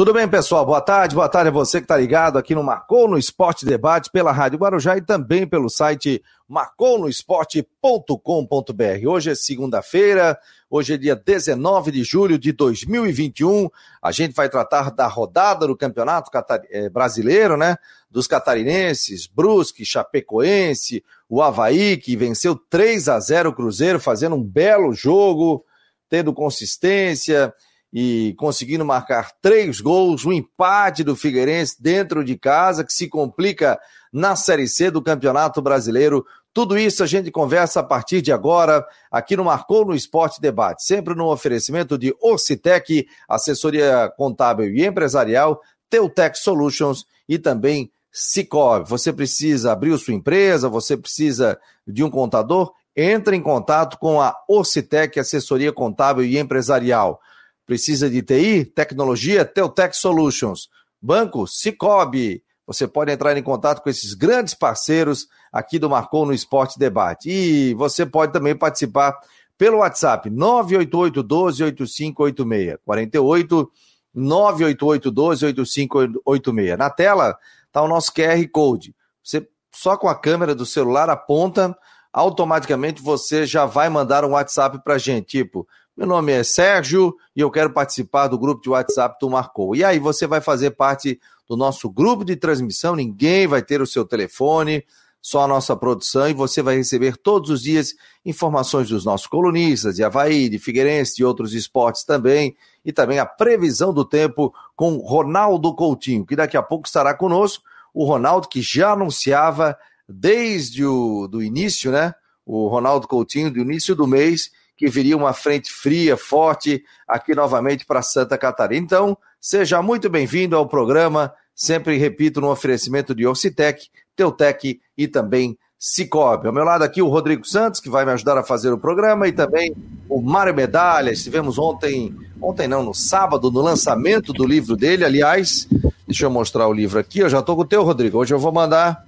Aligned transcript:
Tudo 0.00 0.14
bem, 0.14 0.26
pessoal? 0.26 0.64
Boa 0.64 0.80
tarde, 0.80 1.14
boa 1.14 1.28
tarde 1.28 1.50
a 1.50 1.52
você 1.52 1.78
que 1.78 1.84
está 1.84 1.94
ligado 1.94 2.38
aqui 2.38 2.54
no 2.54 2.62
Marcou 2.62 3.06
no 3.06 3.18
Esporte 3.18 3.66
Debate 3.66 4.10
pela 4.10 4.32
Rádio 4.32 4.58
Guarujá 4.58 4.96
e 4.96 5.02
também 5.02 5.46
pelo 5.46 5.68
site 5.68 6.22
marconosport.com.br. 6.48 9.06
Hoje 9.06 9.32
é 9.32 9.34
segunda-feira, 9.34 10.38
hoje 10.70 10.94
é 10.94 10.96
dia 10.96 11.14
19 11.14 11.90
de 11.90 12.02
julho 12.02 12.38
de 12.38 12.50
2021. 12.50 13.68
A 14.00 14.10
gente 14.10 14.34
vai 14.34 14.48
tratar 14.48 14.90
da 14.90 15.06
rodada 15.06 15.66
do 15.66 15.76
Campeonato 15.76 16.30
eh, 16.70 16.88
Brasileiro, 16.88 17.58
né? 17.58 17.76
Dos 18.10 18.26
catarinenses, 18.26 19.26
Brusque, 19.26 19.84
Chapecoense, 19.84 21.04
o 21.28 21.42
Havaí, 21.42 21.98
que 21.98 22.16
venceu 22.16 22.56
3 22.56 23.06
a 23.10 23.20
0 23.20 23.50
o 23.50 23.54
Cruzeiro, 23.54 24.00
fazendo 24.00 24.34
um 24.34 24.42
belo 24.42 24.94
jogo, 24.94 25.62
tendo 26.08 26.32
consistência 26.32 27.52
e 27.92 28.34
conseguindo 28.38 28.84
marcar 28.84 29.32
três 29.42 29.80
gols, 29.80 30.24
o 30.24 30.28
um 30.28 30.32
empate 30.32 31.02
do 31.02 31.16
Figueirense 31.16 31.80
dentro 31.80 32.24
de 32.24 32.36
casa, 32.38 32.84
que 32.84 32.92
se 32.92 33.08
complica 33.08 33.78
na 34.12 34.36
Série 34.36 34.68
C 34.68 34.90
do 34.90 35.02
Campeonato 35.02 35.60
Brasileiro. 35.60 36.24
Tudo 36.52 36.78
isso 36.78 37.02
a 37.02 37.06
gente 37.06 37.30
conversa 37.30 37.80
a 37.80 37.82
partir 37.82 38.20
de 38.22 38.32
agora, 38.32 38.84
aqui 39.10 39.36
no 39.36 39.44
Marcou 39.44 39.84
no 39.84 39.94
Esporte 39.94 40.40
Debate, 40.40 40.84
sempre 40.84 41.14
no 41.14 41.30
oferecimento 41.30 41.96
de 41.96 42.14
Orcitec, 42.20 43.06
assessoria 43.28 44.12
contábil 44.16 44.74
e 44.74 44.84
empresarial, 44.84 45.60
Teutec 45.88 46.38
Solutions 46.38 47.06
e 47.28 47.38
também 47.38 47.90
Cicobi. 48.12 48.88
Você 48.88 49.12
precisa 49.12 49.72
abrir 49.72 49.96
sua 49.98 50.14
empresa, 50.14 50.68
você 50.68 50.96
precisa 50.96 51.58
de 51.86 52.02
um 52.02 52.10
contador? 52.10 52.72
Entre 52.96 53.36
em 53.36 53.42
contato 53.42 53.96
com 53.98 54.20
a 54.20 54.34
Orcitec, 54.48 55.18
assessoria 55.18 55.72
contábil 55.72 56.24
e 56.24 56.38
empresarial. 56.38 57.20
Precisa 57.70 58.10
de 58.10 58.20
TI? 58.20 58.64
Tecnologia? 58.64 59.44
Teutec 59.44 59.96
Solutions. 59.96 60.68
Banco? 61.00 61.46
Cicobi. 61.46 62.42
Você 62.66 62.84
pode 62.88 63.12
entrar 63.12 63.36
em 63.36 63.44
contato 63.44 63.80
com 63.80 63.88
esses 63.88 64.12
grandes 64.12 64.54
parceiros 64.54 65.28
aqui 65.52 65.78
do 65.78 65.88
Marcou 65.88 66.26
no 66.26 66.34
Esporte 66.34 66.76
Debate. 66.80 67.30
E 67.30 67.72
você 67.74 68.04
pode 68.04 68.32
também 68.32 68.56
participar 68.56 69.16
pelo 69.56 69.78
WhatsApp 69.78 70.28
988 70.28 71.22
12 71.22 71.62
8586 71.62 72.78
48 72.84 73.72
988 74.16 75.10
12 75.12 75.44
8586. 75.46 76.76
Na 76.76 76.90
tela 76.90 77.38
está 77.68 77.82
o 77.82 77.86
nosso 77.86 78.12
QR 78.12 78.48
Code. 78.48 78.96
Você 79.22 79.46
só 79.72 79.96
com 79.96 80.08
a 80.08 80.16
câmera 80.16 80.56
do 80.56 80.66
celular 80.66 81.08
aponta, 81.08 81.78
automaticamente 82.12 83.00
você 83.00 83.46
já 83.46 83.64
vai 83.64 83.88
mandar 83.88 84.24
um 84.24 84.30
WhatsApp 84.30 84.82
para 84.82 84.98
gente, 84.98 85.38
tipo 85.38 85.68
meu 85.96 86.06
nome 86.06 86.32
é 86.32 86.42
Sérgio 86.42 87.14
e 87.34 87.40
eu 87.40 87.50
quero 87.50 87.72
participar 87.72 88.28
do 88.28 88.38
grupo 88.38 88.62
de 88.62 88.70
WhatsApp 88.70 89.16
do 89.20 89.28
Marcou. 89.28 89.74
E 89.76 89.84
aí 89.84 89.98
você 89.98 90.26
vai 90.26 90.40
fazer 90.40 90.70
parte 90.70 91.20
do 91.48 91.56
nosso 91.56 91.90
grupo 91.90 92.24
de 92.24 92.36
transmissão, 92.36 92.94
ninguém 92.94 93.46
vai 93.46 93.60
ter 93.60 93.82
o 93.82 93.86
seu 93.86 94.04
telefone, 94.04 94.84
só 95.20 95.42
a 95.42 95.48
nossa 95.48 95.76
produção, 95.76 96.28
e 96.28 96.32
você 96.32 96.62
vai 96.62 96.76
receber 96.76 97.16
todos 97.16 97.50
os 97.50 97.62
dias 97.62 97.94
informações 98.24 98.88
dos 98.88 99.04
nossos 99.04 99.26
colunistas, 99.26 99.96
de 99.96 100.04
Havaí, 100.04 100.48
de 100.48 100.58
Figueirense, 100.58 101.16
de 101.16 101.24
outros 101.24 101.52
esportes 101.52 102.04
também, 102.04 102.56
e 102.84 102.92
também 102.92 103.18
a 103.18 103.26
previsão 103.26 103.92
do 103.92 104.04
tempo 104.04 104.54
com 104.74 104.96
Ronaldo 104.96 105.74
Coutinho, 105.74 106.24
que 106.24 106.36
daqui 106.36 106.56
a 106.56 106.62
pouco 106.62 106.86
estará 106.86 107.14
conosco. 107.14 107.64
O 107.92 108.04
Ronaldo 108.04 108.48
que 108.48 108.62
já 108.62 108.92
anunciava 108.92 109.76
desde 110.08 110.84
o 110.84 111.26
do 111.26 111.42
início, 111.42 111.90
né? 111.90 112.14
O 112.46 112.68
Ronaldo 112.68 113.06
Coutinho, 113.06 113.50
do 113.50 113.58
início 113.58 113.94
do 113.94 114.06
mês, 114.06 114.50
que 114.80 114.88
viria 114.88 115.14
uma 115.14 115.34
frente 115.34 115.70
fria, 115.70 116.16
forte, 116.16 116.82
aqui 117.06 117.34
novamente 117.34 117.84
para 117.84 118.00
Santa 118.00 118.38
Catarina. 118.38 118.82
Então, 118.82 119.18
seja 119.38 119.82
muito 119.82 120.08
bem-vindo 120.08 120.56
ao 120.56 120.66
programa, 120.66 121.34
sempre 121.54 121.98
repito, 121.98 122.40
no 122.40 122.50
oferecimento 122.50 123.14
de 123.14 123.26
Orcitec, 123.26 123.88
Teutec 124.16 124.80
e 124.96 125.06
também 125.06 125.58
Cicobi. 125.78 126.46
Ao 126.46 126.52
meu 126.54 126.64
lado 126.64 126.82
aqui 126.82 127.02
o 127.02 127.08
Rodrigo 127.08 127.46
Santos, 127.46 127.78
que 127.78 127.90
vai 127.90 128.06
me 128.06 128.12
ajudar 128.12 128.38
a 128.38 128.42
fazer 128.42 128.72
o 128.72 128.78
programa, 128.78 129.28
e 129.28 129.32
também 129.32 129.76
o 130.08 130.18
Mário 130.22 130.54
Medalha. 130.54 131.10
Estivemos 131.10 131.58
ontem, 131.58 132.16
ontem 132.40 132.66
não, 132.66 132.82
no 132.82 132.94
sábado, 132.94 133.50
no 133.50 133.60
lançamento 133.60 134.32
do 134.32 134.46
livro 134.46 134.78
dele. 134.78 135.04
Aliás, 135.04 135.68
deixa 136.06 136.24
eu 136.24 136.30
mostrar 136.30 136.66
o 136.68 136.72
livro 136.72 136.98
aqui. 136.98 137.18
Eu 137.18 137.28
já 137.28 137.40
estou 137.40 137.54
com 137.54 137.62
o 137.62 137.66
teu, 137.66 137.84
Rodrigo. 137.84 138.16
Hoje 138.16 138.32
eu 138.32 138.38
vou 138.38 138.50
mandar 138.50 139.04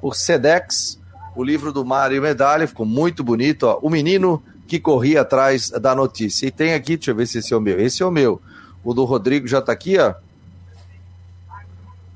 por 0.00 0.16
Sedex 0.16 0.98
o 1.36 1.44
livro 1.44 1.72
do 1.72 1.84
Mário 1.84 2.20
Medalha. 2.20 2.66
Ficou 2.66 2.84
muito 2.84 3.22
bonito. 3.22 3.68
Ó. 3.68 3.78
O 3.80 3.88
Menino 3.88 4.42
que 4.72 4.80
corria 4.80 5.20
atrás 5.20 5.68
da 5.68 5.94
notícia. 5.94 6.46
E 6.46 6.50
tem 6.50 6.72
aqui, 6.72 6.96
deixa 6.96 7.10
eu 7.10 7.14
ver 7.14 7.26
se 7.26 7.36
esse 7.36 7.52
é 7.52 7.56
o 7.56 7.60
meu. 7.60 7.78
Esse 7.78 8.02
é 8.02 8.06
o 8.06 8.10
meu. 8.10 8.40
O 8.82 8.94
do 8.94 9.04
Rodrigo 9.04 9.46
já 9.46 9.58
está 9.58 9.70
aqui, 9.70 9.98
ó. 9.98 10.14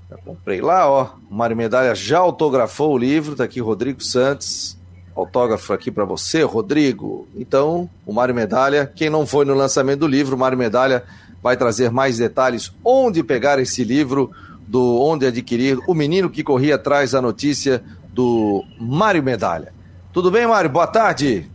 Já 0.09 0.17
comprei 0.25 0.63
lá, 0.63 0.89
ó. 0.89 1.11
O 1.31 1.35
Mário 1.35 1.55
Medalha 1.55 1.95
já 1.95 2.17
autografou 2.17 2.95
o 2.95 2.97
livro, 2.97 3.33
está 3.33 3.45
aqui 3.45 3.61
Rodrigo 3.61 4.03
Santos. 4.03 4.75
Autógrafo 5.15 5.75
aqui 5.75 5.91
para 5.91 6.07
você, 6.07 6.45
Rodrigo. 6.45 7.29
Então, 7.37 7.91
o 8.07 8.13
Mário 8.15 8.35
Medalha, 8.35 8.91
quem 8.97 9.11
não 9.11 9.27
foi 9.27 9.45
no 9.45 9.53
lançamento 9.53 10.01
do 10.01 10.07
livro, 10.07 10.35
o 10.35 10.39
Mário 10.39 10.57
Medalha 10.57 11.05
vai 11.43 11.59
trazer 11.59 11.91
mais 11.91 12.17
detalhes 12.17 12.73
onde 12.83 13.23
pegar 13.23 13.59
esse 13.59 13.85
livro, 13.85 14.31
do 14.67 14.99
onde 15.03 15.27
adquirir. 15.27 15.79
O 15.87 15.93
menino 15.93 16.31
que 16.31 16.43
corria 16.43 16.77
atrás 16.77 17.11
da 17.11 17.21
notícia 17.21 17.85
do 18.15 18.65
Mário 18.81 19.23
Medalha. 19.23 19.75
Tudo 20.11 20.31
bem, 20.31 20.47
Mário? 20.47 20.71
Boa 20.71 20.87
tarde. 20.87 21.51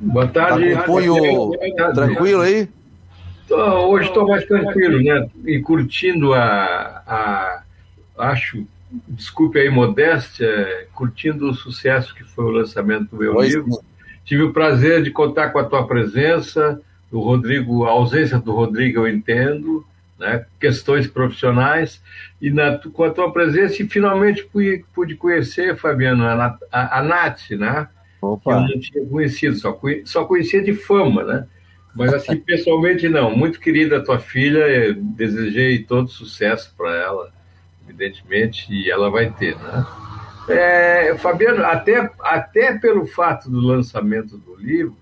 Boa 0.00 0.26
tarde. 0.26 0.74
Tá 0.74 0.82
com 0.82 0.92
punho 0.92 1.52
tranquilo 1.94 2.40
aí? 2.40 2.68
Tô, 3.46 3.56
hoje 3.88 4.08
estou 4.08 4.26
mais 4.26 4.44
tranquilo, 4.46 5.02
né? 5.02 5.28
E 5.44 5.60
curtindo 5.60 6.32
a, 6.32 7.02
a. 7.06 7.62
Acho, 8.16 8.66
desculpe 9.08 9.58
aí, 9.58 9.68
modéstia, 9.68 10.88
curtindo 10.94 11.50
o 11.50 11.54
sucesso 11.54 12.14
que 12.14 12.24
foi 12.24 12.44
o 12.46 12.50
lançamento 12.50 13.10
do 13.10 13.16
meu 13.18 13.34
pois 13.34 13.52
livro. 13.52 13.78
Tive 14.24 14.42
o 14.42 14.52
prazer 14.52 15.02
de 15.02 15.10
contar 15.10 15.50
com 15.50 15.58
a 15.58 15.64
tua 15.64 15.86
presença, 15.86 16.80
do 17.10 17.20
Rodrigo, 17.20 17.84
a 17.84 17.90
ausência 17.90 18.38
do 18.38 18.52
Rodrigo 18.52 19.00
eu 19.00 19.08
entendo, 19.08 19.84
né? 20.18 20.46
questões 20.60 21.06
profissionais, 21.06 22.00
e 22.40 22.50
na, 22.50 22.78
com 22.78 23.04
a 23.04 23.10
tua 23.10 23.32
presença, 23.32 23.82
e 23.82 23.88
finalmente 23.88 24.44
pude, 24.44 24.84
pude 24.94 25.14
conhecer, 25.16 25.76
Fabiano, 25.76 26.24
a, 26.24 26.58
a, 26.70 27.00
a 27.00 27.02
Nath, 27.02 27.50
né? 27.50 27.88
Opa. 28.20 28.52
eu 28.52 28.60
não 28.60 28.80
tinha 28.80 29.04
conhecido, 29.06 29.56
só, 29.56 29.72
conhe, 29.72 30.02
só 30.04 30.24
conhecia 30.24 30.62
de 30.62 30.74
fama, 30.74 31.24
né? 31.24 31.46
Mas 31.94 32.12
assim, 32.12 32.36
pessoalmente 32.40 33.08
não. 33.08 33.34
Muito 33.36 33.60
querida 33.60 33.98
a 33.98 34.02
tua 34.02 34.18
filha, 34.18 34.94
desejei 34.94 35.82
todo 35.82 36.08
sucesso 36.08 36.74
para 36.76 36.94
ela, 36.96 37.32
evidentemente, 37.84 38.66
e 38.72 38.90
ela 38.90 39.10
vai 39.10 39.30
ter, 39.30 39.56
né? 39.56 39.86
É, 40.48 41.16
Fabiano, 41.16 41.64
até, 41.64 42.10
até 42.20 42.76
pelo 42.78 43.06
fato 43.06 43.48
do 43.48 43.60
lançamento 43.60 44.36
do 44.36 44.56
livro, 44.56 44.96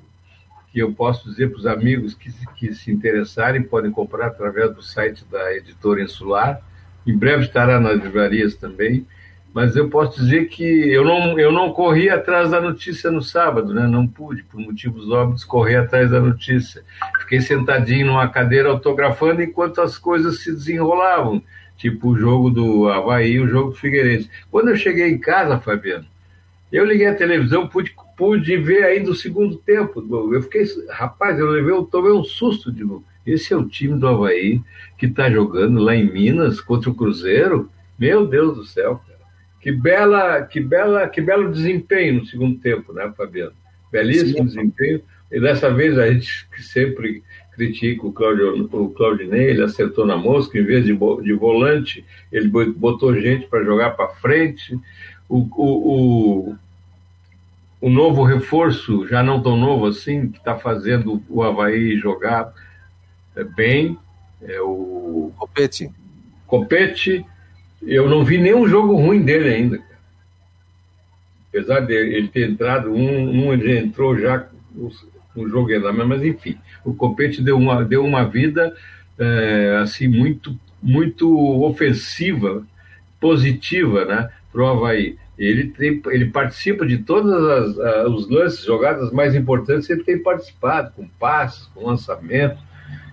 que 0.70 0.78
eu 0.78 0.92
posso 0.92 1.28
dizer 1.28 1.50
para 1.50 1.58
os 1.58 1.66
amigos 1.66 2.14
que, 2.14 2.30
que 2.56 2.74
se 2.74 2.90
interessarem, 2.92 3.62
podem 3.62 3.90
comprar 3.90 4.26
através 4.26 4.74
do 4.74 4.82
site 4.82 5.24
da 5.30 5.54
editora 5.54 6.02
Insular, 6.02 6.60
em 7.06 7.16
breve 7.16 7.44
estará 7.44 7.80
nas 7.80 7.98
livrarias 7.98 8.54
também, 8.54 9.06
mas 9.52 9.74
eu 9.74 9.88
posso 9.88 10.20
dizer 10.20 10.46
que 10.48 10.62
eu 10.62 11.04
não, 11.04 11.38
eu 11.38 11.50
não 11.50 11.72
corri 11.72 12.10
atrás 12.10 12.50
da 12.50 12.60
notícia 12.60 13.10
no 13.10 13.22
sábado, 13.22 13.72
né? 13.72 13.86
não 13.86 14.06
pude, 14.06 14.42
por 14.44 14.60
motivos 14.60 15.10
óbvios, 15.10 15.44
correr 15.44 15.76
atrás 15.76 16.10
da 16.10 16.20
notícia. 16.20 16.82
Fiquei 17.20 17.40
sentadinho 17.40 18.06
numa 18.06 18.28
cadeira 18.28 18.68
autografando 18.68 19.42
enquanto 19.42 19.80
as 19.80 19.96
coisas 19.96 20.42
se 20.42 20.52
desenrolavam, 20.52 21.42
tipo 21.76 22.10
o 22.10 22.18
jogo 22.18 22.50
do 22.50 22.88
Havaí 22.88 23.32
e 23.32 23.40
o 23.40 23.48
jogo 23.48 23.70
do 23.70 23.76
Figueirense. 23.76 24.30
Quando 24.50 24.68
eu 24.68 24.76
cheguei 24.76 25.08
em 25.08 25.18
casa, 25.18 25.58
Fabiano, 25.58 26.06
eu 26.70 26.84
liguei 26.84 27.06
a 27.06 27.14
televisão, 27.14 27.66
pude, 27.66 27.94
pude 28.16 28.56
ver 28.58 28.84
ainda 28.84 29.10
o 29.10 29.14
segundo 29.14 29.56
tempo. 29.56 30.04
Eu 30.32 30.42
fiquei, 30.42 30.64
rapaz, 30.90 31.38
eu 31.38 31.46
levei, 31.50 31.72
eu 31.72 31.84
tomei 31.84 32.12
um 32.12 32.22
susto 32.22 32.70
de 32.70 32.84
novo. 32.84 33.04
Esse 33.26 33.52
é 33.52 33.56
o 33.56 33.66
time 33.66 33.98
do 33.98 34.06
Havaí 34.06 34.60
que 34.98 35.06
está 35.06 35.30
jogando 35.30 35.80
lá 35.80 35.94
em 35.94 36.10
Minas 36.10 36.60
contra 36.60 36.90
o 36.90 36.94
Cruzeiro. 36.94 37.70
Meu 37.98 38.26
Deus 38.26 38.56
do 38.56 38.64
céu. 38.64 39.02
Que 39.68 39.72
bela, 39.72 40.40
que 40.44 40.60
bela, 40.60 41.06
que 41.06 41.20
belo 41.20 41.52
desempenho 41.52 42.20
no 42.20 42.24
segundo 42.24 42.58
tempo, 42.58 42.90
né, 42.90 43.12
Fabiano? 43.14 43.52
Belíssimo 43.92 44.38
Sim. 44.38 44.44
desempenho. 44.46 45.02
E 45.30 45.38
dessa 45.38 45.70
vez 45.70 45.98
a 45.98 46.10
gente 46.10 46.48
sempre 46.58 47.22
critica 47.54 48.06
o, 48.06 48.10
Claudio, 48.10 48.66
o 48.72 48.88
Claudinei, 48.88 49.50
ele 49.50 49.62
acertou 49.62 50.06
na 50.06 50.16
mosca, 50.16 50.58
em 50.58 50.64
vez 50.64 50.86
de, 50.86 50.96
de 51.22 51.32
volante, 51.34 52.02
ele 52.32 52.48
botou 52.48 53.20
gente 53.20 53.46
para 53.46 53.62
jogar 53.62 53.90
para 53.90 54.08
frente. 54.08 54.74
O, 55.28 55.40
o, 55.54 56.48
o, 56.48 56.56
o, 57.82 57.90
novo 57.90 58.22
reforço, 58.22 59.06
já 59.06 59.22
não 59.22 59.42
tão 59.42 59.54
novo 59.54 59.84
assim, 59.84 60.30
que 60.30 60.38
está 60.38 60.56
fazendo 60.56 61.22
o 61.28 61.42
Havaí 61.42 61.98
jogar 61.98 62.54
é, 63.36 63.44
bem, 63.44 63.98
é 64.40 64.62
o. 64.62 65.30
Copete. 65.36 65.90
Copete 66.46 67.22
eu 67.88 68.08
não 68.08 68.24
vi 68.24 68.38
nenhum 68.38 68.68
jogo 68.68 68.94
ruim 68.94 69.22
dele 69.22 69.48
ainda. 69.48 69.80
Apesar 71.48 71.80
de 71.80 71.94
ele 71.94 72.28
ter 72.28 72.50
entrado, 72.50 72.92
um, 72.92 73.46
um 73.46 73.52
ele 73.52 73.78
entrou 73.78 74.16
já 74.18 74.46
no 75.34 75.48
jogo 75.48 75.70
ainda, 75.70 75.92
mas 75.92 76.22
enfim, 76.22 76.58
o 76.84 76.92
Copete 76.92 77.42
deu 77.42 77.56
uma, 77.56 77.84
deu 77.84 78.04
uma 78.04 78.24
vida 78.24 78.74
é, 79.18 79.80
assim 79.82 80.06
muito 80.06 80.56
muito 80.80 81.28
ofensiva, 81.64 82.64
positiva, 83.20 84.04
né, 84.04 84.30
para 84.52 84.62
o 84.62 84.66
Havaí. 84.66 85.16
Ele, 85.36 85.68
tem, 85.68 86.00
ele 86.06 86.26
participa 86.26 86.86
de 86.86 86.98
todos 86.98 87.32
os 88.06 88.28
lances, 88.28 88.64
jogadas 88.64 89.12
mais 89.12 89.34
importantes, 89.34 89.88
ele 89.88 90.02
tem 90.02 90.20
participado, 90.20 90.92
com 90.94 91.06
passes, 91.18 91.66
com 91.74 91.86
lançamento, 91.86 92.58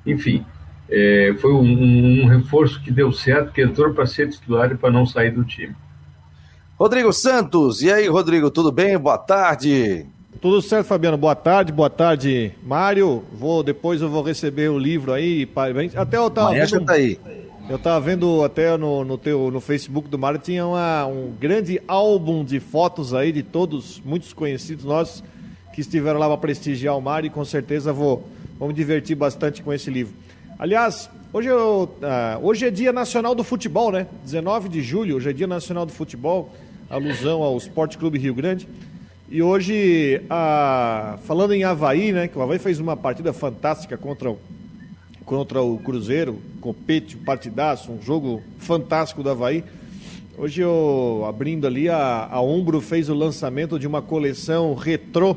enfim. 0.05 0.45
É, 0.89 1.33
foi 1.39 1.51
um, 1.51 2.23
um, 2.23 2.27
reforço 2.27 2.81
que 2.81 2.91
deu 2.91 3.11
certo, 3.11 3.51
que 3.51 3.61
entrou 3.61 3.93
para 3.93 4.05
ser 4.05 4.29
titular 4.29 4.71
e 4.71 4.75
para 4.75 4.91
não 4.91 5.05
sair 5.05 5.31
do 5.31 5.43
time. 5.43 5.75
Rodrigo 6.77 7.11
Santos, 7.11 7.81
e 7.81 7.91
aí, 7.91 8.07
Rodrigo, 8.07 8.51
tudo 8.51 8.71
bem? 8.71 8.97
Boa 8.97 9.17
tarde. 9.17 10.05
Tudo 10.41 10.61
certo, 10.61 10.85
Fabiano. 10.85 11.17
Boa 11.17 11.35
tarde, 11.35 11.71
boa 11.71 11.89
tarde, 11.89 12.51
Mário. 12.61 13.23
Vou 13.33 13.63
depois 13.63 14.01
eu 14.01 14.09
vou 14.09 14.21
receber 14.21 14.69
o 14.69 14.77
livro 14.77 15.13
aí. 15.13 15.49
Até 15.95 16.17
eu 16.17 16.29
tava 16.29 16.53
vendo, 16.53 16.85
tá 16.85 16.93
aí. 16.93 17.17
Eu 17.67 17.79
tava 17.79 17.99
vendo 17.99 18.43
até 18.43 18.77
no, 18.77 19.03
no 19.03 19.17
teu 19.17 19.49
no 19.49 19.59
Facebook 19.59 20.07
do 20.07 20.19
Mário 20.19 20.39
tinha 20.39 20.67
uma, 20.67 21.07
um 21.07 21.33
grande 21.39 21.81
álbum 21.87 22.43
de 22.43 22.59
fotos 22.59 23.11
aí 23.11 23.31
de 23.31 23.41
todos 23.41 23.99
muitos 24.05 24.33
conhecidos 24.33 24.85
nossos 24.85 25.23
que 25.73 25.81
estiveram 25.81 26.19
lá 26.19 26.27
para 26.27 26.37
prestigiar 26.37 26.95
o 26.95 27.01
Mário 27.01 27.25
e 27.25 27.29
com 27.31 27.43
certeza 27.43 27.91
vou 27.91 28.27
vou 28.59 28.67
me 28.67 28.73
divertir 28.73 29.15
bastante 29.15 29.63
com 29.63 29.73
esse 29.73 29.89
livro. 29.89 30.13
Aliás, 30.57 31.09
hoje, 31.33 31.49
eu, 31.49 31.83
uh, 32.01 32.45
hoje 32.45 32.65
é 32.65 32.71
Dia 32.71 32.93
Nacional 32.93 33.35
do 33.35 33.43
Futebol, 33.43 33.91
né? 33.91 34.07
19 34.23 34.69
de 34.69 34.81
julho, 34.81 35.17
hoje 35.17 35.29
é 35.29 35.33
Dia 35.33 35.47
Nacional 35.47 35.85
do 35.85 35.91
Futebol, 35.91 36.49
alusão 36.89 37.43
ao 37.43 37.57
Esporte 37.57 37.97
Clube 37.97 38.17
Rio 38.17 38.33
Grande. 38.33 38.65
E 39.29 39.41
hoje, 39.41 40.21
a, 40.29 41.19
falando 41.25 41.53
em 41.53 41.65
Havaí, 41.65 42.13
né, 42.13 42.29
que 42.29 42.37
o 42.37 42.41
Havaí 42.41 42.57
fez 42.57 42.79
uma 42.79 42.95
partida 42.95 43.33
fantástica 43.33 43.97
contra 43.97 44.31
o, 44.31 44.39
contra 45.25 45.61
o 45.61 45.77
Cruzeiro, 45.77 46.41
compete, 46.61 47.17
partidaço, 47.17 47.91
um 47.91 48.01
jogo 48.01 48.41
fantástico 48.57 49.21
do 49.21 49.29
Havaí. 49.29 49.61
Hoje, 50.37 50.61
eu, 50.61 51.25
abrindo 51.27 51.67
ali, 51.67 51.89
a, 51.89 52.29
a 52.31 52.41
Umbro 52.41 52.79
fez 52.79 53.09
o 53.09 53.13
lançamento 53.13 53.77
de 53.77 53.85
uma 53.85 54.01
coleção 54.01 54.73
retrô, 54.73 55.35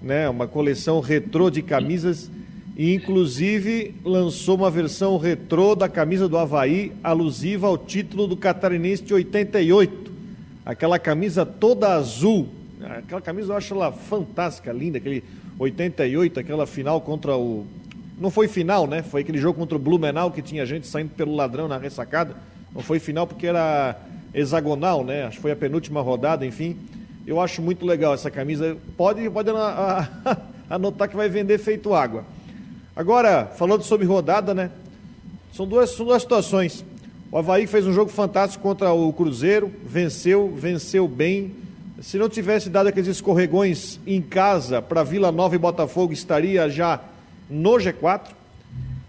né, 0.00 0.28
uma 0.28 0.46
coleção 0.46 1.00
retrô 1.00 1.50
de 1.50 1.60
camisas, 1.60 2.30
e 2.76 2.94
inclusive 2.94 3.94
lançou 4.04 4.56
uma 4.56 4.70
versão 4.70 5.16
retrô 5.16 5.74
da 5.74 5.88
camisa 5.88 6.28
do 6.28 6.36
Havaí, 6.36 6.92
alusiva 7.02 7.66
ao 7.66 7.78
título 7.78 8.26
do 8.26 8.36
Catarinense 8.36 9.02
de 9.02 9.14
88. 9.14 10.12
Aquela 10.64 10.98
camisa 10.98 11.44
toda 11.46 11.94
azul, 11.94 12.48
Aquela 12.98 13.20
camisa 13.20 13.52
eu 13.52 13.56
acho 13.56 13.74
ela 13.74 13.90
fantástica, 13.90 14.72
linda, 14.72 14.98
aquele 14.98 15.24
88, 15.58 16.40
aquela 16.40 16.66
final 16.66 17.00
contra 17.00 17.36
o. 17.36 17.66
Não 18.18 18.30
foi 18.30 18.46
final, 18.46 18.86
né? 18.86 19.02
Foi 19.02 19.22
aquele 19.22 19.38
jogo 19.38 19.58
contra 19.58 19.76
o 19.76 19.80
Blumenau 19.80 20.30
que 20.30 20.42
tinha 20.42 20.64
gente 20.66 20.86
saindo 20.86 21.10
pelo 21.10 21.34
ladrão 21.34 21.66
na 21.66 21.78
ressacada. 21.78 22.36
Não 22.74 22.82
foi 22.82 22.98
final 22.98 23.26
porque 23.26 23.46
era 23.46 23.96
hexagonal, 24.32 25.04
né? 25.04 25.24
Acho 25.24 25.36
que 25.36 25.42
foi 25.42 25.52
a 25.52 25.56
penúltima 25.56 26.00
rodada, 26.00 26.44
enfim. 26.44 26.76
Eu 27.26 27.40
acho 27.40 27.62
muito 27.62 27.86
legal 27.86 28.12
essa 28.12 28.30
camisa. 28.30 28.76
Pode, 28.96 29.28
pode 29.30 29.50
anotar 30.68 31.08
que 31.08 31.16
vai 31.16 31.28
vender 31.28 31.58
feito 31.58 31.94
água. 31.94 32.24
Agora, 32.96 33.46
falando 33.56 33.82
sobre 33.82 34.06
rodada, 34.06 34.54
né? 34.54 34.70
São 35.52 35.66
duas, 35.66 35.90
são 35.90 36.06
duas 36.06 36.22
situações. 36.22 36.84
O 37.32 37.38
Havaí 37.38 37.66
fez 37.66 37.86
um 37.86 37.92
jogo 37.92 38.10
fantástico 38.10 38.62
contra 38.62 38.92
o 38.92 39.12
Cruzeiro, 39.12 39.72
venceu, 39.84 40.52
venceu 40.56 41.08
bem, 41.08 41.52
se 42.00 42.18
não 42.18 42.28
tivesse 42.28 42.68
dado 42.68 42.88
aqueles 42.88 43.08
escorregões 43.08 43.98
em 44.06 44.20
casa 44.20 44.82
para 44.82 45.02
Vila 45.02 45.32
Nova 45.32 45.54
e 45.54 45.58
Botafogo, 45.58 46.12
estaria 46.12 46.68
já 46.68 47.00
no 47.48 47.72
G4. 47.72 48.28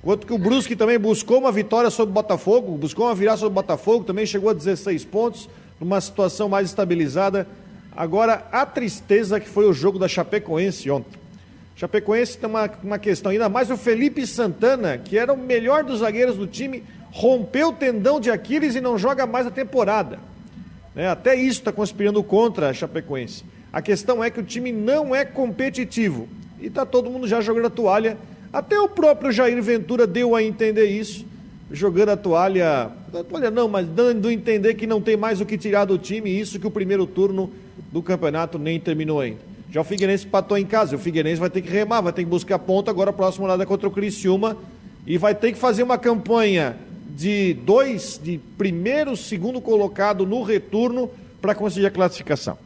Enquanto 0.01 0.25
que 0.25 0.33
o 0.33 0.37
Brusque 0.37 0.75
também 0.75 0.97
buscou 0.97 1.39
uma 1.39 1.51
vitória 1.51 1.89
sobre 1.89 2.11
o 2.11 2.13
Botafogo, 2.13 2.77
buscou 2.77 3.05
uma 3.07 3.13
virada 3.13 3.37
sobre 3.37 3.51
o 3.51 3.55
Botafogo, 3.61 4.05
também 4.05 4.25
chegou 4.25 4.49
a 4.49 4.53
16 4.53 5.03
pontos, 5.05 5.49
numa 5.79 5.99
situação 5.99 6.47
mais 6.47 6.69
estabilizada. 6.69 7.47
Agora, 7.95 8.47
a 8.51 8.65
tristeza 8.65 9.39
que 9.39 9.49
foi 9.49 9.67
o 9.67 9.73
jogo 9.73 9.99
da 9.99 10.07
Chapecoense 10.07 10.89
ontem. 10.89 11.24
Chapecoense 11.75 12.37
tem 12.37 12.49
uma, 12.49 12.69
uma 12.81 12.97
questão, 12.97 13.31
ainda 13.31 13.49
mais 13.49 13.69
o 13.69 13.75
Felipe 13.75 14.25
Santana, 14.25 14.97
que 14.97 15.17
era 15.17 15.33
o 15.33 15.37
melhor 15.37 15.83
dos 15.83 15.99
zagueiros 15.99 16.37
do 16.37 16.47
time, 16.47 16.83
rompeu 17.11 17.69
o 17.69 17.73
tendão 17.73 18.19
de 18.19 18.31
Aquiles 18.31 18.75
e 18.75 18.81
não 18.81 18.97
joga 18.97 19.25
mais 19.25 19.45
a 19.45 19.51
temporada. 19.51 20.19
Né? 20.95 21.09
Até 21.09 21.35
isso 21.35 21.59
está 21.59 21.73
conspirando 21.73 22.23
contra 22.23 22.69
a 22.69 22.73
Chapecoense. 22.73 23.43
A 23.73 23.81
questão 23.81 24.23
é 24.23 24.29
que 24.29 24.39
o 24.39 24.43
time 24.43 24.71
não 24.71 25.13
é 25.13 25.25
competitivo. 25.25 26.29
E 26.61 26.67
está 26.67 26.85
todo 26.85 27.09
mundo 27.09 27.27
já 27.27 27.41
jogando 27.41 27.67
a 27.67 27.69
toalha. 27.69 28.17
Até 28.53 28.79
o 28.79 28.87
próprio 28.87 29.33
Jair 29.33 29.61
Ventura 29.61 30.07
deu 30.07 30.33
a 30.33 30.41
entender 30.41 30.85
isso, 30.85 31.25
jogando 31.69 32.09
a 32.09 32.17
toalha. 32.17 32.89
A 33.13 33.23
toalha 33.23 33.51
não, 33.51 33.67
mas 33.67 33.85
dando 33.85 34.29
a 34.29 34.33
entender 34.33 34.75
que 34.75 34.87
não 34.87 35.01
tem 35.01 35.17
mais 35.17 35.41
o 35.41 35.45
que 35.45 35.57
tirar 35.57 35.83
do 35.83 35.97
time, 35.97 36.39
isso 36.39 36.57
que 36.57 36.65
o 36.67 36.71
primeiro 36.71 37.05
turno 37.05 37.51
do 37.91 38.01
campeonato 38.01 38.57
nem 38.57 38.79
terminou 38.79 39.19
ainda. 39.19 39.54
Já 39.75 39.81
o 39.81 39.83
Figueirense 39.83 40.25
patou 40.25 40.57
em 40.57 40.65
casa, 40.65 40.95
o 40.95 40.97
Figueirense 40.97 41.37
vai 41.37 41.49
ter 41.49 41.61
que 41.61 41.69
remar, 41.69 41.99
vai 41.99 42.13
ter 42.13 42.23
que 42.23 42.29
buscar 42.29 42.57
ponto 42.57 42.89
agora 42.89 43.09
a 43.09 43.13
próxima 43.13 43.43
rodada 43.43 43.65
contra 43.65 43.89
o 43.89 43.91
Criciúma 43.91 44.55
e 45.05 45.17
vai 45.17 45.35
ter 45.35 45.51
que 45.51 45.59
fazer 45.59 45.83
uma 45.83 45.97
campanha 45.97 46.77
de 47.09 47.55
dois, 47.55 48.17
de 48.23 48.37
primeiro, 48.57 49.17
segundo 49.17 49.59
colocado 49.59 50.25
no 50.25 50.43
retorno 50.43 51.11
para 51.41 51.53
conseguir 51.53 51.87
a 51.87 51.91
classificação. 51.91 52.57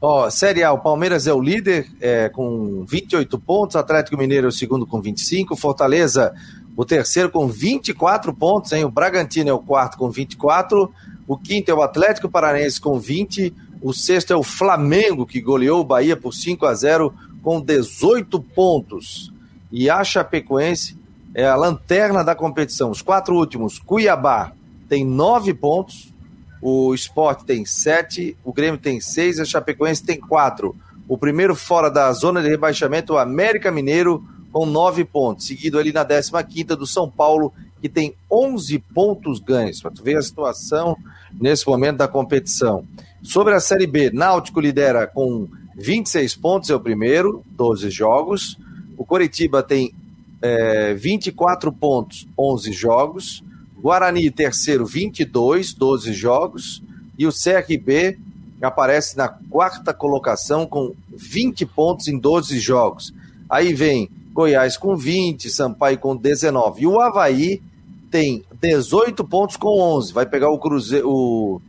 Ó, 0.00 0.26
oh, 0.26 0.30
Série 0.30 0.62
A, 0.62 0.72
o 0.72 0.78
Palmeiras 0.78 1.26
é 1.26 1.34
o 1.34 1.40
líder 1.40 1.88
é, 2.00 2.28
com 2.28 2.84
28 2.84 3.36
pontos, 3.40 3.74
Atlético 3.74 4.16
Mineiro 4.16 4.46
é 4.46 4.48
o 4.48 4.52
segundo 4.52 4.86
com 4.86 5.00
25, 5.00 5.56
Fortaleza 5.56 6.32
o 6.76 6.84
terceiro 6.84 7.30
com 7.30 7.48
24 7.48 8.32
pontos, 8.32 8.70
hein? 8.70 8.84
O 8.84 8.90
Bragantino 8.90 9.50
é 9.50 9.52
o 9.52 9.58
quarto 9.58 9.98
com 9.98 10.08
24, 10.08 10.88
o 11.26 11.36
quinto 11.36 11.68
é 11.70 11.74
o 11.74 11.82
Atlético 11.82 12.28
Paranense 12.28 12.80
com 12.80 12.96
20, 12.98 13.52
o 13.84 13.92
sexto 13.92 14.32
é 14.32 14.36
o 14.36 14.42
Flamengo, 14.42 15.26
que 15.26 15.42
goleou 15.42 15.82
o 15.82 15.84
Bahia 15.84 16.16
por 16.16 16.32
5 16.32 16.64
a 16.64 16.72
0 16.72 17.12
com 17.42 17.60
18 17.60 18.40
pontos. 18.40 19.30
E 19.70 19.90
a 19.90 20.02
Chapecoense 20.02 20.96
é 21.34 21.46
a 21.46 21.54
lanterna 21.54 22.24
da 22.24 22.34
competição. 22.34 22.90
Os 22.90 23.02
quatro 23.02 23.34
últimos, 23.36 23.78
Cuiabá 23.78 24.52
tem 24.88 25.04
nove 25.04 25.52
pontos, 25.52 26.14
o 26.62 26.94
Sport 26.94 27.42
tem 27.42 27.66
sete, 27.66 28.34
o 28.42 28.54
Grêmio 28.54 28.80
tem 28.80 29.02
seis, 29.02 29.38
a 29.38 29.44
Chapecoense 29.44 30.02
tem 30.02 30.18
quatro. 30.18 30.74
O 31.06 31.18
primeiro 31.18 31.54
fora 31.54 31.90
da 31.90 32.10
zona 32.14 32.40
de 32.40 32.48
rebaixamento, 32.48 33.12
o 33.12 33.18
América 33.18 33.70
Mineiro, 33.70 34.24
com 34.50 34.64
nove 34.64 35.04
pontos. 35.04 35.46
Seguido 35.46 35.78
ali 35.78 35.92
na 35.92 36.06
15 36.06 36.32
quinta 36.48 36.74
do 36.74 36.86
São 36.86 37.10
Paulo, 37.10 37.52
que 37.82 37.88
tem 37.90 38.14
11 38.32 38.78
pontos 38.78 39.40
ganhos. 39.40 39.82
Para 39.82 39.90
tu 39.90 40.02
ver 40.02 40.16
a 40.16 40.22
situação 40.22 40.96
nesse 41.40 41.66
momento 41.66 41.98
da 41.98 42.08
competição. 42.08 42.84
Sobre 43.22 43.54
a 43.54 43.60
Série 43.60 43.86
B, 43.86 44.10
Náutico 44.10 44.60
lidera 44.60 45.06
com 45.06 45.48
26 45.76 46.36
pontos, 46.36 46.70
é 46.70 46.74
o 46.74 46.80
primeiro, 46.80 47.42
12 47.52 47.90
jogos. 47.90 48.58
O 48.96 49.04
Coritiba 49.04 49.62
tem 49.62 49.92
é, 50.40 50.94
24 50.94 51.72
pontos, 51.72 52.26
11 52.38 52.72
jogos. 52.72 53.42
Guarani, 53.80 54.30
terceiro, 54.30 54.86
22, 54.86 55.74
12 55.74 56.12
jogos. 56.12 56.82
E 57.18 57.26
o 57.26 57.30
CRB 57.32 58.18
aparece 58.62 59.16
na 59.16 59.28
quarta 59.28 59.92
colocação 59.92 60.66
com 60.66 60.94
20 61.08 61.66
pontos 61.66 62.08
em 62.08 62.18
12 62.18 62.58
jogos. 62.58 63.14
Aí 63.48 63.72
vem 63.72 64.10
Goiás 64.32 64.76
com 64.76 64.96
20, 64.96 65.48
Sampaio 65.50 65.98
com 65.98 66.16
19. 66.16 66.82
E 66.82 66.86
o 66.86 67.00
Havaí 67.00 67.62
tem 68.10 68.44
18 68.68 69.24
pontos 69.24 69.56
com 69.56 69.80
11. 69.80 70.12
Vai 70.12 70.26
pegar 70.26 70.50
o 70.50 70.58
Cruzeiro, 70.58 71.08
o, 71.08 71.60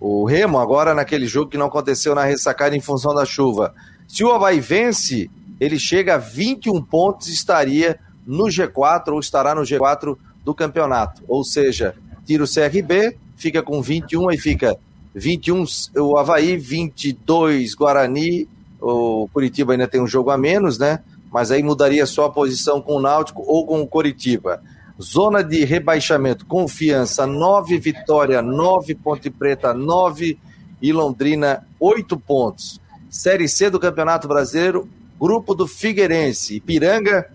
o 0.00 0.24
Remo 0.24 0.58
agora 0.58 0.94
naquele 0.94 1.26
jogo 1.26 1.50
que 1.50 1.58
não 1.58 1.66
aconteceu 1.66 2.14
na 2.14 2.24
ressacada 2.24 2.76
em 2.76 2.80
função 2.80 3.14
da 3.14 3.24
chuva. 3.24 3.74
Se 4.06 4.24
o 4.24 4.32
Havaí 4.32 4.60
vence, 4.60 5.30
ele 5.60 5.78
chega 5.78 6.14
a 6.14 6.18
21 6.18 6.82
pontos 6.82 7.28
e 7.28 7.32
estaria 7.32 7.98
no 8.26 8.44
G4 8.44 9.12
ou 9.12 9.20
estará 9.20 9.54
no 9.54 9.62
G4 9.62 10.16
do 10.44 10.54
campeonato. 10.54 11.22
Ou 11.26 11.44
seja, 11.44 11.94
tira 12.24 12.44
o 12.44 12.48
CRB, 12.48 13.16
fica 13.36 13.62
com 13.62 13.80
21 13.80 14.30
e 14.30 14.38
fica 14.38 14.76
21 15.14 15.64
o 15.96 16.18
Havaí, 16.18 16.56
22 16.56 17.74
Guarani, 17.74 18.48
o 18.80 19.28
Curitiba 19.32 19.72
ainda 19.72 19.88
tem 19.88 20.00
um 20.00 20.06
jogo 20.06 20.30
a 20.30 20.36
menos, 20.36 20.78
né? 20.78 21.00
Mas 21.32 21.50
aí 21.50 21.62
mudaria 21.62 22.04
só 22.06 22.26
a 22.26 22.30
posição 22.30 22.80
com 22.80 22.96
o 22.96 23.00
Náutico 23.00 23.42
ou 23.46 23.66
com 23.66 23.80
o 23.80 23.86
Curitiba. 23.86 24.62
Zona 25.00 25.42
de 25.42 25.64
rebaixamento, 25.64 26.46
confiança, 26.46 27.26
9 27.26 27.78
Vitória, 27.78 28.40
9 28.40 28.94
Ponte 28.94 29.28
Preta, 29.28 29.74
9 29.74 30.38
e 30.80 30.92
Londrina, 30.92 31.66
8 31.80 32.16
pontos. 32.18 32.80
Série 33.10 33.48
C 33.48 33.70
do 33.70 33.80
Campeonato 33.80 34.28
Brasileiro, 34.28 34.88
grupo 35.20 35.54
do 35.54 35.66
Figueirense, 35.66 36.56
Ipiranga, 36.56 37.30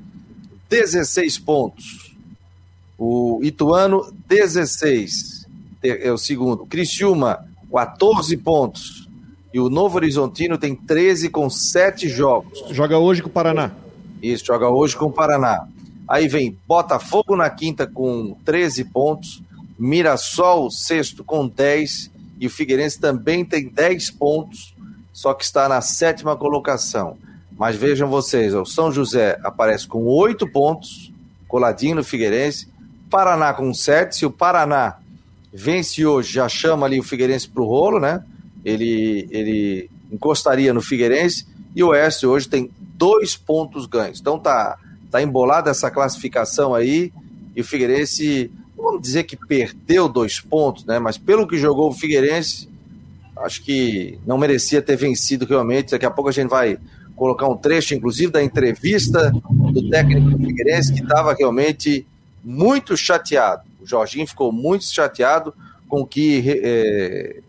16 0.69 1.39
pontos. 1.39 2.15
O 2.97 3.39
Ituano, 3.41 4.13
16. 4.27 5.47
É 5.81 6.11
o 6.11 6.17
segundo. 6.17 6.65
Criciúma, 6.65 7.45
14 7.71 8.35
pontos. 8.37 9.09
E 9.53 9.59
o 9.59 9.69
Novo 9.69 9.95
Horizontino 9.95 10.57
tem 10.57 10.75
13 10.75 11.29
com 11.29 11.49
7 11.49 12.07
jogos. 12.07 12.65
Joga 12.71 12.97
hoje 12.97 13.21
com 13.21 13.29
o 13.29 13.31
Paraná. 13.31 13.71
Isso, 14.21 14.45
joga 14.45 14.69
hoje 14.69 14.95
com 14.95 15.05
o 15.05 15.11
Paraná. 15.11 15.67
Aí 16.09 16.27
vem 16.27 16.57
Botafogo 16.67 17.35
na 17.35 17.51
quinta 17.51 17.85
com 17.85 18.35
13 18.43 18.85
pontos. 18.85 19.43
Mirassol, 19.77 20.71
sexto, 20.71 21.23
com 21.23 21.47
10. 21.47 22.09
E 22.39 22.47
o 22.47 22.49
Figueirense 22.49 22.99
também 22.99 23.45
tem 23.45 23.69
10 23.69 24.11
pontos, 24.11 24.73
só 25.13 25.33
que 25.35 25.43
está 25.43 25.69
na 25.69 25.81
sétima 25.81 26.35
colocação. 26.35 27.17
Mas 27.55 27.75
vejam 27.75 28.09
vocês, 28.09 28.55
o 28.55 28.65
São 28.65 28.91
José 28.91 29.37
aparece 29.43 29.85
com 29.85 30.05
8 30.05 30.49
pontos, 30.51 31.13
coladinho 31.47 31.97
no 31.97 32.03
Figueirense. 32.03 32.67
Paraná 33.09 33.53
com 33.53 33.71
7. 33.71 34.15
Se 34.15 34.25
o 34.25 34.31
Paraná 34.31 34.97
vence 35.53 36.05
hoje, 36.05 36.33
já 36.33 36.49
chama 36.49 36.87
ali 36.87 36.99
o 36.99 37.03
Figueirense 37.03 37.47
para 37.47 37.61
o 37.61 37.67
rolo, 37.67 37.99
né? 37.99 38.23
Ele, 38.65 39.27
ele 39.29 39.89
encostaria 40.11 40.73
no 40.73 40.81
Figueirense. 40.81 41.45
E 41.75 41.83
o 41.83 41.89
Oeste 41.89 42.25
hoje 42.25 42.47
tem 42.47 42.71
dois 42.79 43.35
pontos 43.35 43.85
ganhos. 43.85 44.19
Então 44.19 44.39
tá, 44.39 44.77
tá 45.11 45.21
embolada 45.21 45.69
essa 45.69 45.89
classificação 45.89 46.73
aí. 46.73 47.11
E 47.55 47.61
o 47.61 47.63
Figueirense, 47.63 48.51
vamos 48.77 49.01
dizer 49.01 49.23
que 49.23 49.35
perdeu 49.35 50.07
dois 50.07 50.39
pontos, 50.39 50.85
né? 50.85 50.99
Mas 50.99 51.17
pelo 51.17 51.47
que 51.47 51.57
jogou 51.57 51.89
o 51.89 51.93
Figueirense, 51.93 52.69
acho 53.37 53.63
que 53.63 54.19
não 54.25 54.37
merecia 54.37 54.81
ter 54.81 54.95
vencido 54.95 55.45
realmente. 55.45 55.91
Daqui 55.91 56.05
a 56.05 56.11
pouco 56.11 56.29
a 56.29 56.33
gente 56.33 56.49
vai 56.49 56.77
colocar 57.15 57.47
um 57.47 57.57
trecho, 57.57 57.93
inclusive, 57.93 58.31
da 58.31 58.43
entrevista 58.43 59.31
do 59.73 59.89
técnico 59.89 60.29
do 60.29 60.37
Figueirense, 60.37 60.93
que 60.93 61.01
estava 61.01 61.33
realmente 61.33 62.05
muito 62.43 62.95
chateado. 62.95 63.63
O 63.81 63.85
Jorginho 63.85 64.27
ficou 64.27 64.51
muito 64.51 64.85
chateado 64.85 65.53
com 65.87 66.05
que 66.05 66.61
é, 66.63 67.39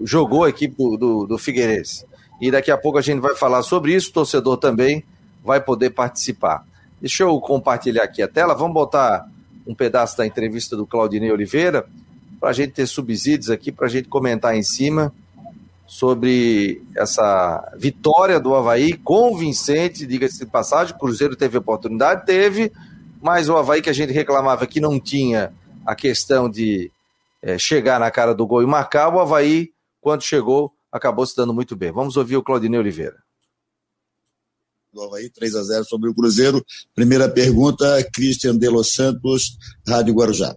jogou 0.00 0.44
a 0.44 0.48
equipe 0.48 0.74
do, 0.76 0.96
do, 0.96 1.26
do 1.26 1.38
Figueirense. 1.38 2.06
E 2.40 2.50
daqui 2.50 2.70
a 2.70 2.78
pouco 2.78 2.98
a 2.98 3.02
gente 3.02 3.20
vai 3.20 3.34
falar 3.34 3.62
sobre 3.62 3.94
isso, 3.94 4.10
o 4.10 4.12
torcedor 4.12 4.56
também 4.56 5.04
vai 5.44 5.60
poder 5.60 5.90
participar. 5.90 6.64
Deixa 7.00 7.22
eu 7.22 7.40
compartilhar 7.40 8.04
aqui 8.04 8.22
a 8.22 8.28
tela, 8.28 8.54
vamos 8.54 8.74
botar 8.74 9.28
um 9.66 9.74
pedaço 9.74 10.16
da 10.16 10.26
entrevista 10.26 10.76
do 10.76 10.86
Claudinei 10.86 11.30
Oliveira, 11.30 11.86
para 12.40 12.50
a 12.50 12.52
gente 12.52 12.72
ter 12.72 12.86
subsídios 12.86 13.50
aqui, 13.50 13.70
para 13.70 13.86
a 13.86 13.90
gente 13.90 14.08
comentar 14.08 14.56
em 14.56 14.62
cima 14.62 15.12
sobre 15.86 16.82
essa 16.96 17.72
vitória 17.76 18.38
do 18.38 18.54
Havaí, 18.54 18.92
convincente, 18.92 20.06
diga-se 20.06 20.38
de 20.38 20.46
passagem, 20.46 20.94
o 20.94 20.98
Cruzeiro 20.98 21.34
teve 21.34 21.56
oportunidade, 21.56 22.26
teve, 22.26 22.72
mas 23.22 23.48
o 23.48 23.56
Havaí 23.56 23.80
que 23.80 23.90
a 23.90 23.94
gente 23.94 24.12
reclamava 24.12 24.66
que 24.66 24.80
não 24.80 25.00
tinha 25.00 25.52
a 25.86 25.94
questão 25.94 26.48
de 26.48 26.90
é, 27.42 27.58
chegar 27.58 27.98
na 27.98 28.10
cara 28.10 28.34
do 28.34 28.46
gol 28.46 28.62
e 28.62 28.66
marcar, 28.66 29.08
o 29.08 29.20
Havaí, 29.20 29.70
quando 30.00 30.22
chegou, 30.22 30.72
acabou 30.92 31.24
se 31.24 31.36
dando 31.36 31.54
muito 31.54 31.74
bem. 31.74 31.92
Vamos 31.92 32.16
ouvir 32.16 32.36
o 32.36 32.42
Claudinei 32.42 32.78
Oliveira. 32.78 33.16
Do 34.98 35.04
Havaí, 35.04 35.30
3 35.30 35.54
a 35.54 35.62
0 35.62 35.84
sobre 35.84 36.10
o 36.10 36.14
Cruzeiro. 36.14 36.64
Primeira 36.92 37.28
pergunta, 37.28 38.02
Christian 38.12 38.58
de 38.58 38.68
Los 38.68 38.94
Santos, 38.94 39.56
Rádio 39.86 40.12
Guarujá. 40.12 40.56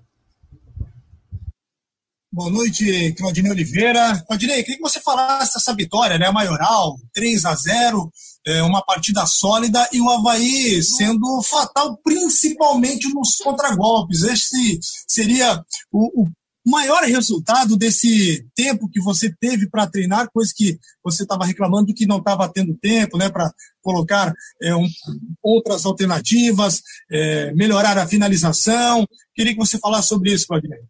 Boa 2.33 2.50
noite, 2.50 3.13
Claudinei 3.13 3.51
Oliveira. 3.51 4.24
Claudinei, 4.25 4.63
queria 4.63 4.77
que 4.77 4.81
você 4.81 5.00
falasse 5.00 5.53
dessa 5.53 5.75
vitória, 5.75 6.17
né? 6.17 6.31
Maioral, 6.31 6.98
3 7.13 7.45
a 7.45 7.53
0 7.53 8.12
é, 8.48 8.63
uma 8.63 8.81
partida 8.83 9.24
sólida 9.27 9.88
e 9.93 10.01
o 10.01 10.10
Havaí 10.10 10.81
sendo 10.81 11.43
fatal, 11.43 11.95
principalmente 11.98 13.13
nos 13.13 13.36
contragolpes. 13.36 14.24
Esse 14.24 14.79
seria 15.07 15.63
o, 15.91 16.24
o 16.24 16.31
maior 16.65 17.03
resultado 17.03 17.75
desse 17.75 18.46
tempo 18.56 18.89
que 18.89 19.01
você 19.01 19.34
teve 19.39 19.70
para 19.70 19.88
treinar, 19.88 20.30
coisa 20.32 20.53
que 20.56 20.77
você 21.03 21.24
estava 21.24 21.46
reclamando 21.46 21.94
que 21.94 22.06
não 22.06 22.18
estava 22.18 22.48
tendo 22.48 22.75
tempo, 22.75 23.18
né, 23.18 23.30
para 23.30 23.51
colocar 23.82 24.34
é, 24.62 24.75
um, 24.75 24.88
outras 25.41 25.86
alternativas, 25.86 26.82
é, 27.10 27.53
melhorar 27.53 27.98
a 27.98 28.08
finalização. 28.08 29.08
Queria 29.34 29.53
que 29.53 29.60
você 29.60 29.77
falasse 29.80 30.10
sobre 30.10 30.32
isso, 30.32 30.48
Claudinei. 30.48 30.82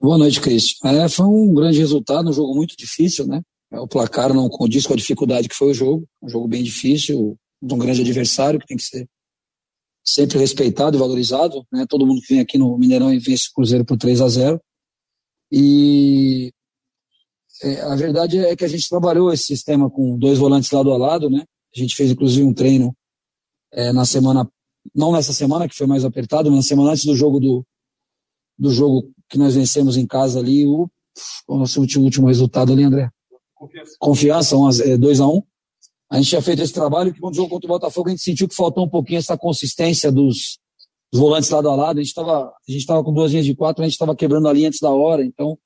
Boa 0.00 0.18
noite, 0.18 0.40
Cris. 0.40 0.76
É, 0.84 1.08
foi 1.08 1.26
um 1.26 1.54
grande 1.54 1.78
resultado, 1.78 2.28
um 2.28 2.32
jogo 2.32 2.54
muito 2.54 2.76
difícil, 2.76 3.26
né? 3.26 3.40
É, 3.72 3.80
o 3.80 3.88
placar 3.88 4.32
não 4.32 4.48
condiz 4.48 4.86
com 4.86 4.92
a 4.92 4.96
dificuldade 4.96 5.48
que 5.48 5.56
foi 5.56 5.70
o 5.70 5.74
jogo, 5.74 6.06
um 6.22 6.28
jogo 6.28 6.46
bem 6.46 6.62
difícil, 6.62 7.36
de 7.62 7.74
um 7.74 7.78
grande 7.78 8.02
adversário 8.02 8.60
que 8.60 8.66
tem 8.66 8.76
que 8.76 8.82
ser 8.82 9.08
sempre 10.06 10.38
respeitado 10.38 10.96
e 10.96 11.00
valorizado, 11.00 11.66
né? 11.72 11.84
Todo 11.88 12.06
mundo 12.06 12.20
que 12.20 12.34
vem 12.34 12.40
aqui 12.40 12.56
no 12.56 12.78
Mineirão 12.78 13.12
e 13.12 13.18
vence 13.18 13.48
o 13.48 13.54
Cruzeiro 13.54 13.84
por 13.84 13.98
3 13.98 14.20
a 14.20 14.28
0. 14.28 14.60
E 15.50 16.52
é, 17.62 17.80
a 17.82 17.96
verdade 17.96 18.38
é 18.38 18.54
que 18.54 18.64
a 18.64 18.68
gente 18.68 18.88
trabalhou 18.88 19.32
esse 19.32 19.44
sistema 19.44 19.90
com 19.90 20.16
dois 20.16 20.38
volantes 20.38 20.70
lado 20.70 20.92
a 20.92 20.96
lado, 20.96 21.28
né? 21.28 21.44
A 21.74 21.78
gente 21.78 21.96
fez 21.96 22.10
inclusive 22.10 22.44
um 22.44 22.54
treino 22.54 22.96
é, 23.72 23.92
na 23.92 24.04
semana, 24.04 24.48
não 24.94 25.12
nessa 25.12 25.32
semana 25.32 25.68
que 25.68 25.74
foi 25.74 25.86
mais 25.86 26.04
apertado, 26.04 26.50
mas 26.50 26.58
na 26.58 26.62
semana 26.62 26.90
antes 26.90 27.04
do 27.04 27.14
jogo 27.14 27.40
do, 27.40 27.66
do 28.58 28.70
jogo 28.70 29.10
que 29.28 29.38
nós 29.38 29.54
vencemos 29.54 29.96
em 29.96 30.06
casa 30.06 30.38
ali, 30.38 30.64
o, 30.64 30.88
o 31.48 31.58
nosso 31.58 31.80
último, 31.80 32.04
último 32.04 32.28
resultado 32.28 32.72
ali, 32.72 32.84
André. 32.84 33.10
Confiança. 33.54 33.96
Confiança, 33.98 34.56
2 34.98 35.20
a 35.20 35.26
1 35.26 35.36
um. 35.36 35.42
A 36.10 36.16
gente 36.16 36.28
tinha 36.28 36.42
feito 36.42 36.62
esse 36.62 36.72
trabalho 36.72 37.12
que 37.12 37.20
quando 37.20 37.34
o 37.34 37.36
jogo 37.36 37.48
contra 37.48 37.66
o 37.66 37.68
Botafogo 37.68 38.08
a 38.08 38.10
gente 38.12 38.22
sentiu 38.22 38.48
que 38.48 38.54
faltou 38.54 38.84
um 38.84 38.88
pouquinho 38.88 39.18
essa 39.18 39.36
consistência 39.36 40.10
dos, 40.12 40.58
dos 41.12 41.20
volantes 41.20 41.50
lado 41.50 41.68
a 41.68 41.74
lado. 41.74 41.98
A 41.98 42.02
gente 42.02 42.10
estava 42.10 42.46
a 42.48 42.72
gente 42.72 42.86
com 42.86 43.12
duas 43.12 43.32
linhas 43.32 43.46
de 43.46 43.54
quatro, 43.54 43.82
a 43.82 43.86
gente 43.86 43.94
estava 43.94 44.14
quebrando 44.14 44.48
a 44.48 44.52
linha 44.52 44.68
antes 44.68 44.80
da 44.80 44.90
hora. 44.90 45.24
Então, 45.24 45.58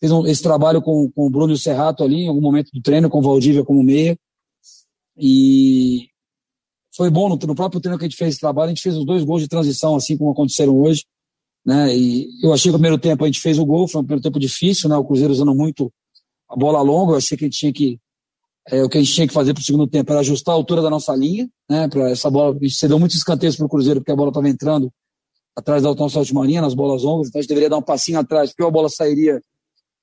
fez 0.00 0.10
um, 0.10 0.26
esse 0.26 0.42
trabalho 0.42 0.82
com, 0.82 1.10
com 1.12 1.26
o 1.26 1.30
Bruno 1.30 1.52
e 1.52 1.54
o 1.54 1.58
Serrato 1.58 2.02
ali, 2.02 2.22
em 2.22 2.28
algum 2.28 2.40
momento 2.40 2.70
do 2.72 2.82
treino, 2.82 3.08
com 3.08 3.18
o 3.18 3.22
Valdívia 3.22 3.64
como 3.64 3.82
meia. 3.82 4.18
E 5.16 6.08
foi 6.94 7.08
bom 7.08 7.28
no, 7.28 7.36
no, 7.36 7.54
próprio 7.54 7.80
treino 7.80 7.98
que 7.98 8.04
a 8.04 8.08
gente 8.08 8.18
fez 8.18 8.30
esse 8.30 8.40
trabalho. 8.40 8.66
A 8.66 8.74
gente 8.74 8.82
fez 8.82 8.96
os 8.96 9.06
dois 9.06 9.22
gols 9.22 9.42
de 9.42 9.48
transição, 9.48 9.94
assim 9.94 10.16
como 10.16 10.32
aconteceram 10.32 10.76
hoje. 10.80 11.04
Né? 11.64 11.96
E 11.96 12.28
eu 12.42 12.52
achei 12.52 12.70
que 12.70 12.72
no 12.72 12.78
primeiro 12.78 12.98
tempo 12.98 13.24
a 13.24 13.26
gente 13.26 13.40
fez 13.40 13.58
o 13.58 13.66
gol, 13.66 13.88
foi 13.88 14.00
um 14.00 14.04
primeiro 14.04 14.22
tempo 14.22 14.38
difícil, 14.38 14.88
né? 14.88 14.96
O 14.96 15.04
Cruzeiro 15.04 15.32
usando 15.32 15.54
muito 15.54 15.92
a 16.48 16.56
bola 16.56 16.80
longa. 16.80 17.12
Eu 17.12 17.16
achei 17.16 17.36
que 17.36 17.44
a 17.44 17.48
gente 17.48 17.58
tinha 17.58 17.72
que 17.72 17.98
é, 18.68 18.82
o 18.82 18.88
que 18.88 18.98
a 18.98 19.00
gente 19.00 19.14
tinha 19.14 19.26
que 19.28 19.32
fazer 19.32 19.54
para 19.54 19.60
o 19.60 19.64
segundo 19.64 19.86
tempo 19.86 20.10
era 20.10 20.20
ajustar 20.20 20.52
a 20.52 20.56
altura 20.56 20.82
da 20.82 20.90
nossa 20.90 21.14
linha, 21.14 21.48
né? 21.70 21.88
Para 21.88 22.10
essa 22.10 22.28
bola, 22.28 22.56
a 22.56 22.58
gente 22.58 22.74
cedeu 22.74 22.98
muitos 22.98 23.16
escanteios 23.16 23.56
para 23.56 23.66
o 23.66 23.68
Cruzeiro, 23.68 24.00
porque 24.00 24.10
a 24.10 24.16
bola 24.16 24.30
estava 24.30 24.48
entrando 24.48 24.92
atrás 25.56 25.82
da 25.82 25.94
nossa 25.94 26.18
última 26.18 26.44
linha, 26.44 26.60
nas 26.60 26.74
bolas 26.74 27.02
longas, 27.02 27.28
então 27.28 27.38
a 27.38 27.42
gente 27.42 27.48
deveria 27.48 27.70
dar 27.70 27.78
um 27.78 27.82
passinho 27.82 28.18
atrás, 28.18 28.50
porque 28.50 28.62
a 28.62 28.70
bola 28.70 28.88
sairia 28.88 29.40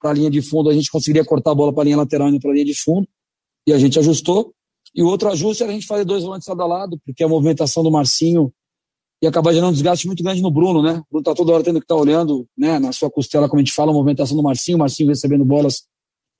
para 0.01 0.11
a 0.11 0.13
linha 0.13 0.29
de 0.29 0.41
fundo, 0.41 0.69
a 0.69 0.73
gente 0.73 0.89
conseguiria 0.89 1.23
cortar 1.23 1.51
a 1.51 1.55
bola 1.55 1.71
para 1.71 1.83
a 1.83 1.85
linha 1.85 1.97
lateral 1.97 2.29
e 2.29 2.39
para 2.39 2.51
a 2.51 2.53
linha 2.53 2.65
de 2.65 2.73
fundo, 2.73 3.07
e 3.67 3.73
a 3.73 3.77
gente 3.77 3.99
ajustou. 3.99 4.53
E 4.95 5.01
o 5.01 5.07
outro 5.07 5.29
ajuste 5.29 5.63
era 5.63 5.71
a 5.71 5.75
gente 5.75 5.87
fazer 5.87 6.05
dois 6.05 6.23
volantes 6.23 6.47
lado 6.47 6.61
a 6.61 6.65
lado, 6.65 6.99
porque 7.05 7.23
a 7.23 7.27
movimentação 7.27 7.83
do 7.83 7.91
Marcinho 7.91 8.51
ia 9.21 9.29
acabar 9.29 9.53
gerando 9.53 9.69
um 9.69 9.73
desgaste 9.73 10.05
muito 10.07 10.23
grande 10.23 10.41
no 10.41 10.51
Bruno, 10.51 10.81
né? 10.81 11.01
O 11.01 11.05
Bruno 11.09 11.21
está 11.21 11.33
toda 11.33 11.53
hora 11.53 11.63
tendo 11.63 11.79
que 11.79 11.85
estar 11.85 11.95
tá 11.95 12.01
olhando, 12.01 12.45
né, 12.57 12.77
na 12.79 12.91
sua 12.91 13.09
costela, 13.09 13.47
como 13.47 13.59
a 13.59 13.63
gente 13.63 13.73
fala, 13.73 13.91
a 13.91 13.93
movimentação 13.93 14.35
do 14.35 14.43
Marcinho, 14.43 14.75
o 14.75 14.79
Marcinho 14.79 15.09
recebendo 15.09 15.45
bolas 15.45 15.83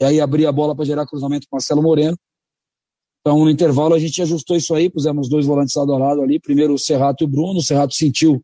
e 0.02 0.06
aí 0.06 0.22
abrir 0.22 0.46
a 0.46 0.52
bola 0.52 0.76
para 0.76 0.86
gerar 0.86 1.06
cruzamento 1.06 1.48
com 1.50 1.56
Marcelo 1.56 1.82
Moreno. 1.82 2.18
Então, 3.22 3.40
no 3.40 3.50
intervalo, 3.50 3.96
a 3.96 4.00
gente 4.00 4.22
ajustou 4.22 4.58
isso 4.58 4.74
aí, 4.76 4.90
pusemos 4.90 5.30
dois 5.30 5.46
volantes 5.46 5.76
lado 5.76 5.94
a 5.94 5.98
lado 5.98 6.22
ali. 6.22 6.40
Primeiro 6.40 6.74
o 6.74 6.80
Serrato 6.80 7.24
e 7.24 7.26
o 7.26 7.28
Bruno. 7.28 7.60
O 7.60 7.64
Serrato 7.64 7.94
sentiu 7.94 8.44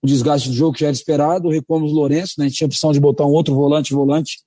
o 0.00 0.06
desgaste 0.06 0.48
do 0.48 0.54
jogo 0.54 0.74
que 0.74 0.80
já 0.80 0.86
era 0.86 0.94
esperado. 0.94 1.48
Recuamos 1.48 1.90
o 1.90 1.94
Lourenço, 1.94 2.34
né? 2.38 2.44
A 2.44 2.48
gente 2.48 2.58
tinha 2.58 2.66
a 2.66 2.70
opção 2.70 2.92
de 2.92 3.00
botar 3.00 3.26
um 3.26 3.32
outro 3.32 3.54
volante, 3.54 3.92
volante 3.92 4.38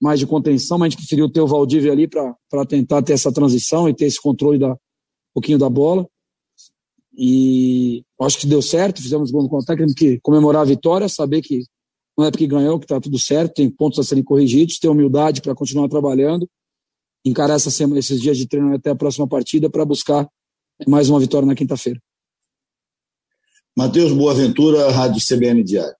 mais 0.00 0.18
de 0.18 0.26
contenção, 0.26 0.78
mas 0.78 0.86
a 0.86 0.90
gente 0.90 0.98
preferiu 0.98 1.28
ter 1.28 1.40
o 1.40 1.46
Valdívia 1.46 1.92
ali 1.92 2.08
para 2.08 2.66
tentar 2.66 3.02
ter 3.02 3.12
essa 3.12 3.30
transição 3.30 3.88
e 3.88 3.94
ter 3.94 4.06
esse 4.06 4.20
controle 4.20 4.58
da 4.58 4.72
um 4.72 5.34
pouquinho 5.34 5.58
da 5.58 5.68
bola. 5.68 6.08
E 7.12 8.02
acho 8.22 8.38
que 8.38 8.46
deu 8.46 8.62
certo, 8.62 9.02
fizemos 9.02 9.30
gol 9.30 9.42
no 9.42 9.48
contra 9.48 9.76
temos 9.76 9.92
que 9.92 10.18
comemorar 10.20 10.62
a 10.62 10.64
vitória, 10.64 11.08
saber 11.08 11.42
que 11.42 11.64
não 12.16 12.26
é 12.26 12.30
porque 12.30 12.46
ganhou 12.46 12.78
que 12.78 12.84
está 12.84 13.00
tudo 13.00 13.18
certo, 13.18 13.54
tem 13.54 13.70
pontos 13.70 13.98
a 13.98 14.02
serem 14.02 14.22
corrigidos, 14.22 14.78
ter 14.78 14.88
humildade 14.88 15.40
para 15.40 15.54
continuar 15.54 15.88
trabalhando, 15.88 16.48
encarar 17.24 17.54
essa 17.54 17.70
semana, 17.70 17.98
esses 17.98 18.20
dias 18.20 18.36
de 18.36 18.46
treino 18.46 18.74
até 18.74 18.90
a 18.90 18.96
próxima 18.96 19.26
partida 19.26 19.70
para 19.70 19.84
buscar 19.84 20.28
mais 20.86 21.08
uma 21.08 21.20
vitória 21.20 21.46
na 21.46 21.54
quinta-feira. 21.54 22.00
Matheus 23.76 24.12
Boaventura, 24.12 24.90
Rádio 24.90 25.22
CBN 25.24 25.62
Diário. 25.62 25.94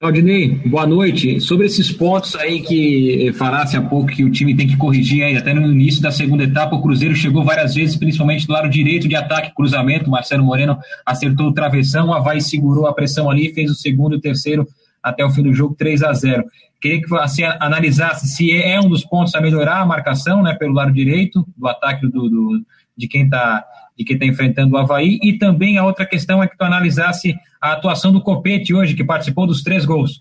Claudinei, 0.00 0.48
boa 0.66 0.86
noite. 0.86 1.40
Sobre 1.40 1.66
esses 1.66 1.90
pontos 1.90 2.36
aí 2.36 2.60
que 2.60 3.32
falasse 3.34 3.76
há 3.76 3.80
pouco 3.80 4.08
que 4.08 4.22
o 4.22 4.30
time 4.30 4.54
tem 4.54 4.66
que 4.66 4.76
corrigir 4.76 5.22
aí, 5.24 5.36
até 5.36 5.54
no 5.54 5.72
início 5.72 6.02
da 6.02 6.10
segunda 6.10 6.44
etapa, 6.44 6.76
o 6.76 6.82
Cruzeiro 6.82 7.14
chegou 7.14 7.42
várias 7.42 7.74
vezes, 7.74 7.96
principalmente 7.96 8.46
do 8.46 8.52
lado 8.52 8.68
direito 8.68 9.08
de 9.08 9.16
ataque, 9.16 9.54
cruzamento, 9.54 10.10
Marcelo 10.10 10.44
Moreno 10.44 10.78
acertou 11.06 11.46
o 11.46 11.54
travessão, 11.54 12.08
o 12.08 12.12
Havaí 12.12 12.42
segurou 12.42 12.86
a 12.86 12.92
pressão 12.92 13.30
ali, 13.30 13.54
fez 13.54 13.70
o 13.70 13.74
segundo 13.74 14.14
e 14.14 14.18
o 14.18 14.20
terceiro 14.20 14.68
até 15.04 15.22
o 15.24 15.30
fim 15.30 15.42
do 15.42 15.52
jogo 15.52 15.74
3 15.76 16.02
a 16.02 16.12
0 16.14 16.44
Queria 16.80 17.00
que 17.00 17.08
você 17.08 17.44
analisasse 17.44 18.26
se 18.26 18.50
é 18.52 18.80
um 18.80 18.88
dos 18.88 19.04
pontos 19.04 19.34
a 19.34 19.40
melhorar 19.40 19.80
a 19.80 19.86
marcação 19.86 20.42
né, 20.42 20.54
pelo 20.54 20.72
lado 20.72 20.92
direito 20.92 21.46
do 21.56 21.68
ataque 21.68 22.06
do, 22.06 22.28
do 22.28 22.62
de 22.96 23.06
quem 23.06 23.24
está 23.24 23.64
de 23.96 24.04
quem 24.04 24.16
está 24.16 24.26
enfrentando 24.26 24.74
o 24.74 24.76
Havaí, 24.76 25.20
e 25.22 25.38
também 25.38 25.78
a 25.78 25.84
outra 25.86 26.04
questão 26.04 26.42
é 26.42 26.48
que 26.48 26.58
tu 26.58 26.64
analisasse 26.64 27.32
a 27.60 27.74
atuação 27.74 28.12
do 28.12 28.20
Copete 28.20 28.74
hoje, 28.74 28.96
que 28.96 29.04
participou 29.04 29.46
dos 29.46 29.62
três 29.62 29.84
gols. 29.84 30.20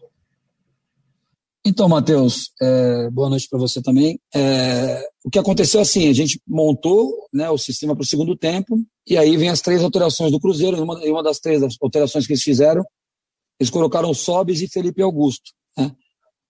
Então, 1.66 1.90
Matheus, 1.90 2.52
é, 2.62 3.10
boa 3.10 3.32
noite 3.32 3.48
para 3.50 3.58
você 3.58 3.82
também. 3.82 4.20
É, 4.36 5.08
o 5.26 5.30
que 5.32 5.40
aconteceu 5.40 5.82
assim, 5.82 6.08
a 6.08 6.14
gente 6.14 6.40
montou 6.48 7.12
né, 7.34 7.50
o 7.50 7.58
sistema 7.58 7.96
para 7.96 8.04
o 8.04 8.06
segundo 8.06 8.38
tempo, 8.38 8.78
e 9.08 9.18
aí 9.18 9.36
vem 9.38 9.50
as 9.50 9.60
três 9.60 9.84
alterações 9.84 10.32
do 10.32 10.40
Cruzeiro, 10.40 10.78
e 10.78 10.80
uma, 10.80 10.96
uma 11.00 11.24
das 11.24 11.40
três 11.40 11.64
alterações 11.82 12.28
que 12.28 12.34
eles 12.34 12.44
fizeram 12.44 12.84
eles 13.60 13.70
colocaram 13.70 14.14
Sobis 14.14 14.62
e 14.62 14.68
Felipe 14.68 15.02
Augusto. 15.02 15.52
Né? 15.78 15.92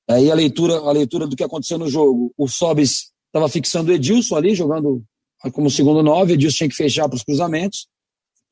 Aí 0.10 0.32
a 0.32 0.36
leitura, 0.36 0.76
a 0.78 0.92
leitura 0.92 1.28
do 1.28 1.36
que 1.36 1.44
aconteceu 1.44 1.78
no 1.78 1.90
jogo, 1.90 2.34
o 2.38 2.48
Sobis 2.48 3.12
estava 3.28 3.48
fixando 3.50 3.92
o 3.92 3.94
Edilson 3.94 4.36
ali, 4.36 4.54
jogando 4.54 5.04
como 5.52 5.70
segundo 5.70 6.02
nove, 6.02 6.34
Edilson 6.34 6.58
tinha 6.58 6.70
que 6.70 6.76
fechar 6.76 7.10
para 7.10 7.18
os 7.18 7.24
cruzamentos, 7.24 7.88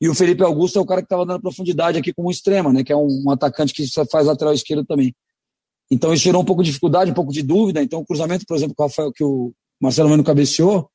e 0.00 0.08
o 0.08 0.14
Felipe 0.14 0.42
Augusto 0.42 0.78
é 0.78 0.82
o 0.82 0.84
cara 0.84 1.00
que 1.00 1.06
estava 1.06 1.24
dando 1.24 1.40
profundidade 1.40 1.96
aqui 1.96 2.12
como 2.12 2.30
extrema, 2.30 2.72
né? 2.72 2.82
Que 2.82 2.92
é 2.92 2.96
um, 2.96 3.22
um 3.24 3.30
atacante 3.30 3.72
que 3.72 3.86
faz 4.10 4.26
lateral 4.26 4.52
esquerdo 4.52 4.84
também. 4.84 5.14
Então 5.88 6.12
isso 6.12 6.24
gerou 6.24 6.42
um 6.42 6.44
pouco 6.44 6.62
de 6.62 6.70
dificuldade, 6.70 7.12
um 7.12 7.14
pouco 7.14 7.32
de 7.32 7.40
dúvida. 7.40 7.80
Então 7.80 8.00
o 8.00 8.04
cruzamento, 8.04 8.44
por 8.44 8.56
exemplo, 8.56 8.74
que 8.74 8.82
o, 8.82 8.84
Rafael, 8.84 9.12
que 9.12 9.22
o 9.22 9.52
Marcelo 9.80 10.08
Mano 10.08 10.24
cabeceou, 10.24 10.90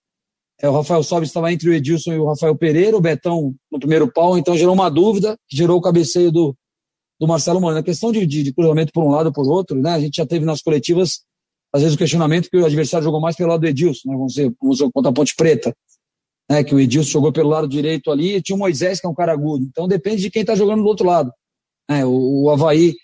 é, 0.60 0.68
o 0.68 0.74
Rafael 0.74 1.04
Sobis 1.04 1.30
estava 1.30 1.54
entre 1.54 1.70
o 1.70 1.74
Edilson 1.74 2.14
e 2.14 2.18
o 2.18 2.28
Rafael 2.28 2.54
Pereira, 2.58 2.98
o 2.98 3.02
Betão 3.02 3.56
no 3.72 3.80
primeiro 3.80 4.12
pau, 4.12 4.38
então 4.38 4.58
gerou 4.58 4.74
uma 4.74 4.90
dúvida, 4.90 5.38
gerou 5.50 5.78
o 5.78 5.82
cabeceio 5.82 6.30
do, 6.30 6.54
do 7.20 7.28
Marcelo 7.28 7.62
Mano. 7.62 7.78
A 7.78 7.84
questão 7.84 8.12
de, 8.12 8.26
de, 8.26 8.44
de 8.44 8.54
cruzamento 8.54 8.92
por 8.94 9.04
um 9.04 9.10
lado 9.10 9.28
ou 9.28 9.34
por 9.34 9.48
outro, 9.48 9.80
né? 9.82 9.92
A 9.92 10.00
gente 10.00 10.18
já 10.18 10.26
teve 10.26 10.46
nas 10.46 10.62
coletivas, 10.62 11.22
às 11.74 11.82
vezes, 11.82 11.96
o 11.96 11.98
questionamento 11.98 12.50
que 12.50 12.58
o 12.58 12.66
adversário 12.66 13.06
jogou 13.06 13.20
mais 13.20 13.36
pelo 13.36 13.50
lado 13.50 13.62
do 13.62 13.68
Edilson, 13.68 14.10
né? 14.10 14.16
Vamos 14.16 14.34
dizer, 14.34 14.54
vamos 14.62 14.80
contra 14.94 15.10
a 15.10 15.14
Ponte 15.14 15.36
Preta 15.36 15.76
né, 16.50 16.64
que 16.64 16.74
o 16.74 16.80
Edilson 16.80 17.12
jogou 17.12 17.32
pelo 17.32 17.50
lado 17.50 17.68
direito 17.68 18.10
ali, 18.10 18.36
e 18.36 18.42
tinha 18.42 18.56
o 18.56 18.60
Moisés, 18.60 19.00
que 19.00 19.06
é 19.06 19.10
um 19.10 19.14
cara 19.14 19.34
agudo. 19.34 19.66
Então 19.66 19.88
depende 19.88 20.22
de 20.22 20.32
quem 20.32 20.42
está 20.42 20.56
jogando 20.56 20.82
do 20.82 20.88
outro 20.88 21.06
lado. 21.06 21.32
É, 21.90 22.06
o, 22.06 22.44
o 22.44 22.50
Havaí 22.50 22.96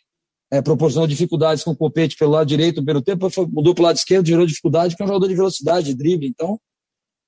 é, 0.52 0.62
proporcionou 0.62 1.08
dificuldades 1.08 1.64
com 1.64 1.72
o 1.72 1.76
Copete 1.76 2.16
pelo 2.18 2.32
lado 2.32 2.48
direito 2.48 2.78
no 2.78 2.86
primeiro 2.86 3.02
tempo, 3.02 3.30
foi, 3.30 3.46
mudou 3.48 3.74
para 3.74 3.82
o 3.82 3.86
lado 3.86 3.98
esquerdo, 3.98 4.28
gerou 4.28 4.46
dificuldade, 4.46 4.94
porque 4.94 5.04
é 5.04 5.06
um 5.06 5.10
jogador 5.10 5.28
de 5.28 5.36
velocidade, 5.36 5.88
de 5.88 5.96
drible. 5.96 6.28
Então, 6.28 6.60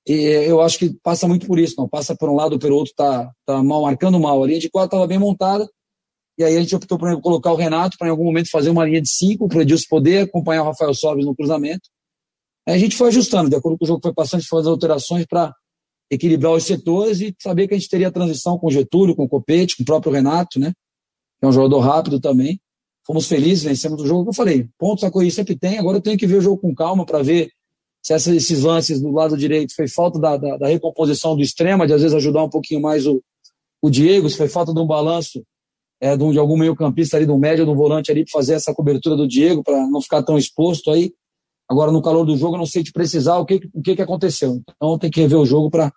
e, 0.07 0.13
eu 0.47 0.61
acho 0.61 0.77
que 0.77 0.93
passa 1.01 1.27
muito 1.27 1.47
por 1.47 1.59
isso, 1.59 1.75
não 1.77 1.89
passa 1.89 2.15
por 2.15 2.29
um 2.29 2.35
lado 2.35 2.53
ou 2.53 2.59
pelo 2.59 2.75
outro, 2.75 2.93
tá, 2.95 3.29
tá 3.45 3.63
mal 3.63 3.81
marcando 3.81 4.19
mal. 4.19 4.43
A 4.43 4.47
linha 4.47 4.59
de 4.59 4.69
quatro 4.69 4.95
estava 4.95 5.07
bem 5.07 5.19
montada, 5.19 5.67
e 6.37 6.43
aí 6.43 6.57
a 6.57 6.59
gente 6.59 6.75
optou 6.75 6.97
por 6.97 7.21
colocar 7.21 7.51
o 7.51 7.55
Renato 7.55 7.97
para 7.97 8.07
em 8.07 8.11
algum 8.11 8.25
momento 8.25 8.49
fazer 8.49 8.69
uma 8.69 8.85
linha 8.85 9.01
de 9.01 9.09
cinco, 9.09 9.47
para 9.47 9.59
o 9.59 9.61
Edilson 9.61 9.85
poder 9.89 10.23
acompanhar 10.23 10.63
o 10.63 10.65
Rafael 10.65 10.93
Sobes 10.93 11.25
no 11.25 11.35
cruzamento. 11.35 11.89
Aí 12.67 12.75
a 12.75 12.77
gente 12.77 12.95
foi 12.95 13.07
ajustando, 13.07 13.49
de 13.49 13.55
acordo 13.55 13.77
com 13.77 13.85
o 13.85 13.87
jogo 13.87 13.99
que 13.99 14.07
foi 14.07 14.13
passando, 14.13 14.39
a 14.39 14.41
gente 14.41 14.49
foi 14.49 14.59
fazendo 14.59 14.73
alterações 14.73 15.25
para 15.25 15.53
equilibrar 16.11 16.51
os 16.51 16.63
setores 16.63 17.21
e 17.21 17.33
saber 17.41 17.67
que 17.67 17.73
a 17.73 17.77
gente 17.77 17.89
teria 17.89 18.11
transição 18.11 18.57
com 18.57 18.67
o 18.67 18.71
Getúlio, 18.71 19.15
com 19.15 19.23
o 19.23 19.29
Copete, 19.29 19.77
com 19.77 19.83
o 19.83 19.85
próprio 19.85 20.11
Renato, 20.11 20.59
né? 20.59 20.73
Que 21.39 21.45
é 21.45 21.47
um 21.47 21.51
jogador 21.51 21.79
rápido 21.79 22.19
também. 22.19 22.59
Fomos 23.05 23.27
felizes, 23.27 23.63
vencemos 23.63 24.01
o 24.01 24.05
jogo. 24.05 24.29
Eu 24.29 24.33
falei, 24.33 24.67
pontos 24.77 25.03
a 25.03 25.11
corrida 25.11 25.33
sempre 25.33 25.57
tem. 25.57 25.77
Agora 25.77 25.97
eu 25.97 26.01
tenho 26.01 26.17
que 26.17 26.27
ver 26.27 26.37
o 26.37 26.41
jogo 26.41 26.57
com 26.57 26.73
calma 26.73 27.05
para 27.05 27.21
ver 27.21 27.49
se 28.03 28.13
esses 28.13 28.61
lances 28.61 29.01
do 29.01 29.11
lado 29.11 29.37
direito 29.37 29.75
foi 29.75 29.87
falta 29.87 30.19
da, 30.19 30.37
da, 30.37 30.57
da, 30.57 30.67
recomposição 30.67 31.35
do 31.35 31.41
extrema, 31.41 31.87
de 31.87 31.93
às 31.93 32.01
vezes 32.01 32.15
ajudar 32.15 32.43
um 32.43 32.49
pouquinho 32.49 32.81
mais 32.81 33.07
o, 33.07 33.21
o 33.81 33.89
Diego, 33.89 34.29
se 34.29 34.37
foi 34.37 34.47
falta 34.47 34.73
de 34.73 34.79
um 34.79 34.85
balanço 34.85 35.43
é, 36.05 36.15
de, 36.15 36.23
um, 36.23 36.39
algum 36.39 36.55
meio-campista 36.55 37.17
ali, 37.17 37.25
do 37.25 37.35
médio, 37.35 37.65
do 37.65 37.73
volante 37.73 38.11
ali, 38.11 38.23
para 38.23 38.39
fazer 38.39 38.53
essa 38.53 38.71
cobertura 38.71 39.15
do 39.15 39.27
Diego, 39.27 39.63
para 39.63 39.75
não 39.87 39.99
ficar 39.99 40.21
tão 40.21 40.37
exposto 40.37 40.91
aí. 40.91 41.11
Agora, 41.67 41.91
no 41.91 41.99
calor 41.99 42.23
do 42.23 42.37
jogo, 42.37 42.53
eu 42.53 42.59
não 42.59 42.65
sei 42.67 42.83
te 42.83 42.91
precisar 42.91 43.37
o 43.37 43.45
que, 43.45 43.67
o 43.73 43.81
que, 43.81 43.95
que 43.95 44.01
aconteceu. 44.03 44.61
Então, 44.75 44.99
tem 44.99 45.09
que 45.09 45.19
rever 45.19 45.39
o 45.39 45.45
jogo 45.47 45.71
para 45.71 45.91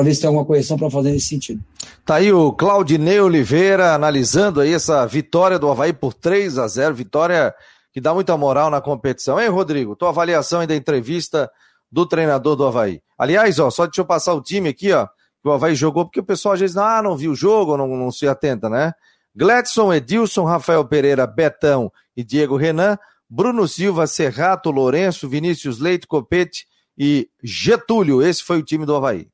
ver 0.00 0.14
se 0.14 0.20
tem 0.20 0.28
alguma 0.28 0.44
correção 0.44 0.76
para 0.76 0.90
fazer 0.90 1.10
nesse 1.10 1.28
sentido. 1.28 1.64
Tá 2.04 2.16
aí 2.16 2.30
o 2.30 2.52
Claudinei 2.52 3.18
Oliveira 3.18 3.94
analisando 3.94 4.60
aí 4.60 4.74
essa 4.74 5.06
vitória 5.06 5.58
do 5.58 5.70
Havaí 5.70 5.94
por 5.94 6.12
3 6.12 6.58
a 6.58 6.68
0 6.68 6.94
vitória 6.94 7.54
que 7.94 8.00
dá 8.00 8.12
muita 8.12 8.36
moral 8.36 8.68
na 8.68 8.82
competição. 8.82 9.40
Hein, 9.40 9.48
Rodrigo? 9.48 9.96
Tua 9.96 10.10
avaliação 10.10 10.60
aí 10.60 10.66
da 10.66 10.76
entrevista 10.76 11.50
do 11.90 12.04
treinador 12.04 12.56
do 12.56 12.66
Havaí. 12.66 13.00
Aliás, 13.16 13.58
ó, 13.58 13.70
só 13.70 13.86
deixa 13.86 14.02
eu 14.02 14.04
passar 14.04 14.34
o 14.34 14.42
time 14.42 14.68
aqui, 14.68 14.92
ó, 14.92 15.06
que 15.42 15.48
o 15.48 15.52
Havaí 15.52 15.74
jogou, 15.74 16.04
porque 16.04 16.20
o 16.20 16.24
pessoal 16.24 16.52
às 16.52 16.60
vezes 16.60 16.76
ah, 16.76 17.00
não 17.02 17.16
viu 17.16 17.30
o 17.32 17.34
jogo, 17.34 17.74
não, 17.74 17.88
não 17.88 18.12
se 18.12 18.28
atenta, 18.28 18.68
né? 18.68 18.92
Gladson, 19.36 19.92
Edilson, 19.92 20.44
Rafael 20.44 20.84
Pereira, 20.86 21.26
Betão 21.26 21.92
e 22.16 22.24
Diego 22.24 22.56
Renan, 22.56 22.96
Bruno 23.28 23.68
Silva, 23.68 24.06
Serrato, 24.06 24.70
Lourenço, 24.70 25.28
Vinícius 25.28 25.78
Leite, 25.78 26.06
Copete 26.06 26.66
e 26.96 27.28
Getúlio. 27.42 28.22
Esse 28.22 28.42
foi 28.42 28.58
o 28.58 28.62
time 28.62 28.86
do 28.86 28.96
Havaí. 28.96 29.28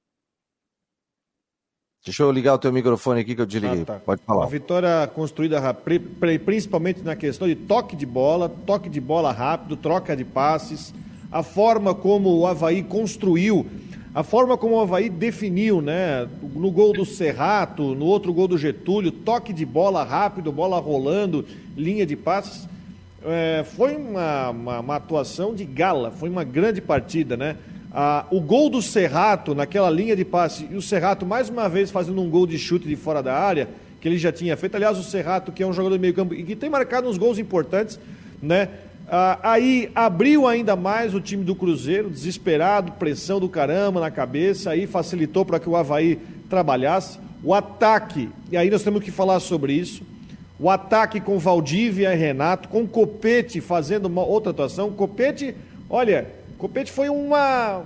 Deixa 2.05 2.25
eu 2.25 2.33
ligar 2.33 2.55
o 2.55 2.59
teu 2.59 2.73
microfone 2.73 3.21
aqui 3.21 3.33
que 3.33 3.41
eu 3.41 3.47
desliguei. 3.47 3.83
Ah, 3.83 3.85
tá. 3.85 4.01
Pode 4.01 4.23
falar. 4.25 4.41
Uma 4.41 4.51
vitória 4.51 5.07
construída 5.15 5.61
principalmente 6.45 7.01
na 7.03 7.15
questão 7.15 7.47
de 7.47 7.55
toque 7.55 7.95
de 7.95 8.05
bola, 8.05 8.49
toque 8.49 8.89
de 8.89 9.01
bola 9.01 9.31
rápido, 9.31 9.77
troca 9.77 10.17
de 10.17 10.25
passes, 10.25 10.93
a 11.31 11.45
forma 11.45 11.95
como 11.95 12.37
o 12.37 12.45
Havaí 12.45 12.83
construiu, 12.83 13.65
a 14.15 14.23
forma 14.23 14.59
como 14.59 14.77
o 14.77 14.81
Havaí 14.81 15.09
definiu, 15.09 15.81
né? 15.81 16.29
No 16.55 16.71
gol 16.71 16.93
do 16.93 17.05
Serrato, 17.05 17.95
no 17.95 18.05
outro 18.05 18.33
gol 18.33 18.47
do 18.47 18.59
Getúlio, 18.59 19.11
toque 19.11 19.53
de 19.53 19.65
bola 19.65 20.05
rápido, 20.05 20.53
bola 20.53 20.79
rolando, 20.79 21.45
linha 21.77 22.05
de 22.05 22.17
passes 22.17 22.69
é, 23.25 23.65
foi 23.77 23.97
uma, 23.97 24.51
uma, 24.51 24.81
uma, 24.81 24.97
atuação 24.97 25.55
de 25.55 25.65
gala, 25.65 26.11
foi 26.11 26.29
uma 26.29 26.45
grande 26.45 26.81
partida, 26.81 27.37
né? 27.37 27.57
Ah, 27.93 28.27
o 28.31 28.41
gol 28.41 28.71
do 28.71 28.81
Serrato 28.81 29.55
naquela 29.55 29.91
linha 29.91 30.17
de 30.17 30.25
passe 30.25 30.67
e 30.71 30.75
o 30.75 30.83
Serrato 30.83 31.27
mais 31.27 31.49
uma 31.49 31.69
vez 31.69 31.91
fazendo 31.91 32.21
um 32.23 32.31
gol 32.31 32.47
de 32.47 32.59
chute 32.59 32.89
de 32.89 32.97
fora 32.97 33.23
da 33.23 33.35
área, 33.35 33.69
que 34.01 34.09
ele 34.09 34.19
já 34.19 34.33
tinha 34.33 34.57
feito. 34.57 34.75
Aliás, 34.75 34.99
o 34.99 35.03
Serrato, 35.03 35.53
que 35.53 35.63
é 35.63 35.67
um 35.67 35.73
jogador 35.73 35.97
de 35.97 36.01
meio 36.01 36.15
campo 36.15 36.35
e 36.35 36.43
que 36.43 36.57
tem 36.57 36.71
marcado 36.71 37.09
uns 37.09 37.19
gols 37.19 37.39
importantes, 37.39 38.01
né? 38.43 38.69
Ah, 39.09 39.39
aí 39.43 39.91
abriu 39.95 40.47
ainda 40.47 40.75
mais 40.77 41.15
o 41.15 41.21
time 41.21 41.45
do 41.45 41.55
Cruzeiro, 41.55 42.09
desesperado, 42.09 42.93
pressão 42.93 43.39
do 43.39 43.49
caramba 43.49 44.01
na 44.01 44.11
cabeça, 44.11 44.71
aí 44.71 44.87
facilitou 44.87 45.45
para 45.45 45.61
que 45.61 45.69
o 45.69 45.77
Havaí 45.77 46.19
trabalhasse. 46.49 47.19
O 47.45 47.53
ataque, 47.53 48.29
e 48.51 48.57
aí 48.57 48.71
nós 48.71 48.83
temos 48.83 49.03
que 49.03 49.11
falar 49.11 49.41
sobre 49.41 49.73
isso. 49.73 50.03
O 50.59 50.71
ataque 50.71 51.21
com 51.21 51.39
Valdívia 51.39 52.15
e 52.15 52.17
Renato, 52.17 52.69
com 52.69 52.87
Copete 52.87 53.61
fazendo 53.61 54.07
uma 54.07 54.25
outra 54.25 54.51
atuação. 54.51 54.93
Copete, 54.93 55.55
olha, 55.91 56.29
Copete 56.57 56.93
foi 56.93 57.09
uma, 57.09 57.83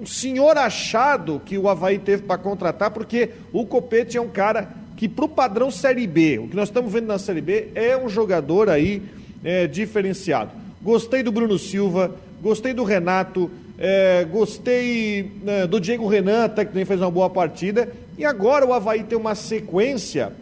um 0.00 0.04
senhor 0.04 0.58
achado 0.58 1.40
que 1.44 1.56
o 1.56 1.68
Havaí 1.68 1.98
teve 1.98 2.24
para 2.24 2.36
contratar, 2.36 2.90
porque 2.90 3.30
o 3.52 3.64
Copete 3.64 4.16
é 4.16 4.20
um 4.20 4.28
cara 4.28 4.68
que, 4.96 5.08
para 5.08 5.26
o 5.26 5.28
padrão 5.28 5.70
Série 5.70 6.06
B, 6.06 6.38
o 6.38 6.48
que 6.48 6.56
nós 6.56 6.68
estamos 6.68 6.92
vendo 6.92 7.06
na 7.06 7.18
Série 7.18 7.40
B, 7.40 7.68
é 7.74 7.96
um 7.96 8.08
jogador 8.08 8.68
aí 8.68 9.02
é, 9.44 9.66
diferenciado. 9.66 10.50
Gostei 10.82 11.22
do 11.22 11.32
Bruno 11.32 11.58
Silva, 11.58 12.14
gostei 12.40 12.72
do 12.72 12.84
Renato, 12.84 13.50
é, 13.78 14.24
gostei 14.24 15.32
né, 15.42 15.66
do 15.66 15.80
Diego 15.80 16.06
Renan, 16.06 16.44
até 16.44 16.64
que 16.64 16.70
também 16.70 16.84
fez 16.84 17.00
uma 17.00 17.10
boa 17.10 17.28
partida. 17.28 17.92
E 18.16 18.24
agora 18.24 18.64
o 18.64 18.72
Havaí 18.72 19.02
tem 19.02 19.18
uma 19.18 19.34
sequência 19.34 20.32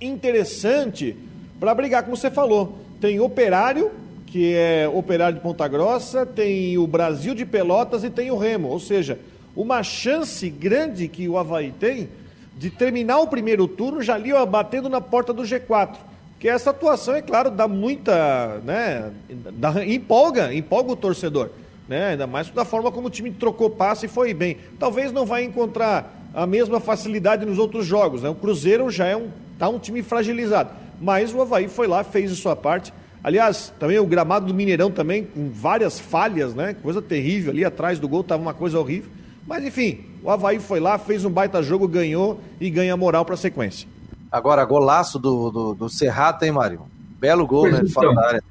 interessante 0.00 1.16
para 1.58 1.74
brigar, 1.74 2.02
como 2.02 2.16
você 2.16 2.30
falou. 2.30 2.78
Tem 3.00 3.18
Operário, 3.20 3.90
que 4.26 4.54
é 4.54 4.88
Operário 4.92 5.36
de 5.36 5.42
Ponta 5.42 5.66
Grossa, 5.66 6.24
tem 6.24 6.78
o 6.78 6.86
Brasil 6.86 7.34
de 7.34 7.44
Pelotas 7.44 8.04
e 8.04 8.10
tem 8.10 8.30
o 8.30 8.36
Remo. 8.36 8.68
Ou 8.68 8.78
seja, 8.78 9.18
uma 9.54 9.82
chance 9.82 10.48
grande 10.48 11.08
que 11.08 11.28
o 11.28 11.36
Havaí 11.36 11.72
tem 11.72 12.08
de 12.56 12.70
terminar 12.70 13.18
o 13.18 13.26
primeiro 13.26 13.66
turno 13.66 14.02
já 14.02 14.14
ali 14.14 14.32
ó, 14.32 14.44
batendo 14.46 14.88
na 14.88 15.00
porta 15.00 15.32
do 15.32 15.42
G4. 15.42 15.96
Que 16.42 16.48
essa 16.48 16.70
atuação, 16.70 17.14
é 17.14 17.22
claro, 17.22 17.52
dá 17.52 17.68
muita. 17.68 18.60
Né, 18.64 19.12
dá, 19.52 19.86
empolga, 19.86 20.52
empolga 20.52 20.90
o 20.90 20.96
torcedor. 20.96 21.50
Né, 21.88 22.08
ainda 22.08 22.26
mais 22.26 22.50
da 22.50 22.64
forma 22.64 22.90
como 22.90 23.06
o 23.06 23.10
time 23.10 23.30
trocou 23.30 23.70
passe 23.70 24.06
e 24.06 24.08
foi 24.08 24.34
bem. 24.34 24.56
Talvez 24.76 25.12
não 25.12 25.24
vai 25.24 25.44
encontrar 25.44 26.12
a 26.34 26.44
mesma 26.44 26.80
facilidade 26.80 27.46
nos 27.46 27.58
outros 27.58 27.86
jogos. 27.86 28.22
Né? 28.22 28.28
O 28.28 28.34
Cruzeiro 28.34 28.90
já 28.90 29.06
é 29.06 29.16
um 29.16 29.30
Está 29.62 29.68
um 29.68 29.78
time 29.78 30.02
fragilizado. 30.02 30.70
Mas 31.00 31.32
o 31.32 31.40
Havaí 31.40 31.68
foi 31.68 31.86
lá, 31.86 32.02
fez 32.02 32.32
a 32.32 32.34
sua 32.34 32.56
parte. 32.56 32.92
Aliás, 33.22 33.72
também 33.78 33.96
o 34.00 34.04
gramado 34.04 34.46
do 34.46 34.52
Mineirão 34.52 34.90
também, 34.90 35.22
com 35.22 35.50
várias 35.50 36.00
falhas, 36.00 36.52
né? 36.52 36.74
Coisa 36.82 37.00
terrível. 37.00 37.52
Ali 37.52 37.64
atrás 37.64 38.00
do 38.00 38.08
gol 38.08 38.22
estava 38.22 38.42
uma 38.42 38.52
coisa 38.52 38.80
horrível. 38.80 39.08
Mas 39.46 39.64
enfim, 39.64 40.04
o 40.20 40.28
Havaí 40.28 40.58
foi 40.58 40.80
lá, 40.80 40.98
fez 40.98 41.24
um 41.24 41.30
baita 41.30 41.62
jogo, 41.62 41.86
ganhou 41.86 42.40
e 42.60 42.68
ganha 42.68 42.96
moral 42.96 43.24
para 43.24 43.34
a 43.34 43.38
sequência. 43.38 43.86
Agora, 44.32 44.64
golaço 44.64 45.18
do, 45.18 45.50
do, 45.50 45.74
do 45.74 45.88
Serrata, 45.90 46.46
hein, 46.46 46.52
Mário? 46.52 46.80
Belo 47.20 47.46
gol, 47.46 47.68
pois 47.68 47.74
né? 47.74 47.80
Então, 47.82 47.92
fora 47.92 48.14
da 48.14 48.26
área. 48.26 48.44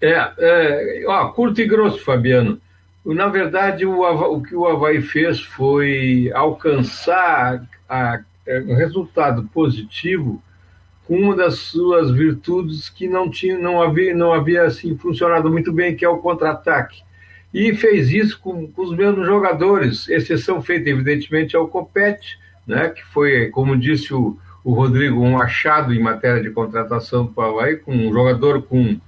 É, 0.00 0.32
é 0.38 1.04
ó, 1.06 1.28
curto 1.28 1.60
e 1.60 1.66
grosso, 1.66 2.02
Fabiano. 2.02 2.58
Na 3.04 3.28
verdade, 3.28 3.84
o, 3.84 4.00
o 4.02 4.42
que 4.42 4.54
o 4.54 4.66
Havaí 4.66 5.02
fez 5.02 5.40
foi 5.40 6.30
alcançar 6.34 7.62
a 7.86 8.20
é, 8.46 8.60
um 8.60 8.74
resultado 8.74 9.44
positivo 9.52 10.42
com 11.06 11.18
uma 11.18 11.36
das 11.36 11.58
suas 11.58 12.10
virtudes 12.10 12.88
que 12.88 13.08
não 13.08 13.28
tinha, 13.30 13.58
não 13.58 13.82
havia, 13.82 14.14
não 14.14 14.32
havia 14.32 14.62
assim 14.64 14.96
funcionado 14.96 15.50
muito 15.50 15.72
bem, 15.72 15.94
que 15.94 16.04
é 16.04 16.08
o 16.08 16.18
contra-ataque. 16.18 17.02
E 17.52 17.74
fez 17.74 18.10
isso 18.10 18.40
com, 18.40 18.66
com, 18.68 18.82
os 18.82 18.96
mesmos 18.96 19.26
jogadores, 19.26 20.08
exceção 20.08 20.62
feita 20.62 20.88
evidentemente 20.88 21.56
ao 21.56 21.68
Copete, 21.68 22.38
né, 22.66 22.88
que 22.88 23.04
foi, 23.06 23.48
como 23.48 23.76
disse 23.76 24.14
o, 24.14 24.38
o 24.62 24.72
Rodrigo, 24.72 25.20
um 25.20 25.40
achado 25.40 25.92
em 25.94 26.00
matéria 26.00 26.42
de 26.42 26.50
contratação 26.50 27.26
do 27.26 27.40
Havaí, 27.40 27.76
com 27.76 27.92
um 27.92 28.12
jogador 28.12 28.62
com, 28.62 28.98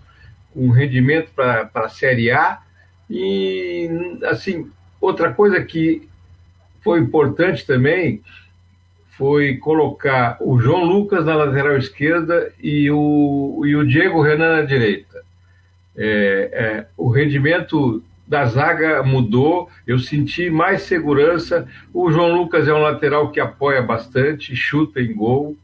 com 0.53 0.71
rendimento 0.71 1.31
para 1.35 1.71
a 1.75 1.89
Série 1.89 2.31
A. 2.31 2.61
E, 3.09 4.19
assim, 4.25 4.71
outra 5.01 5.33
coisa 5.33 5.63
que 5.63 6.09
foi 6.83 7.01
importante 7.01 7.67
também 7.67 8.23
foi 9.11 9.57
colocar 9.59 10.39
o 10.41 10.59
João 10.59 10.85
Lucas 10.85 11.25
na 11.25 11.35
lateral 11.35 11.77
esquerda 11.77 12.51
e 12.61 12.91
o, 12.91 13.63
e 13.65 13.77
o 13.77 13.87
Diego 13.87 14.23
Renan 14.23 14.57
na 14.57 14.63
direita. 14.63 15.23
É, 15.95 16.51
é, 16.53 16.87
o 16.97 17.11
rendimento 17.11 18.03
da 18.33 18.47
zaga 18.47 19.03
mudou, 19.03 19.69
eu 19.87 19.99
senti 19.99 20.49
mais 20.49 20.85
segurança. 20.85 21.69
O 21.93 22.11
João 22.11 22.35
Lucas 22.35 22.67
é 22.67 22.73
um 22.73 22.81
lateral 22.81 23.31
que 23.31 23.39
apoia 23.39 23.83
bastante, 23.83 24.57
chuta 24.57 25.03
em 25.03 25.15
gol. 25.15 25.55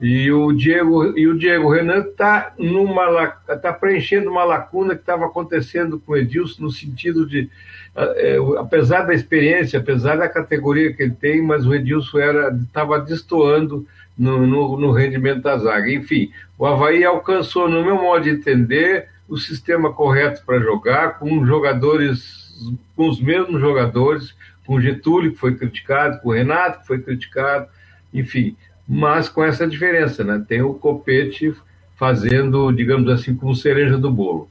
E 0.00 0.30
o 0.30 0.52
Diego, 0.52 1.18
e 1.18 1.26
o 1.26 1.36
Diego 1.36 1.68
Renan 1.68 1.98
está 1.98 2.54
tá 3.60 3.72
preenchendo 3.72 4.30
uma 4.30 4.44
lacuna 4.44 4.94
que 4.94 5.00
estava 5.00 5.26
acontecendo 5.26 5.98
com 5.98 6.12
o 6.12 6.16
Edilson, 6.16 6.62
no 6.62 6.70
sentido 6.70 7.26
de, 7.26 7.50
é, 7.96 8.36
apesar 8.56 9.02
da 9.02 9.14
experiência, 9.14 9.80
apesar 9.80 10.16
da 10.16 10.28
categoria 10.28 10.92
que 10.92 11.02
ele 11.02 11.16
tem, 11.20 11.42
mas 11.42 11.66
o 11.66 11.74
Edilson 11.74 12.18
estava 12.62 13.00
destoando 13.00 13.84
no, 14.16 14.46
no, 14.46 14.78
no, 14.78 14.92
rendimento 14.92 15.42
da 15.42 15.58
zaga. 15.58 15.92
Enfim, 15.92 16.30
o 16.56 16.64
Havaí 16.66 17.04
alcançou, 17.04 17.68
no 17.68 17.84
meu 17.84 17.96
modo 17.96 18.22
de 18.22 18.30
entender, 18.30 19.08
o 19.32 19.38
sistema 19.38 19.90
correto 19.90 20.44
para 20.44 20.60
jogar, 20.60 21.18
com 21.18 21.46
jogadores, 21.46 22.52
com 22.94 23.08
os 23.08 23.18
mesmos 23.18 23.62
jogadores, 23.62 24.34
com 24.66 24.74
o 24.74 24.80
Getúlio, 24.80 25.32
que 25.32 25.38
foi 25.38 25.54
criticado, 25.56 26.20
com 26.20 26.28
o 26.28 26.32
Renato, 26.32 26.80
que 26.80 26.86
foi 26.86 27.00
criticado, 27.00 27.66
enfim, 28.12 28.54
mas 28.86 29.30
com 29.30 29.42
essa 29.42 29.66
diferença, 29.66 30.22
né? 30.22 30.44
Tem 30.46 30.60
o 30.60 30.74
Copete 30.74 31.54
fazendo, 31.96 32.70
digamos 32.72 33.08
assim, 33.08 33.34
como 33.34 33.56
cereja 33.56 33.96
do 33.96 34.10
bolo. 34.10 34.50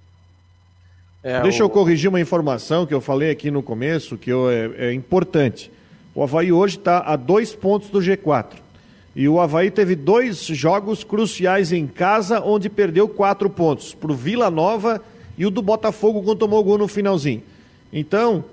É, 1.22 1.40
Deixa 1.42 1.64
o... 1.64 1.66
eu 1.66 1.70
corrigir 1.70 2.10
uma 2.10 2.20
informação 2.20 2.88
que 2.88 2.94
eu 2.94 3.02
falei 3.02 3.30
aqui 3.30 3.52
no 3.52 3.62
começo, 3.62 4.18
que 4.18 4.32
eu, 4.32 4.50
é, 4.50 4.88
é 4.88 4.94
importante. 4.94 5.72
O 6.16 6.24
Havaí 6.24 6.52
hoje 6.52 6.78
está 6.78 7.02
a 7.02 7.16
dois 7.16 7.54
pontos 7.54 7.92
do 7.92 8.00
G4. 8.00 8.54
E 9.16 9.28
o 9.28 9.40
Havaí 9.40 9.70
teve 9.70 9.96
dois 9.96 10.46
jogos 10.46 11.04
cruciais 11.04 11.72
em 11.72 11.86
casa, 11.86 12.42
onde 12.42 12.70
perdeu 12.70 13.10
quatro 13.10 13.50
pontos. 13.50 13.94
Para 13.94 14.12
o 14.12 14.16
Vila 14.16 14.50
Nova 14.50 15.02
e 15.38 15.46
o 15.46 15.52
do 15.52 15.62
Botafogo, 15.62 16.24
quando 16.24 16.40
tomou 16.40 16.64
gol 16.64 16.78
no 16.78 16.88
finalzinho. 16.88 17.44
Então, 17.92 18.44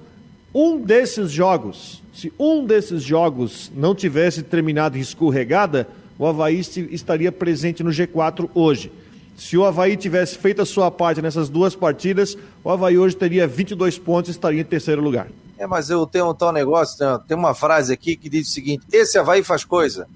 um 0.52 0.80
desses 0.80 1.30
jogos, 1.30 2.02
se 2.12 2.32
um 2.38 2.64
desses 2.64 3.02
jogos 3.02 3.70
não 3.76 3.94
tivesse 3.94 4.42
terminado 4.42 4.98
em 4.98 5.00
escorregada, 5.00 5.88
o 6.18 6.26
Havaí 6.26 6.58
estaria 6.58 7.30
presente 7.30 7.84
no 7.84 7.90
G4 7.90 8.50
hoje. 8.52 8.90
Se 9.36 9.56
o 9.56 9.64
Havaí 9.64 9.96
tivesse 9.96 10.36
feito 10.36 10.60
a 10.60 10.66
sua 10.66 10.90
parte 10.90 11.22
nessas 11.22 11.48
duas 11.48 11.76
partidas, 11.76 12.36
o 12.64 12.70
Havaí 12.70 12.98
hoje 12.98 13.14
teria 13.14 13.46
22 13.46 13.96
pontos 13.96 14.28
e 14.28 14.32
estaria 14.32 14.60
em 14.60 14.64
terceiro 14.64 15.00
lugar. 15.00 15.28
É, 15.56 15.66
mas 15.66 15.90
eu 15.90 16.04
tenho 16.06 16.30
um 16.30 16.34
tal 16.34 16.52
negócio, 16.52 16.96
tem 17.28 17.36
uma 17.36 17.54
frase 17.54 17.92
aqui 17.92 18.16
que 18.16 18.28
diz 18.28 18.48
o 18.48 18.52
seguinte: 18.52 18.84
esse 18.92 19.16
Havaí 19.16 19.44
faz 19.44 19.64
coisa. 19.64 20.08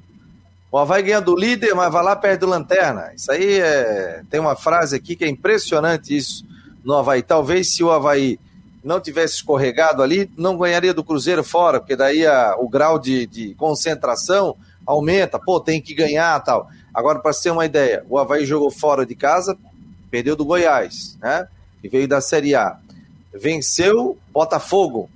O 0.73 0.79
Havaí 0.79 1.03
ganha 1.03 1.21
do 1.21 1.37
líder, 1.37 1.75
mas 1.75 1.93
vai 1.93 2.03
lá 2.03 2.17
perto 2.17 2.41
do 2.41 2.47
lanterna. 2.47 3.13
Isso 3.15 3.31
aí 3.31 3.61
é. 3.61 4.23
Tem 4.31 4.41
uma 4.41 4.57
frase 4.57 4.97
aqui 4.97 5.15
que 5.15 5.23
é 5.23 5.29
impressionante 5.29 6.17
isso 6.17 6.47
no 6.83 6.97
Havaí. 6.97 7.23
Talvez 7.23 7.75
se 7.75 7.85
o 7.85 7.91
Havaí 7.91 8.41
não 8.83 8.99
tivesse 8.99 9.35
escorregado 9.35 10.03
ali, 10.03 10.31
não 10.35 10.57
ganharia 10.57 10.95
do 10.95 11.05
Cruzeiro 11.05 11.45
fora, 11.45 11.79
porque 11.79 11.95
daí 11.95 12.27
a, 12.27 12.57
o 12.59 12.71
grau 12.71 12.99
de, 12.99 13.27
de 13.27 13.55
concentração 13.55 14.57
aumenta, 14.87 15.39
pô, 15.39 15.61
tem 15.61 15.79
que 15.79 15.93
ganhar 15.93 16.41
tal. 16.41 16.67
Agora, 16.95 17.19
para 17.19 17.35
ter 17.35 17.51
uma 17.51 17.67
ideia, 17.67 18.03
o 18.09 18.19
Havaí 18.19 18.47
jogou 18.47 18.71
fora 18.71 19.05
de 19.05 19.15
casa, 19.15 19.55
perdeu 20.11 20.35
do 20.35 20.45
Goiás, 20.45 21.19
né? 21.21 21.49
E 21.85 21.89
veio 21.89 22.09
da 22.09 22.23
Série 22.23 22.55
A. 22.55 22.79
Venceu 23.35 24.17
Botafogo. 24.33 25.11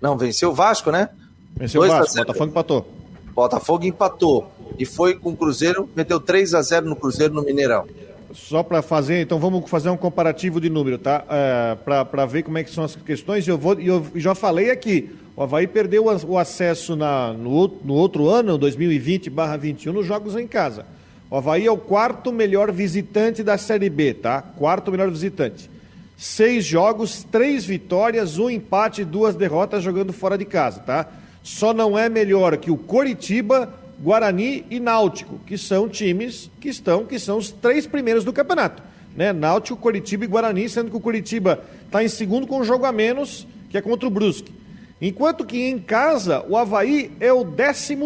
Não, 0.00 0.16
venceu 0.16 0.48
o 0.48 0.54
Vasco, 0.54 0.90
né? 0.90 1.10
Venceu 1.54 1.82
o 1.82 1.86
Vasco, 1.86 2.16
Botafogo 2.16 2.50
empatou. 2.50 2.88
Botafogo 3.34 3.84
empatou. 3.84 4.50
E 4.78 4.84
foi 4.84 5.14
com 5.14 5.30
o 5.30 5.36
Cruzeiro, 5.36 5.88
meteu 5.94 6.20
3 6.20 6.54
a 6.54 6.62
0 6.62 6.86
no 6.86 6.96
Cruzeiro 6.96 7.32
no 7.32 7.42
Mineirão. 7.42 7.86
Só 8.32 8.64
para 8.64 8.82
fazer, 8.82 9.20
então 9.20 9.38
vamos 9.38 9.70
fazer 9.70 9.88
um 9.90 9.96
comparativo 9.96 10.60
de 10.60 10.68
número, 10.68 10.98
tá? 10.98 11.24
É, 11.30 11.76
para 11.76 12.26
ver 12.26 12.42
como 12.42 12.58
é 12.58 12.64
que 12.64 12.70
são 12.70 12.82
as 12.82 12.96
questões. 12.96 13.46
Eu 13.46 13.56
vou, 13.56 13.74
eu 13.78 14.04
já 14.16 14.34
falei 14.34 14.70
aqui, 14.70 15.10
o 15.36 15.42
Havaí 15.42 15.68
perdeu 15.68 16.06
o 16.06 16.38
acesso 16.38 16.96
na, 16.96 17.32
no, 17.32 17.68
no 17.84 17.94
outro 17.94 18.28
ano, 18.28 18.58
2020/21, 18.58 19.92
nos 19.92 20.06
jogos 20.06 20.36
em 20.36 20.48
casa. 20.48 20.84
O 21.30 21.36
Havaí 21.36 21.66
é 21.66 21.70
o 21.70 21.76
quarto 21.76 22.32
melhor 22.32 22.70
visitante 22.72 23.42
da 23.42 23.56
Série 23.56 23.88
B, 23.88 24.14
tá? 24.14 24.42
Quarto 24.42 24.90
melhor 24.90 25.10
visitante. 25.10 25.70
Seis 26.16 26.64
jogos, 26.64 27.24
três 27.24 27.64
vitórias, 27.64 28.38
um 28.38 28.48
empate 28.48 29.02
e 29.02 29.04
duas 29.04 29.34
derrotas 29.34 29.82
jogando 29.82 30.12
fora 30.12 30.38
de 30.38 30.44
casa, 30.44 30.80
tá? 30.80 31.08
Só 31.42 31.74
não 31.74 31.98
é 31.98 32.08
melhor 32.08 32.56
que 32.56 32.70
o 32.70 32.76
Coritiba, 32.76 33.72
Guarani 34.00 34.64
e 34.70 34.80
Náutico, 34.80 35.38
que 35.46 35.56
são 35.56 35.88
times 35.88 36.50
que 36.60 36.68
estão, 36.68 37.04
que 37.04 37.18
são 37.18 37.38
os 37.38 37.50
três 37.50 37.86
primeiros 37.86 38.24
do 38.24 38.32
campeonato. 38.32 38.82
Né? 39.16 39.32
Náutico, 39.32 39.80
Coritiba 39.80 40.24
e 40.24 40.28
Guarani, 40.28 40.68
sendo 40.68 40.90
que 40.90 40.96
o 40.96 41.00
Coritiba 41.00 41.62
está 41.86 42.02
em 42.02 42.08
segundo 42.08 42.46
com 42.46 42.60
um 42.60 42.64
jogo 42.64 42.84
a 42.84 42.92
menos, 42.92 43.46
que 43.70 43.78
é 43.78 43.80
contra 43.80 44.06
o 44.06 44.10
Brusque. 44.10 44.52
Enquanto 45.00 45.44
que 45.44 45.60
em 45.60 45.78
casa, 45.78 46.44
o 46.48 46.56
Havaí 46.56 47.12
é 47.20 47.32
o 47.32 47.44
12 47.44 47.96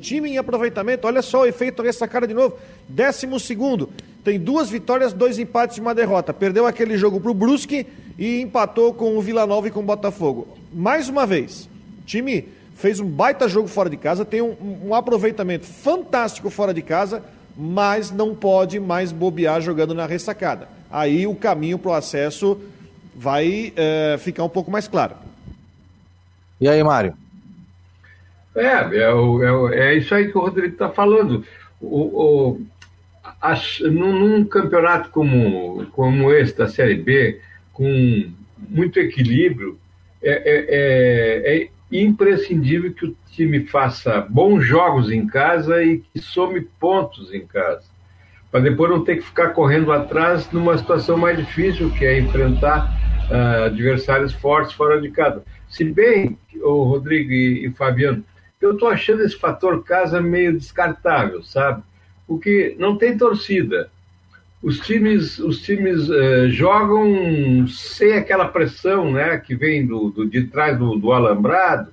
time 0.00 0.30
em 0.30 0.38
aproveitamento. 0.38 1.06
Olha 1.06 1.22
só 1.22 1.42
o 1.42 1.46
efeito 1.46 1.82
dessa 1.82 2.08
cara 2.08 2.26
de 2.26 2.34
novo. 2.34 2.56
12. 2.88 3.28
Tem 4.24 4.38
duas 4.38 4.68
vitórias, 4.68 5.12
dois 5.12 5.38
empates 5.38 5.76
e 5.76 5.80
uma 5.80 5.94
derrota. 5.94 6.34
Perdeu 6.34 6.66
aquele 6.66 6.96
jogo 6.98 7.20
para 7.20 7.30
o 7.30 7.34
Brusque 7.34 7.86
e 8.18 8.40
empatou 8.40 8.92
com 8.92 9.16
o 9.16 9.22
Vila 9.22 9.46
Nova 9.46 9.68
e 9.68 9.70
com 9.70 9.80
o 9.80 9.84
Botafogo. 9.84 10.48
Mais 10.72 11.08
uma 11.08 11.24
vez, 11.26 11.68
time 12.04 12.48
fez 12.78 13.00
um 13.00 13.08
baita 13.08 13.48
jogo 13.48 13.66
fora 13.66 13.90
de 13.90 13.96
casa, 13.96 14.24
tem 14.24 14.40
um, 14.40 14.86
um 14.86 14.94
aproveitamento 14.94 15.66
fantástico 15.66 16.48
fora 16.48 16.72
de 16.72 16.80
casa, 16.80 17.22
mas 17.56 18.12
não 18.12 18.36
pode 18.36 18.78
mais 18.78 19.10
bobear 19.10 19.60
jogando 19.60 19.94
na 19.94 20.06
ressacada. 20.06 20.68
Aí 20.88 21.26
o 21.26 21.34
caminho 21.34 21.76
para 21.76 21.90
o 21.90 21.94
acesso 21.94 22.58
vai 23.16 23.72
é, 23.74 24.16
ficar 24.20 24.44
um 24.44 24.48
pouco 24.48 24.70
mais 24.70 24.86
claro. 24.86 25.16
E 26.60 26.68
aí, 26.68 26.82
Mário? 26.84 27.14
É, 28.54 28.64
é, 28.64 29.02
é, 29.02 29.90
é 29.90 29.94
isso 29.96 30.14
aí 30.14 30.30
que 30.30 30.38
o 30.38 30.40
Rodrigo 30.40 30.72
está 30.72 30.88
falando. 30.88 31.44
O, 31.80 31.98
o, 31.98 32.60
as, 33.40 33.80
num, 33.80 34.12
num, 34.20 34.44
campeonato 34.44 35.10
como, 35.10 35.84
como 35.90 36.32
esse 36.32 36.56
da 36.56 36.68
Série 36.68 36.94
B, 36.94 37.40
com 37.72 38.30
muito 38.56 39.00
equilíbrio, 39.00 39.76
é, 40.22 40.30
é, 40.30 40.66
é, 40.68 41.62
é 41.64 41.68
imprescindível 41.90 42.92
que 42.92 43.06
o 43.06 43.16
time 43.30 43.66
faça 43.66 44.20
bons 44.28 44.64
jogos 44.64 45.10
em 45.10 45.26
casa 45.26 45.82
e 45.82 45.98
que 45.98 46.20
some 46.20 46.60
pontos 46.78 47.32
em 47.32 47.46
casa, 47.46 47.84
para 48.50 48.60
depois 48.60 48.90
não 48.90 49.04
ter 49.04 49.16
que 49.16 49.22
ficar 49.22 49.50
correndo 49.50 49.92
atrás 49.92 50.50
numa 50.52 50.76
situação 50.76 51.16
mais 51.16 51.38
difícil, 51.38 51.90
que 51.90 52.04
é 52.04 52.18
enfrentar 52.18 52.92
uh, 53.30 53.64
adversários 53.64 54.32
fortes 54.32 54.72
fora 54.72 55.00
de 55.00 55.10
casa. 55.10 55.42
Se 55.68 55.84
bem, 55.84 56.38
o 56.62 56.84
Rodrigo 56.84 57.30
e, 57.30 57.66
e 57.66 57.70
Fabiano, 57.70 58.24
eu 58.60 58.72
estou 58.72 58.88
achando 58.88 59.22
esse 59.22 59.36
fator 59.36 59.82
casa 59.84 60.20
meio 60.20 60.52
descartável, 60.52 61.42
sabe? 61.42 61.82
Porque 62.26 62.74
não 62.78 62.96
tem 62.96 63.16
torcida. 63.16 63.90
Os 64.60 64.80
times, 64.80 65.38
os 65.38 65.62
times 65.62 66.08
uh, 66.08 66.48
jogam 66.50 67.66
sem 67.68 68.14
aquela 68.14 68.48
pressão 68.48 69.12
né, 69.12 69.38
que 69.38 69.54
vem 69.54 69.86
do, 69.86 70.10
do 70.10 70.26
de 70.26 70.44
trás 70.44 70.76
do, 70.76 70.96
do 70.96 71.12
alambrado. 71.12 71.90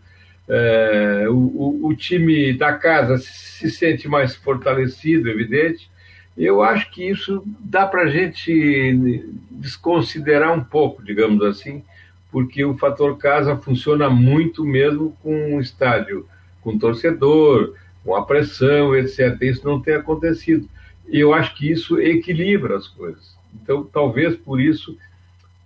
Uh, 0.47 1.31
o, 1.31 1.87
o, 1.87 1.95
time 1.95 2.53
da 2.53 2.73
casa 2.73 3.17
se 3.17 3.69
sente 3.69 4.07
mais 4.07 4.35
fortalecido, 4.35 5.29
evidente. 5.29 5.89
Eu 6.37 6.61
acho 6.61 6.91
que 6.91 7.07
isso 7.07 7.43
dá 7.59 7.85
para 7.85 8.03
a 8.03 8.07
gente 8.07 9.23
desconsiderar 9.49 10.53
um 10.53 10.63
pouco, 10.63 11.03
digamos 11.03 11.43
assim, 11.43 11.83
porque 12.31 12.65
o 12.65 12.77
fator 12.77 13.17
casa 13.17 13.55
funciona 13.55 14.09
muito 14.09 14.63
mesmo 14.65 15.15
com 15.23 15.55
um 15.55 15.59
estádio 15.59 16.27
com 16.61 16.77
torcedor, 16.77 17.75
com 18.03 18.15
a 18.15 18.25
pressão, 18.25 18.95
etc. 18.95 19.37
Isso 19.41 19.65
não 19.65 19.79
tem 19.79 19.93
acontecido. 19.93 20.67
E 21.07 21.19
eu 21.19 21.33
acho 21.33 21.55
que 21.55 21.71
isso 21.71 21.99
equilibra 21.99 22.77
as 22.77 22.87
coisas. 22.87 23.35
Então, 23.61 23.83
talvez 23.83 24.35
por 24.35 24.59
isso 24.59 24.97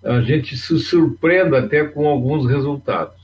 a 0.04 0.21
gente 0.21 0.56
se 0.56 0.80
surpreenda 0.80 1.60
até 1.60 1.84
com 1.84 2.08
alguns 2.08 2.49
resultados. 2.49 3.19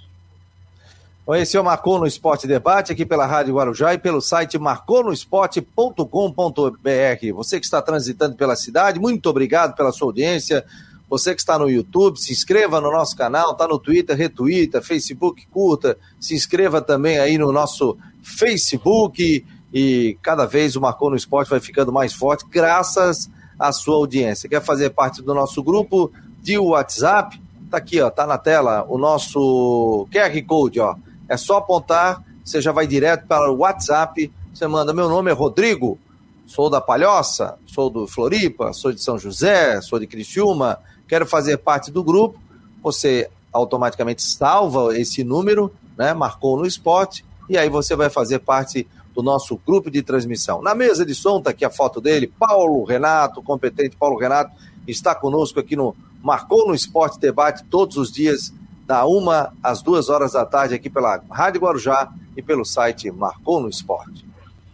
Esse 1.34 1.58
é 1.58 1.62
o 1.62 1.64
Marcou 1.64 1.98
no 1.98 2.06
Esporte 2.06 2.46
Debate, 2.46 2.92
aqui 2.92 3.04
pela 3.04 3.26
Rádio 3.26 3.56
Guarujá 3.56 3.96
e 3.96 3.98
pelo 3.98 4.22
site 4.22 4.60
marconosport.com.br. 4.60 7.34
Você 7.34 7.60
que 7.60 7.66
está 7.66 7.82
transitando 7.82 8.36
pela 8.36 8.56
cidade, 8.56 9.00
muito 9.00 9.28
obrigado 9.28 9.76
pela 9.76 9.92
sua 9.92 10.10
audiência. 10.10 10.64
Você 11.10 11.34
que 11.34 11.42
está 11.42 11.58
no 11.58 11.68
YouTube, 11.68 12.20
se 12.20 12.32
inscreva 12.32 12.80
no 12.80 12.92
nosso 12.92 13.16
canal, 13.16 13.54
está 13.54 13.68
no 13.68 13.80
Twitter, 13.80 14.16
retweeta, 14.16 14.84
Facebook, 14.84 15.48
curta, 15.48 15.98
se 16.20 16.36
inscreva 16.36 16.80
também 16.80 17.18
aí 17.18 17.40
no 17.40 17.52
nosso 17.52 17.98
Facebook 18.22 19.44
e 19.76 20.18
cada 20.24 20.46
vez 20.46 20.78
o 20.78 20.82
Marcou 20.82 21.10
no 21.10 21.18
Esporte 21.18 21.50
vai 21.50 21.60
ficando 21.60 21.92
mais 21.92 22.14
forte 22.14 22.46
graças 22.50 23.30
à 23.60 23.74
sua 23.74 23.96
audiência. 23.96 24.48
Quer 24.48 24.62
fazer 24.62 24.92
parte 24.92 25.22
do 25.22 25.34
nosso 25.34 25.62
grupo 25.62 26.10
de 26.42 26.58
WhatsApp? 26.58 27.42
Tá 27.70 27.78
aqui, 27.78 28.00
ó, 28.00 28.10
tá 28.10 28.26
na 28.26 28.38
tela 28.38 28.86
o 28.88 28.98
nosso 28.98 30.08
QR 30.10 30.42
Code, 30.48 30.80
ó. 30.80 30.96
É 31.28 31.36
só 31.36 31.58
apontar 31.58 32.24
você 32.46 32.62
já 32.62 32.72
vai 32.72 32.86
direto 32.86 33.26
para 33.26 33.52
o 33.52 33.58
WhatsApp, 33.58 34.32
você 34.54 34.68
manda, 34.68 34.94
meu 34.94 35.10
nome 35.10 35.32
é 35.32 35.34
Rodrigo, 35.34 35.98
sou 36.46 36.70
da 36.70 36.80
Palhoça, 36.80 37.58
sou 37.66 37.90
do 37.90 38.08
Floripa, 38.08 38.72
sou 38.72 38.92
de 38.92 39.02
São 39.02 39.18
José, 39.18 39.82
sou 39.82 39.98
de 39.98 40.06
Criciúma, 40.06 40.78
quero 41.08 41.26
fazer 41.26 41.58
parte 41.58 41.92
do 41.92 42.04
grupo, 42.04 42.40
você 42.84 43.32
automaticamente 43.52 44.22
salva 44.22 44.96
esse 44.96 45.24
número, 45.24 45.74
né, 45.98 46.14
marcou 46.14 46.56
no 46.56 46.68
spot, 46.68 47.22
e 47.50 47.58
aí 47.58 47.68
você 47.68 47.96
vai 47.96 48.12
fazer 48.12 48.38
parte 48.40 48.88
do 49.16 49.24
nosso 49.24 49.58
grupo 49.66 49.90
de 49.90 50.04
transmissão. 50.04 50.62
Na 50.62 50.76
mesa 50.76 51.06
de 51.06 51.16
som, 51.16 51.38
está 51.38 51.52
aqui 51.52 51.64
a 51.64 51.70
foto 51.70 52.02
dele, 52.02 52.32
Paulo 52.38 52.84
Renato, 52.84 53.42
competente 53.42 53.96
Paulo 53.96 54.20
Renato, 54.20 54.52
está 54.86 55.16
conosco 55.16 55.60
aqui 55.60 55.76
no 55.76 55.96
Marcou 56.22 56.68
no 56.68 56.76
Esporte 56.76 57.20
Debate 57.20 57.64
todos 57.66 57.96
os 57.98 58.12
dias, 58.12 58.54
da 58.86 59.06
uma 59.06 59.54
às 59.64 59.82
duas 59.82 60.10
horas 60.10 60.34
da 60.34 60.46
tarde, 60.46 60.76
aqui 60.76 60.90
pela 60.90 61.22
Rádio 61.32 61.62
Guarujá 61.62 62.12
e 62.36 62.42
pelo 62.42 62.66
site 62.66 63.10
Marcou 63.10 63.60
no 63.62 63.70
Esporte. 63.70 64.26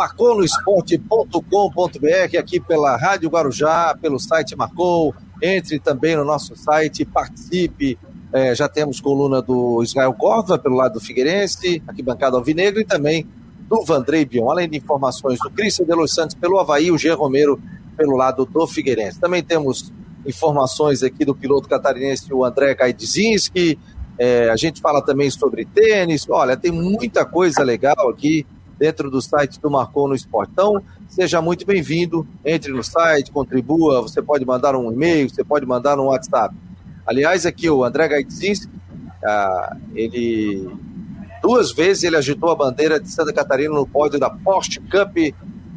marconosport.com.br, 0.00 2.38
aqui 2.38 2.58
pela 2.58 2.96
Rádio 2.96 3.28
Guarujá, 3.28 3.94
pelo 4.00 4.18
site 4.18 4.56
Marcou. 4.56 5.14
Entre 5.42 5.78
também 5.78 6.16
no 6.16 6.24
nosso 6.24 6.56
site, 6.56 7.04
participe. 7.04 7.98
É, 8.32 8.54
já 8.54 8.66
temos 8.66 8.98
coluna 9.00 9.42
do 9.42 9.82
Israel 9.82 10.14
Córdoba 10.14 10.58
pelo 10.58 10.76
lado 10.76 10.94
do 10.94 11.00
Figueirense, 11.00 11.82
aqui 11.86 12.02
bancada 12.02 12.36
Alvinegro, 12.36 12.80
e 12.80 12.84
também 12.84 13.26
do 13.68 13.84
Vandrei 13.84 14.24
Bion. 14.24 14.50
Além 14.50 14.70
de 14.70 14.78
informações 14.78 15.38
do 15.38 15.50
Cristian 15.50 15.84
de 15.84 15.94
Los 15.94 16.14
Santos 16.14 16.34
pelo 16.34 16.58
Havaí, 16.58 16.90
o 16.90 16.96
G. 16.96 17.10
Romero 17.10 17.60
pelo 17.94 18.16
lado 18.16 18.46
do 18.46 18.66
Figueirense. 18.66 19.20
Também 19.20 19.42
temos 19.42 19.92
informações 20.24 21.02
aqui 21.02 21.26
do 21.26 21.34
piloto 21.34 21.68
catarinense, 21.68 22.32
o 22.32 22.42
André 22.42 22.74
Gaidzinski. 22.74 23.78
É, 24.18 24.48
a 24.48 24.56
gente 24.56 24.80
fala 24.80 25.02
também 25.02 25.30
sobre 25.30 25.66
tênis. 25.66 26.26
Olha, 26.28 26.56
tem 26.56 26.72
muita 26.72 27.26
coisa 27.26 27.62
legal 27.62 28.08
aqui 28.08 28.46
dentro 28.80 29.10
do 29.10 29.20
site 29.20 29.60
do 29.60 29.70
Marcou 29.70 30.08
no 30.08 30.14
Esporte. 30.14 30.52
Então, 30.54 30.82
seja 31.06 31.42
muito 31.42 31.66
bem-vindo, 31.66 32.26
entre 32.42 32.72
no 32.72 32.82
site, 32.82 33.30
contribua, 33.30 34.00
você 34.00 34.22
pode 34.22 34.42
mandar 34.46 34.74
um 34.74 34.90
e-mail, 34.90 35.28
você 35.28 35.44
pode 35.44 35.66
mandar 35.66 36.00
um 36.00 36.06
WhatsApp. 36.06 36.54
Aliás, 37.06 37.44
aqui 37.44 37.68
o 37.68 37.84
André 37.84 38.08
Gaitzinski, 38.08 38.72
ah, 39.22 39.76
ele 39.94 40.66
duas 41.42 41.72
vezes 41.72 42.04
ele 42.04 42.16
agitou 42.16 42.50
a 42.50 42.56
bandeira 42.56 42.98
de 42.98 43.10
Santa 43.10 43.34
Catarina 43.34 43.74
no 43.74 43.86
pódio 43.86 44.18
da 44.18 44.30
Porsche 44.30 44.80
Cup 44.80 45.14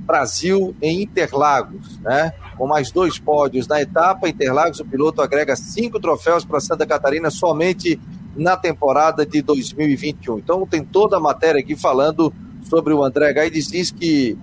Brasil 0.06 0.74
em 0.82 1.02
Interlagos, 1.02 2.00
né? 2.00 2.34
Com 2.58 2.68
mais 2.68 2.90
dois 2.92 3.20
pódios 3.20 3.68
na 3.68 3.82
etapa 3.82 4.30
Interlagos, 4.30 4.80
o 4.80 4.86
piloto 4.86 5.22
agrega 5.22 5.56
cinco 5.58 6.00
troféus 6.00 6.46
para 6.46 6.60
Santa 6.62 6.86
Catarina 6.86 7.30
somente 7.30 8.00
na 8.36 8.56
temporada 8.56 9.26
de 9.26 9.42
2021. 9.42 10.40
Então 10.40 10.66
tem 10.66 10.84
toda 10.84 11.18
a 11.18 11.20
matéria 11.20 11.60
aqui 11.60 11.76
falando 11.76 12.34
sobre 12.70 12.94
o 12.94 13.04
André 13.04 13.32
Gaides 13.34 13.68
diz 13.68 13.92
que 13.92 14.38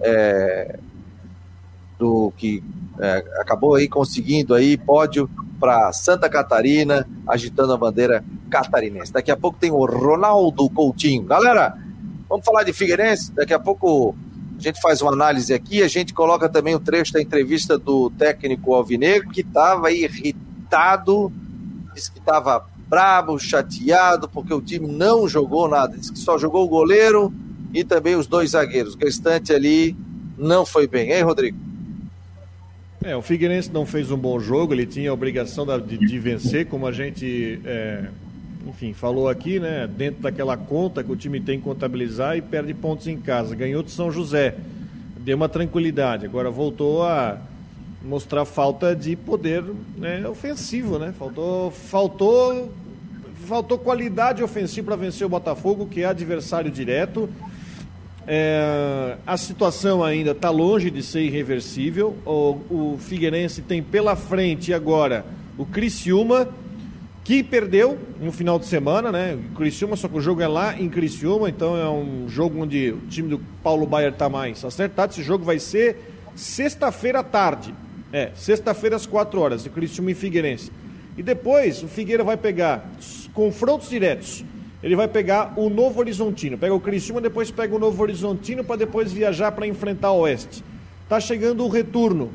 é, 0.00 0.78
do 1.98 2.32
que 2.36 2.62
é, 2.98 3.24
acabou 3.40 3.74
aí 3.74 3.88
conseguindo 3.88 4.54
aí 4.54 4.76
pódio 4.76 5.30
para 5.58 5.92
Santa 5.92 6.28
Catarina, 6.28 7.06
agitando 7.26 7.72
a 7.72 7.76
bandeira 7.76 8.24
catarinense. 8.50 9.12
Daqui 9.12 9.30
a 9.30 9.36
pouco 9.36 9.58
tem 9.58 9.70
o 9.70 9.84
Ronaldo 9.86 10.68
Coutinho. 10.68 11.22
Galera, 11.22 11.78
vamos 12.28 12.44
falar 12.44 12.64
de 12.64 12.72
Figueirense. 12.72 13.32
Daqui 13.32 13.54
a 13.54 13.58
pouco 13.58 14.14
a 14.58 14.60
gente 14.60 14.80
faz 14.80 15.00
uma 15.00 15.12
análise 15.12 15.54
aqui. 15.54 15.82
A 15.82 15.88
gente 15.88 16.12
coloca 16.12 16.48
também 16.48 16.74
o 16.74 16.80
trecho 16.80 17.12
da 17.12 17.22
entrevista 17.22 17.78
do 17.78 18.10
técnico 18.10 18.74
Alvinegro, 18.74 19.30
que 19.30 19.42
estava 19.42 19.92
irritado, 19.92 21.32
disse 21.94 22.10
que 22.10 22.18
estava 22.18 22.66
bravo, 22.88 23.38
chateado, 23.38 24.28
porque 24.28 24.52
o 24.52 24.60
time 24.60 24.86
não 24.86 25.28
jogou 25.28 25.68
nada. 25.68 25.96
Disse 25.96 26.12
que 26.12 26.18
só 26.18 26.36
jogou 26.36 26.64
o 26.64 26.68
goleiro 26.68 27.32
e 27.72 27.84
também 27.84 28.16
os 28.16 28.26
dois 28.26 28.50
zagueiros. 28.50 28.94
O 28.94 28.98
restante 28.98 29.52
ali 29.52 29.96
não 30.36 30.66
foi 30.66 30.86
bem, 30.86 31.12
hein, 31.12 31.22
Rodrigo? 31.22 31.56
É, 33.04 33.16
o 33.16 33.22
Figueirense 33.22 33.72
não 33.72 33.84
fez 33.84 34.10
um 34.12 34.16
bom 34.16 34.38
jogo, 34.38 34.72
ele 34.72 34.86
tinha 34.86 35.10
a 35.10 35.14
obrigação 35.14 35.66
de, 35.80 35.98
de 35.98 36.18
vencer, 36.20 36.66
como 36.66 36.86
a 36.86 36.92
gente, 36.92 37.60
é, 37.64 38.04
enfim, 38.64 38.92
falou 38.92 39.28
aqui, 39.28 39.58
né? 39.58 39.88
Dentro 39.88 40.22
daquela 40.22 40.56
conta 40.56 41.02
que 41.02 41.10
o 41.10 41.16
time 41.16 41.40
tem 41.40 41.58
que 41.58 41.64
contabilizar 41.64 42.36
e 42.36 42.42
perde 42.42 42.72
pontos 42.72 43.08
em 43.08 43.16
casa. 43.16 43.56
Ganhou 43.56 43.82
de 43.82 43.90
São 43.90 44.12
José, 44.12 44.54
deu 45.18 45.36
uma 45.36 45.48
tranquilidade. 45.48 46.26
Agora 46.26 46.48
voltou 46.48 47.02
a 47.02 47.38
mostrar 48.04 48.44
falta 48.44 48.94
de 48.94 49.16
poder 49.16 49.64
né, 49.96 50.26
ofensivo, 50.28 50.96
né? 50.96 51.12
Faltou, 51.18 51.72
faltou, 51.72 52.72
faltou 53.46 53.78
qualidade 53.78 54.44
ofensiva 54.44 54.86
para 54.86 54.96
vencer 54.96 55.26
o 55.26 55.30
Botafogo, 55.30 55.86
que 55.86 56.02
é 56.02 56.06
adversário 56.06 56.70
direto. 56.70 57.28
É, 58.26 59.16
a 59.26 59.36
situação 59.36 60.02
ainda 60.02 60.30
está 60.30 60.50
longe 60.50 60.90
de 60.90 61.02
ser 61.02 61.22
irreversível. 61.22 62.16
O, 62.24 62.94
o, 62.94 62.98
Figueirense 62.98 63.62
tem 63.62 63.82
pela 63.82 64.14
frente 64.14 64.72
agora 64.72 65.24
o 65.58 65.66
Criciúma, 65.66 66.48
que 67.24 67.42
perdeu 67.42 67.98
no 68.20 68.32
final 68.32 68.58
de 68.58 68.66
semana, 68.66 69.12
né? 69.12 69.38
Criciúma, 69.56 69.96
só 69.96 70.08
que 70.08 70.16
o 70.16 70.20
jogo 70.20 70.40
é 70.40 70.48
lá 70.48 70.78
em 70.78 70.88
Criciúma, 70.88 71.48
então 71.48 71.76
é 71.76 71.88
um 71.88 72.28
jogo 72.28 72.60
onde 72.60 72.92
o 72.92 73.06
time 73.08 73.28
do 73.28 73.40
Paulo 73.62 73.86
Baier 73.86 74.12
está 74.12 74.28
mais 74.28 74.64
acertado. 74.64 75.12
Esse 75.12 75.22
jogo 75.22 75.44
vai 75.44 75.58
ser 75.58 75.96
sexta-feira 76.34 77.20
à 77.20 77.24
tarde. 77.24 77.74
É, 78.12 78.30
sexta-feira 78.34 78.96
às 78.96 79.06
quatro 79.06 79.40
horas, 79.40 79.62
de 79.62 79.70
Criciúma 79.70 80.10
e 80.10 80.14
Figueirense. 80.14 80.70
E 81.16 81.22
depois 81.22 81.82
o 81.82 81.88
Figueira 81.88 82.22
vai 82.22 82.36
pegar 82.36 82.90
confrontos 83.34 83.88
diretos 83.88 84.44
ele 84.82 84.96
vai 84.96 85.06
pegar 85.06 85.54
o 85.56 85.70
Novo 85.70 86.00
Horizontino. 86.00 86.58
Pega 86.58 86.74
o 86.74 86.80
Criciúma, 86.80 87.20
depois 87.20 87.50
pega 87.50 87.74
o 87.74 87.78
Novo 87.78 88.02
Horizontino 88.02 88.64
para 88.64 88.76
depois 88.76 89.12
viajar 89.12 89.52
para 89.52 89.66
enfrentar 89.66 90.10
o 90.12 90.20
Oeste. 90.20 90.64
Está 91.04 91.20
chegando 91.20 91.64
o 91.64 91.68
retorno. 91.68 92.30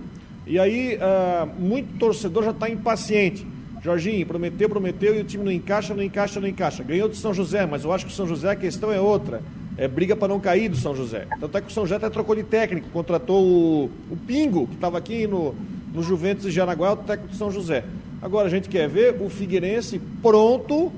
E 0.46 0.58
aí, 0.58 0.98
uh, 0.98 1.62
muito 1.62 1.98
torcedor 1.98 2.44
já 2.44 2.52
está 2.52 2.70
impaciente. 2.70 3.46
Jorginho, 3.84 4.26
prometeu, 4.26 4.70
prometeu 4.70 5.16
e 5.16 5.22
o 5.22 5.24
time 5.24 5.44
não 5.44 5.52
encaixa, 5.52 5.94
não 5.94 6.02
encaixa, 6.02 6.40
não 6.40 6.48
encaixa. 6.48 6.84
Ganhou 6.84 7.10
do 7.10 7.16
São 7.16 7.34
José, 7.34 7.66
mas 7.66 7.84
eu 7.84 7.92
acho 7.92 8.06
que 8.06 8.12
o 8.12 8.16
São 8.16 8.26
José 8.26 8.52
a 8.52 8.56
questão 8.56 8.92
é 8.92 9.00
outra. 9.00 9.42
É 9.78 9.88
briga 9.88 10.16
para 10.16 10.30
não 10.30 10.40
cair 10.40 10.70
do 10.70 10.78
São 10.78 10.96
José. 10.96 11.28
Tanto 11.40 11.58
é 11.58 11.62
que 11.62 11.68
o 11.68 11.72
São 11.72 11.84
José 11.86 11.98
até 11.98 12.10
trocou 12.10 12.36
de 12.36 12.44
técnico, 12.44 12.90
contratou 12.90 13.44
o, 13.44 13.92
o 14.10 14.18
Pingo, 14.26 14.68
que 14.68 14.76
estava 14.76 14.98
aqui 14.98 15.28
no, 15.28 15.54
no 15.94 16.02
Juventus 16.02 16.46
e 16.46 16.52
Jaraguá, 16.52 16.94
o 16.94 16.98
técnico 16.98 17.32
de 17.32 17.38
São 17.38 17.52
José. 17.52 17.84
Agora 18.22 18.48
a 18.48 18.50
gente 18.50 18.68
quer 18.68 18.90
ver 18.90 19.22
o 19.22 19.30
Figueirense 19.30 20.02
pronto 20.22 20.92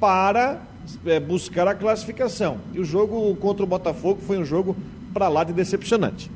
para 0.00 0.60
é, 1.06 1.20
buscar 1.20 1.66
a 1.68 1.74
classificação. 1.74 2.58
E 2.72 2.80
o 2.80 2.84
jogo 2.84 3.34
contra 3.36 3.64
o 3.64 3.66
Botafogo 3.66 4.20
foi 4.20 4.38
um 4.38 4.44
jogo 4.44 4.76
para 5.12 5.28
lá 5.28 5.44
de 5.44 5.52
decepcionante. 5.52 6.30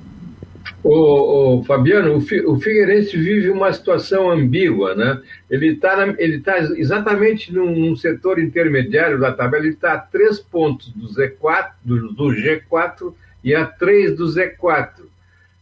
O, 0.82 1.58
o 1.58 1.64
Fabiano, 1.64 2.16
o, 2.16 2.20
Fi, 2.20 2.40
o, 2.40 2.58
Figueirense 2.60 3.16
vive 3.16 3.50
uma 3.50 3.72
situação 3.72 4.30
ambígua, 4.30 4.94
né? 4.94 5.20
Ele 5.50 5.72
está 5.72 6.14
ele 6.18 6.40
tá 6.40 6.58
exatamente 6.58 7.52
num, 7.52 7.74
num, 7.74 7.96
setor 7.96 8.38
intermediário 8.38 9.18
da 9.18 9.32
tabela, 9.32 9.64
ele 9.64 9.74
está 9.74 9.94
a 9.94 9.98
três 9.98 10.38
pontos 10.38 10.90
do 10.90 11.08
Z4, 11.08 11.70
do, 11.84 12.12
do, 12.12 12.24
G4 12.26 13.12
e 13.42 13.54
a 13.54 13.64
três 13.64 14.16
do 14.16 14.26
Z4. 14.26 14.90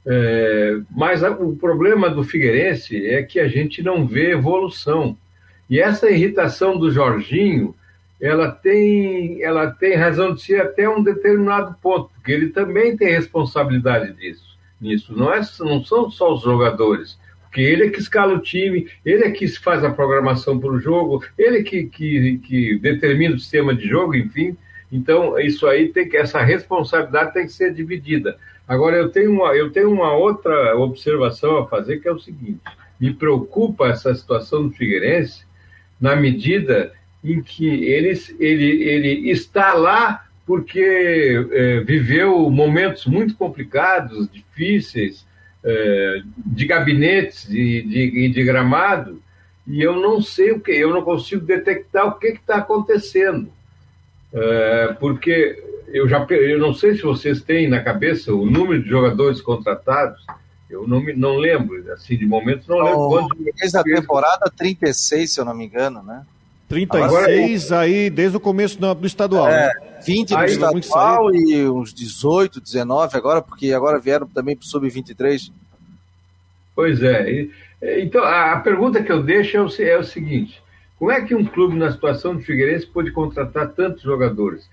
É, 0.05 0.79
mas 0.91 1.25
a, 1.25 1.31
o 1.31 1.57
problema 1.57 2.11
do 2.11 2.23
Figueirense 2.23 3.07
é 3.07 3.23
que 3.23 3.41
a 3.41 3.49
gente 3.49 3.83
não 3.83 4.07
vê 4.07 4.33
evolução. 4.33 5.17
E 5.69 5.81
essa 5.81 6.11
irritação 6.11 6.79
do 6.79 6.91
Jorginho, 6.91 7.75
ela 8.21 8.51
tem, 8.51 9.43
ela 9.43 9.71
tem 9.71 9.95
razão 9.95 10.35
de 10.35 10.43
ser 10.43 10.61
até 10.61 10.89
um 10.89 11.03
determinado 11.03 11.75
ponto, 11.83 12.11
porque 12.15 12.33
ele 12.33 12.49
também 12.49 12.97
tem 12.97 13.09
responsabilidade 13.09 14.13
disso 14.15 14.57
nisso. 14.81 15.15
Não, 15.17 15.33
é, 15.33 15.41
não 15.61 15.83
são 15.85 16.11
só 16.11 16.35
os 16.35 16.43
jogadores, 16.43 17.19
porque 17.43 17.61
ele 17.61 17.87
é 17.87 17.91
que 17.91 17.99
escala 17.99 18.35
o 18.35 18.41
time, 18.41 18.89
ele 19.05 19.25
é 19.25 19.31
que 19.31 19.47
faz 19.49 19.83
a 19.85 19.91
programação 19.91 20.59
para 20.59 20.71
o 20.71 20.79
jogo, 20.79 21.25
ele 21.37 21.59
é 21.59 21.63
que, 21.63 21.85
que, 21.85 22.39
que 22.39 22.79
determina 22.79 23.35
o 23.35 23.39
sistema 23.39 23.75
de 23.75 23.87
jogo, 23.87 24.15
enfim. 24.15 24.57
Então, 24.91 25.39
isso 25.39 25.67
aí 25.67 25.89
tem 25.89 26.09
que, 26.09 26.17
essa 26.17 26.43
responsabilidade 26.43 27.35
tem 27.35 27.47
que 27.47 27.53
ser 27.53 27.73
dividida. 27.75 28.39
Agora, 28.69 28.97
eu 28.97 29.09
tenho 29.09 29.33
uma, 29.33 29.55
eu 29.55 29.71
tenho 29.71 29.91
uma 29.91 30.13
outra 30.13 30.77
observação 30.77 31.59
a 31.59 31.67
fazer, 31.67 31.99
que 31.99 32.09
é 32.09 32.13
o 32.13 32.19
seguinte: 32.19 32.61
me 33.01 33.13
preocupa 33.13 33.89
essa 33.89 34.15
situação 34.15 34.69
do 34.69 34.75
Figueirense, 34.75 35.45
na 36.01 36.15
medida 36.15 36.93
em 37.33 37.43
que 37.43 37.67
ele, 37.67 38.13
ele, 38.39 38.83
ele 38.83 39.31
está 39.31 39.75
lá 39.75 40.27
porque 40.47 41.45
é, 41.51 41.81
viveu 41.81 42.49
momentos 42.51 43.05
muito 43.07 43.35
complicados, 43.35 44.29
difíceis, 44.31 45.27
é, 45.65 46.23
de 46.37 46.67
gabinetes 46.67 47.49
e 47.51 47.83
de, 47.83 48.11
de, 48.11 48.29
de, 48.29 48.45
gramado, 48.45 49.21
e 49.67 49.83
eu 49.83 49.97
não 49.97 50.23
sei 50.23 50.53
o 50.53 50.61
que, 50.61 50.71
eu 50.71 50.91
não 50.95 51.03
consigo 51.03 51.45
detectar 51.45 52.07
o 52.07 52.19
que 52.19 52.29
está 52.29 52.59
acontecendo. 52.59 53.51
É, 54.33 54.97
porque 55.01 55.65
eu 55.89 56.09
já 56.09 56.25
eu 56.31 56.59
não 56.61 56.73
sei 56.73 56.95
se 56.95 57.03
vocês 57.03 57.43
têm 57.43 57.69
na 57.69 57.83
cabeça 57.83 58.33
o 58.33 58.47
número 58.47 58.83
de 58.83 58.89
jogadores 58.89 59.41
contratados, 59.41 60.25
eu 60.71 60.87
não, 60.87 61.01
me, 61.01 61.13
não 61.13 61.37
lembro, 61.37 61.93
assim, 61.93 62.17
de 62.17 62.27
momento 62.27 62.69
não 62.69 62.79
lembro 62.79 63.09
quantos. 63.09 63.39
Desde 63.61 63.79
a 63.79 63.83
temporada 63.83 64.53
36, 64.57 65.33
se 65.33 65.41
eu 65.41 65.45
não 65.45 65.55
me 65.55 65.65
engano, 65.65 66.03
né? 66.03 66.25
36 66.69 67.71
Agora, 67.71 67.83
aí 67.83 68.11
desde 68.11 68.37
o 68.37 68.41
começo 68.41 68.79
do, 68.81 68.95
do 68.95 69.07
estadual. 69.07 69.49
É, 69.49 69.67
né? 69.67 69.73
20 70.05 70.31
no 70.31 70.45
estadual 70.45 71.35
e 71.35 71.69
uns 71.69 71.93
18, 71.93 72.61
19 72.61 73.17
agora, 73.17 73.43
porque 73.43 73.73
agora 73.73 73.99
vieram 73.99 74.27
também 74.27 74.57
para 74.57 74.65
o 74.65 74.67
sub-23. 74.67 75.51
Pois 76.75 77.03
é. 77.03 77.49
Então, 77.99 78.25
a 78.25 78.57
pergunta 78.61 79.03
que 79.03 79.11
eu 79.11 79.23
deixo 79.23 79.57
é 79.57 79.61
o, 79.61 79.69
é 79.81 79.99
o 79.99 80.05
seguinte: 80.05 80.63
como 80.99 81.11
é 81.11 81.23
que 81.23 81.35
um 81.35 81.45
clube 81.45 81.77
na 81.77 81.91
situação 81.91 82.37
de 82.37 82.45
Figueirense 82.45 82.87
pode 82.87 83.11
contratar 83.11 83.69
tantos 83.69 84.03
jogadores? 84.03 84.69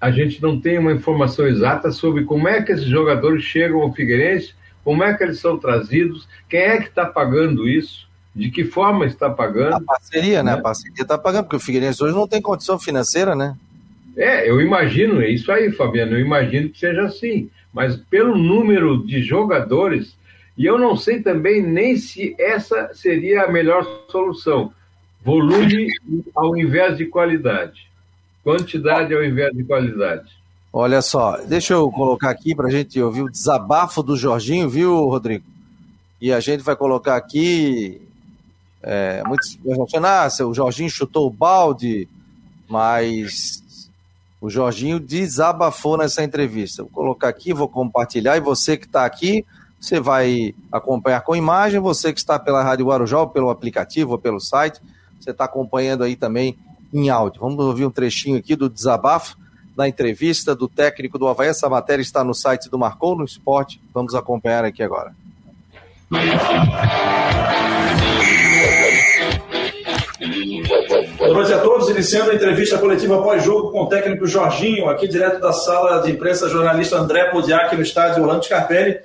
A 0.00 0.10
gente 0.10 0.42
não 0.42 0.60
tem 0.60 0.78
uma 0.78 0.92
informação 0.92 1.46
exata 1.46 1.90
sobre 1.90 2.24
como 2.24 2.48
é 2.48 2.62
que 2.62 2.72
esses 2.72 2.86
jogadores 2.86 3.42
chegam 3.44 3.80
ao 3.80 3.92
Figueirense, 3.92 4.54
como 4.84 5.02
é 5.02 5.14
que 5.14 5.22
eles 5.22 5.38
são 5.38 5.58
trazidos, 5.58 6.28
quem 6.48 6.60
é 6.60 6.78
que 6.78 6.88
está 6.88 7.06
pagando 7.06 7.68
isso 7.68 8.09
de 8.34 8.50
que 8.50 8.64
forma 8.64 9.06
está 9.06 9.28
pagando. 9.28 9.74
A 9.74 9.80
parceria, 9.80 10.42
né? 10.42 10.52
né? 10.52 10.58
A 10.58 10.62
parceria 10.62 11.02
está 11.02 11.18
pagando, 11.18 11.44
porque 11.44 11.56
o 11.56 11.60
Figueirense 11.60 12.02
hoje 12.02 12.14
não 12.14 12.28
tem 12.28 12.40
condição 12.40 12.78
financeira, 12.78 13.34
né? 13.34 13.56
É, 14.16 14.48
eu 14.48 14.60
imagino, 14.60 15.20
é 15.20 15.28
isso 15.28 15.50
aí, 15.50 15.70
Fabiano, 15.72 16.12
eu 16.12 16.20
imagino 16.20 16.68
que 16.68 16.78
seja 16.78 17.02
assim. 17.02 17.48
Mas 17.72 17.96
pelo 17.96 18.36
número 18.36 19.04
de 19.06 19.22
jogadores, 19.22 20.16
e 20.56 20.66
eu 20.66 20.78
não 20.78 20.96
sei 20.96 21.22
também 21.22 21.62
nem 21.62 21.96
se 21.96 22.34
essa 22.38 22.90
seria 22.92 23.44
a 23.44 23.52
melhor 23.52 23.84
solução. 24.08 24.72
Volume 25.24 25.88
ao 26.34 26.56
invés 26.56 26.96
de 26.96 27.06
qualidade. 27.06 27.88
Quantidade 28.42 29.14
ao 29.14 29.24
invés 29.24 29.52
de 29.54 29.64
qualidade. 29.64 30.40
Olha 30.72 31.02
só, 31.02 31.36
deixa 31.38 31.74
eu 31.74 31.90
colocar 31.90 32.30
aqui 32.30 32.54
para 32.54 32.68
a 32.68 32.70
gente 32.70 33.00
ouvir 33.00 33.22
o 33.22 33.30
desabafo 33.30 34.02
do 34.02 34.16
Jorginho, 34.16 34.68
viu, 34.68 34.94
Rodrigo? 35.06 35.44
E 36.20 36.32
a 36.32 36.40
gente 36.40 36.62
vai 36.62 36.76
colocar 36.76 37.16
aqui 37.16 38.00
é, 38.82 39.22
muitos 39.26 39.56
pensam, 39.56 39.86
ah, 40.04 40.28
o 40.46 40.54
Jorginho 40.54 40.90
chutou 40.90 41.26
o 41.26 41.30
balde, 41.30 42.08
mas 42.68 43.62
o 44.40 44.48
Jorginho 44.48 44.98
desabafou 44.98 45.98
nessa 45.98 46.22
entrevista. 46.24 46.82
Vou 46.82 46.90
colocar 46.90 47.28
aqui, 47.28 47.52
vou 47.52 47.68
compartilhar, 47.68 48.36
e 48.36 48.40
você 48.40 48.76
que 48.76 48.86
está 48.86 49.04
aqui, 49.04 49.44
você 49.78 50.00
vai 50.00 50.54
acompanhar 50.72 51.20
com 51.22 51.36
imagem, 51.36 51.80
você 51.80 52.12
que 52.12 52.18
está 52.18 52.38
pela 52.38 52.62
Rádio 52.62 52.86
Guarujá, 52.86 53.26
pelo 53.26 53.50
aplicativo, 53.50 54.12
ou 54.12 54.18
pelo 54.18 54.40
site, 54.40 54.80
você 55.18 55.30
está 55.30 55.44
acompanhando 55.44 56.04
aí 56.04 56.16
também 56.16 56.56
em 56.92 57.10
áudio. 57.10 57.40
Vamos 57.40 57.64
ouvir 57.64 57.84
um 57.84 57.90
trechinho 57.90 58.38
aqui 58.38 58.56
do 58.56 58.68
desabafo 58.68 59.36
da 59.76 59.88
entrevista 59.88 60.54
do 60.54 60.68
técnico 60.68 61.18
do 61.18 61.28
Havaí. 61.28 61.48
Essa 61.48 61.68
matéria 61.68 62.02
está 62.02 62.24
no 62.24 62.34
site 62.34 62.68
do 62.68 62.78
Marcou 62.78 63.16
no 63.16 63.24
Esporte. 63.24 63.80
Vamos 63.94 64.14
acompanhar 64.14 64.64
aqui 64.64 64.82
agora. 64.82 65.14
Boa 71.16 71.32
noite 71.32 71.54
a 71.54 71.62
todos, 71.62 71.88
iniciando 71.88 72.30
a 72.30 72.34
entrevista 72.34 72.76
coletiva 72.78 73.22
pós-jogo 73.22 73.72
com 73.72 73.84
o 73.84 73.88
técnico 73.88 74.26
Jorginho, 74.26 74.86
aqui 74.90 75.08
direto 75.08 75.40
da 75.40 75.50
sala 75.50 76.02
de 76.02 76.10
imprensa, 76.10 76.46
jornalista 76.46 76.98
André 76.98 77.30
Podiak, 77.30 77.74
no 77.74 77.80
estádio 77.80 78.22
Orlando 78.22 78.44
Scarpelli. 78.44 79.00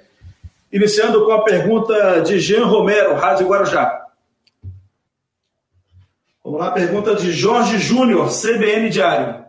Iniciando 0.73 1.25
com 1.25 1.31
a 1.31 1.45
pergunta 1.45 2.19
de 2.19 2.37
Jean 2.37 2.65
Romero, 2.65 3.15
Rádio 3.15 3.47
Guarujá. 3.47 4.07
Vamos 6.43 6.59
lá, 6.59 6.71
pergunta 6.71 7.15
de 7.15 7.31
Jorge 7.31 7.77
Júnior, 7.77 8.29
CBN 8.29 8.89
Diário. 8.89 9.45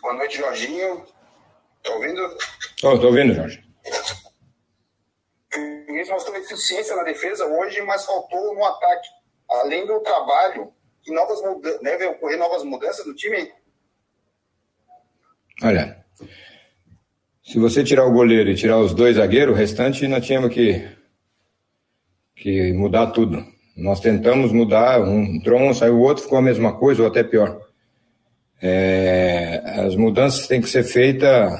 Boa 0.00 0.14
noite, 0.14 0.38
Jorginho. 0.38 1.04
Tá 1.82 1.92
ouvindo? 1.92 2.22
Estou 2.76 3.04
ouvindo, 3.06 3.34
Jorge. 3.34 3.64
Fluminense 6.04 6.10
mostrou 6.10 6.36
eficiência 6.36 6.96
na 6.96 7.02
defesa 7.02 7.46
hoje, 7.46 7.80
mas 7.82 8.04
faltou 8.04 8.54
no 8.54 8.64
ataque. 8.64 9.08
Além 9.48 9.86
do 9.86 10.00
trabalho, 10.00 10.72
que 11.02 11.12
novas 11.12 11.38
deve 11.82 12.06
ocorrer 12.06 12.38
novas 12.38 12.64
mudanças 12.64 13.06
no 13.06 13.14
time? 13.14 13.52
Olha, 15.62 16.04
se 17.42 17.58
você 17.58 17.84
tirar 17.84 18.06
o 18.06 18.12
goleiro 18.12 18.50
e 18.50 18.54
tirar 18.54 18.78
os 18.78 18.94
dois 18.94 19.16
zagueiros, 19.16 19.54
o 19.54 19.58
restante 19.58 20.06
nós 20.08 20.24
tínhamos 20.24 20.52
que, 20.52 20.88
que 22.34 22.72
mudar 22.72 23.08
tudo. 23.08 23.44
Nós 23.76 24.00
tentamos 24.00 24.52
mudar, 24.52 25.00
um 25.00 25.22
entrou 25.22 25.60
um, 25.60 25.74
saiu 25.74 25.96
o 25.96 26.00
outro, 26.00 26.24
ficou 26.24 26.38
a 26.38 26.42
mesma 26.42 26.76
coisa 26.78 27.02
ou 27.02 27.08
até 27.08 27.22
pior. 27.22 27.60
É, 28.60 29.62
as 29.86 29.96
mudanças 29.96 30.46
têm 30.46 30.60
que 30.60 30.68
ser 30.68 30.84
feitas 30.84 31.52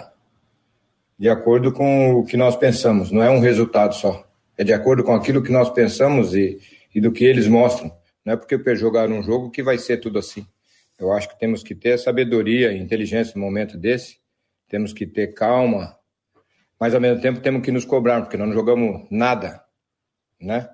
de 1.18 1.28
acordo 1.28 1.72
com 1.72 2.14
o 2.14 2.24
que 2.24 2.36
nós 2.36 2.56
pensamos, 2.56 3.10
não 3.10 3.22
é 3.22 3.30
um 3.30 3.40
resultado 3.40 3.94
só. 3.94 4.24
É 4.56 4.64
de 4.64 4.72
acordo 4.72 5.02
com 5.02 5.14
aquilo 5.14 5.42
que 5.42 5.52
nós 5.52 5.70
pensamos 5.70 6.34
e, 6.34 6.60
e 6.94 7.00
do 7.00 7.12
que 7.12 7.24
eles 7.24 7.46
mostram. 7.48 7.90
Não 8.24 8.34
é 8.34 8.36
porque 8.36 8.76
jogaram 8.76 9.18
um 9.18 9.22
jogo 9.22 9.50
que 9.50 9.62
vai 9.62 9.78
ser 9.78 9.98
tudo 9.98 10.18
assim. 10.18 10.46
Eu 10.98 11.12
acho 11.12 11.28
que 11.28 11.38
temos 11.38 11.62
que 11.62 11.74
ter 11.74 11.98
sabedoria 11.98 12.72
e 12.72 12.78
inteligência 12.78 13.32
no 13.34 13.40
momento 13.40 13.76
desse, 13.76 14.18
temos 14.68 14.92
que 14.92 15.06
ter 15.06 15.34
calma, 15.34 15.96
mas 16.78 16.94
ao 16.94 17.00
mesmo 17.00 17.20
tempo 17.20 17.40
temos 17.40 17.62
que 17.62 17.72
nos 17.72 17.84
cobrar, 17.84 18.20
porque 18.20 18.36
nós 18.36 18.48
não 18.48 18.54
jogamos 18.54 19.06
nada, 19.10 19.62
né? 20.40 20.68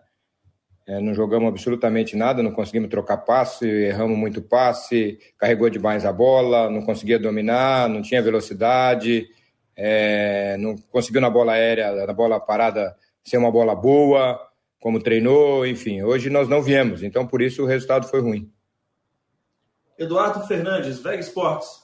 É, 0.86 1.00
não 1.00 1.12
jogamos 1.12 1.48
absolutamente 1.48 2.16
nada, 2.16 2.42
não 2.42 2.50
conseguimos 2.50 2.88
trocar 2.88 3.18
passe, 3.18 3.66
erramos 3.66 4.16
muito 4.16 4.40
passe, 4.40 5.18
carregou 5.36 5.68
demais 5.68 6.06
a 6.06 6.12
bola, 6.12 6.70
não 6.70 6.80
conseguia 6.80 7.18
dominar, 7.18 7.90
não 7.90 8.00
tinha 8.00 8.22
velocidade, 8.22 9.28
é, 9.76 10.56
não 10.58 10.76
conseguiu 10.76 11.20
na 11.20 11.28
bola 11.28 11.52
aérea, 11.52 12.06
na 12.06 12.12
bola 12.14 12.40
parada, 12.40 12.96
ser 13.28 13.36
uma 13.36 13.50
bola 13.50 13.74
boa, 13.74 14.40
como 14.80 15.02
treinou, 15.02 15.66
enfim. 15.66 16.02
Hoje 16.02 16.30
nós 16.30 16.48
não 16.48 16.62
viemos, 16.62 17.02
então 17.02 17.26
por 17.26 17.42
isso 17.42 17.62
o 17.62 17.66
resultado 17.66 18.08
foi 18.08 18.20
ruim. 18.20 18.52
Eduardo 19.98 20.46
Fernandes, 20.46 21.00
VEG 21.00 21.20
Sports. 21.20 21.82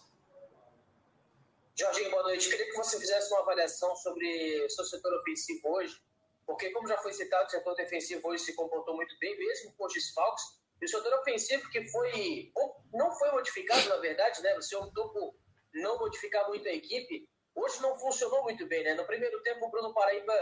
Jorginho, 1.76 2.10
boa 2.10 2.22
noite. 2.22 2.48
Queria 2.48 2.66
que 2.66 2.76
você 2.76 2.98
fizesse 3.00 3.32
uma 3.32 3.40
avaliação 3.40 3.96
sobre 3.96 4.64
o 4.64 4.70
seu 4.70 4.84
setor 4.84 5.12
ofensivo 5.18 5.68
hoje, 5.68 6.00
porque, 6.46 6.70
como 6.70 6.86
já 6.86 6.96
foi 6.98 7.12
citado, 7.12 7.48
o 7.48 7.50
setor 7.50 7.74
defensivo 7.74 8.28
hoje 8.28 8.44
se 8.44 8.54
comportou 8.54 8.94
muito 8.94 9.16
bem, 9.18 9.36
mesmo 9.36 9.72
com 9.76 9.86
os 9.86 9.92
desfalques. 9.92 10.44
E 10.80 10.84
o 10.84 10.88
setor 10.88 11.12
ofensivo 11.18 11.68
que 11.70 11.84
foi, 11.88 12.52
não 12.92 13.10
foi 13.18 13.32
modificado, 13.32 13.88
na 13.88 13.96
verdade, 13.96 14.40
né? 14.42 14.54
Você 14.54 14.76
optou 14.76 15.08
por 15.08 15.34
não 15.74 15.98
modificar 15.98 16.46
muito 16.46 16.68
a 16.68 16.72
equipe, 16.72 17.28
hoje 17.54 17.82
não 17.82 17.98
funcionou 17.98 18.44
muito 18.44 18.64
bem, 18.66 18.84
né? 18.84 18.94
No 18.94 19.04
primeiro 19.04 19.42
tempo, 19.42 19.66
o 19.66 19.70
Bruno 19.70 19.92
Paraíba 19.92 20.32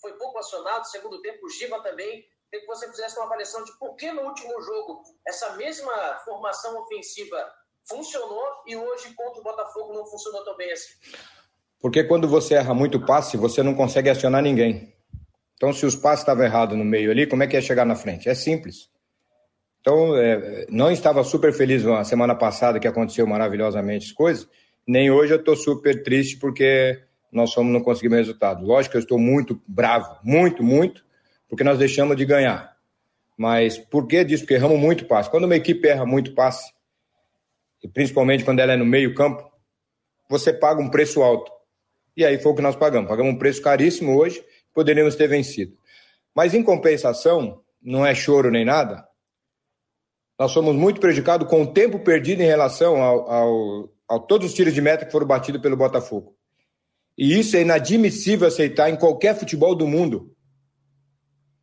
foi 0.00 0.12
pouco 0.14 0.38
acionado, 0.38 0.86
segundo 0.86 1.20
tempo, 1.20 1.46
o 1.46 1.50
Giva 1.50 1.80
também. 1.82 2.24
Queria 2.50 2.60
que 2.60 2.66
você 2.66 2.88
fizesse 2.88 3.16
uma 3.16 3.26
avaliação 3.26 3.64
de 3.64 3.76
por 3.78 3.96
que 3.96 4.12
no 4.12 4.22
último 4.22 4.60
jogo 4.60 5.02
essa 5.26 5.56
mesma 5.56 5.92
formação 6.24 6.80
ofensiva 6.80 7.52
funcionou 7.88 8.44
e 8.66 8.76
hoje 8.76 9.12
contra 9.14 9.40
o 9.40 9.44
Botafogo 9.44 9.92
não 9.92 10.06
funcionou 10.06 10.44
tão 10.44 10.56
bem 10.56 10.72
assim. 10.72 10.94
Porque 11.80 12.04
quando 12.04 12.28
você 12.28 12.54
erra 12.54 12.72
muito 12.72 13.04
passe, 13.04 13.36
você 13.36 13.62
não 13.62 13.74
consegue 13.74 14.08
acionar 14.08 14.42
ninguém. 14.42 14.94
Então, 15.54 15.72
se 15.72 15.84
os 15.84 15.94
passes 15.94 16.20
estavam 16.20 16.44
errados 16.44 16.76
no 16.76 16.84
meio 16.84 17.10
ali, 17.10 17.26
como 17.26 17.42
é 17.42 17.46
que 17.46 17.56
ia 17.56 17.62
chegar 17.62 17.84
na 17.84 17.94
frente? 17.94 18.28
É 18.28 18.34
simples. 18.34 18.88
Então, 19.80 20.16
é, 20.16 20.66
não 20.70 20.90
estava 20.90 21.22
super 21.22 21.52
feliz 21.52 21.84
na 21.84 22.04
semana 22.04 22.34
passada 22.34 22.80
que 22.80 22.88
aconteceu 22.88 23.26
maravilhosamente 23.26 24.06
as 24.06 24.12
coisas, 24.12 24.48
nem 24.86 25.10
hoje 25.10 25.34
eu 25.34 25.38
estou 25.38 25.56
super 25.56 26.02
triste 26.02 26.38
porque 26.38 27.02
nós 27.34 27.52
fomos 27.52 27.72
não 27.72 27.80
conseguimos 27.80 28.18
resultado. 28.18 28.64
Lógico 28.64 28.92
que 28.92 28.96
eu 28.96 29.02
estou 29.02 29.18
muito 29.18 29.60
bravo, 29.66 30.18
muito, 30.22 30.62
muito, 30.62 31.04
porque 31.48 31.64
nós 31.64 31.78
deixamos 31.78 32.16
de 32.16 32.24
ganhar. 32.24 32.76
Mas 33.36 33.76
por 33.76 34.06
que 34.06 34.24
disso? 34.24 34.44
Porque 34.44 34.54
erramos 34.54 34.78
muito 34.78 35.06
passe. 35.06 35.28
Quando 35.28 35.44
uma 35.44 35.56
equipe 35.56 35.86
erra 35.88 36.06
muito 36.06 36.34
passe, 36.34 36.72
e 37.82 37.88
principalmente 37.88 38.44
quando 38.44 38.60
ela 38.60 38.72
é 38.72 38.76
no 38.76 38.86
meio 38.86 39.14
campo, 39.14 39.50
você 40.30 40.52
paga 40.52 40.80
um 40.80 40.88
preço 40.88 41.22
alto. 41.22 41.50
E 42.16 42.24
aí 42.24 42.38
foi 42.38 42.52
o 42.52 42.54
que 42.54 42.62
nós 42.62 42.76
pagamos. 42.76 43.08
Pagamos 43.08 43.34
um 43.34 43.38
preço 43.38 43.60
caríssimo 43.60 44.16
hoje, 44.16 44.44
poderíamos 44.72 45.16
ter 45.16 45.26
vencido. 45.26 45.76
Mas 46.34 46.54
em 46.54 46.62
compensação, 46.62 47.60
não 47.82 48.06
é 48.06 48.14
choro 48.14 48.50
nem 48.50 48.64
nada, 48.64 49.06
nós 50.38 50.50
somos 50.50 50.74
muito 50.74 51.00
prejudicados 51.00 51.48
com 51.48 51.62
o 51.62 51.72
tempo 51.72 51.98
perdido 51.98 52.42
em 52.42 52.46
relação 52.46 53.02
ao, 53.02 53.30
ao, 53.30 53.88
a 54.08 54.18
todos 54.18 54.48
os 54.48 54.54
tiros 54.54 54.74
de 54.74 54.80
meta 54.80 55.04
que 55.04 55.12
foram 55.12 55.26
batidos 55.26 55.60
pelo 55.60 55.76
Botafogo. 55.76 56.36
E 57.16 57.38
isso 57.38 57.56
é 57.56 57.62
inadmissível 57.62 58.48
aceitar 58.48 58.90
em 58.90 58.96
qualquer 58.96 59.36
futebol 59.36 59.74
do 59.74 59.86
mundo. 59.86 60.34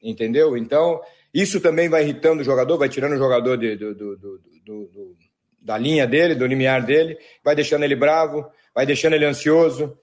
Entendeu? 0.01 0.57
Então, 0.57 1.01
isso 1.33 1.59
também 1.59 1.89
vai 1.89 2.03
irritando 2.03 2.41
o 2.41 2.45
jogador, 2.45 2.77
vai 2.77 2.89
tirando 2.89 3.13
o 3.13 3.17
jogador 3.17 3.57
de, 3.57 3.75
do, 3.75 3.93
do, 3.93 4.17
do, 4.17 5.17
da 5.61 5.77
linha 5.77 6.07
dele, 6.07 6.35
do 6.35 6.45
limiar 6.45 6.85
dele, 6.85 7.17
vai 7.43 7.55
deixando 7.55 7.83
ele 7.83 7.95
bravo, 7.95 8.49
vai 8.73 8.85
deixando 8.85 9.13
ele 9.13 9.25
ansioso. 9.25 9.97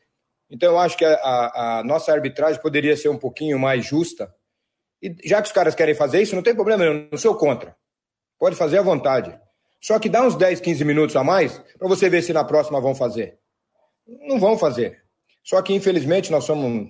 Então, 0.51 0.73
eu 0.73 0.79
acho 0.79 0.97
que 0.97 1.05
a, 1.05 1.15
a, 1.15 1.79
a 1.79 1.85
nossa 1.85 2.13
arbitragem 2.13 2.61
poderia 2.61 2.97
ser 2.97 3.09
um 3.09 3.19
pouquinho 3.19 3.59
mais 3.59 3.85
justa. 3.85 4.33
E 5.03 5.15
já 5.25 5.41
que 5.43 5.49
os 5.49 5.53
caras 5.53 5.75
querem 5.75 5.95
fazer 5.95 6.23
isso, 6.23 6.35
não 6.35 6.43
tem 6.43 6.55
problema, 6.55 6.85
eu 6.85 7.09
não 7.11 7.19
sou 7.19 7.35
contra. 7.35 7.77
Pode 8.39 8.57
fazer 8.57 8.79
à 8.79 8.83
vontade. 8.83 9.39
Só 9.81 9.99
que 9.99 10.09
dá 10.09 10.23
uns 10.23 10.35
10, 10.35 10.61
15 10.61 10.85
minutos 10.85 11.17
a 11.17 11.25
mais 11.25 11.59
para 11.79 11.89
você 11.89 12.09
ver 12.09 12.23
se 12.23 12.33
na 12.33 12.45
próxima 12.45 12.81
vão 12.81 12.95
fazer. 12.95 13.39
Não 14.07 14.39
vão 14.39 14.59
fazer. 14.59 15.05
Só 15.49 15.63
que, 15.63 15.73
infelizmente, 15.73 16.31
nós 16.31 16.45
somos 16.45 16.89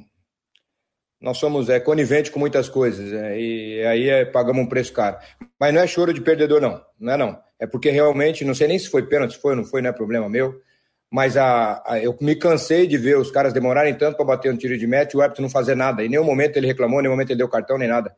nós 1.21 1.39
somos 1.39 1.69
é, 1.69 1.79
coniventes 1.79 2.33
com 2.33 2.41
muitas 2.41 2.69
coisas 2.69 3.13
é, 3.13 3.41
e 3.41 3.87
aí 3.87 4.09
é, 4.09 4.25
pagamos 4.25 4.63
um 4.63 4.69
preço 4.69 4.93
caro. 4.93 5.17
Mas 5.61 5.73
não 5.73 5.81
é 5.81 5.87
choro 5.87 6.13
de 6.13 6.21
perdedor, 6.21 6.61
não. 6.61 6.85
Não 6.99 7.13
é 7.13 7.17
não. 7.17 7.41
É 7.57 7.69
porque 7.69 7.89
realmente, 7.89 8.45
não 8.45 8.57
sei 8.57 8.67
nem 8.67 8.77
se 8.77 8.89
foi 8.89 9.07
pênalti, 9.07 9.35
se 9.35 9.41
foi 9.41 9.53
ou 9.53 9.59
não 9.59 9.65
foi, 9.65 9.81
não 9.81 9.91
é 9.91 9.93
problema 9.93 10.29
meu. 10.29 10.61
Mas 11.09 11.37
a, 11.37 11.81
a, 11.87 12.01
eu 12.01 12.17
me 12.21 12.35
cansei 12.35 12.89
de 12.89 12.99
ver 12.99 13.17
os 13.17 13.31
caras 13.31 13.53
demorarem 13.53 13.95
tanto 13.95 14.17
para 14.17 14.27
bater 14.27 14.53
um 14.53 14.57
tiro 14.57 14.77
de 14.77 14.87
meta 14.89 15.15
e 15.15 15.19
o 15.19 15.23
árbitro 15.23 15.43
não 15.43 15.51
fazer 15.51 15.77
nada. 15.77 16.05
Em 16.05 16.09
nenhum 16.09 16.25
momento 16.25 16.57
ele 16.57 16.67
reclamou, 16.67 16.99
em 16.99 17.03
nenhum 17.03 17.15
momento 17.15 17.31
ele 17.31 17.39
deu 17.39 17.49
cartão, 17.49 17.79
nem 17.79 17.89
nada. 17.89 18.15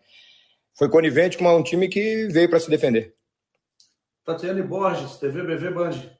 Foi 0.74 0.88
conivente 0.88 1.36
com 1.36 1.55
um 1.55 1.62
time 1.62 1.86
que 1.86 2.28
veio 2.28 2.49
para 2.49 2.61
se 2.61 2.70
defender. 2.70 3.14
Tatiane 4.24 4.62
Borges, 4.62 5.16
TV 5.18 5.43
BV 5.43 5.70
Band. 5.70 6.20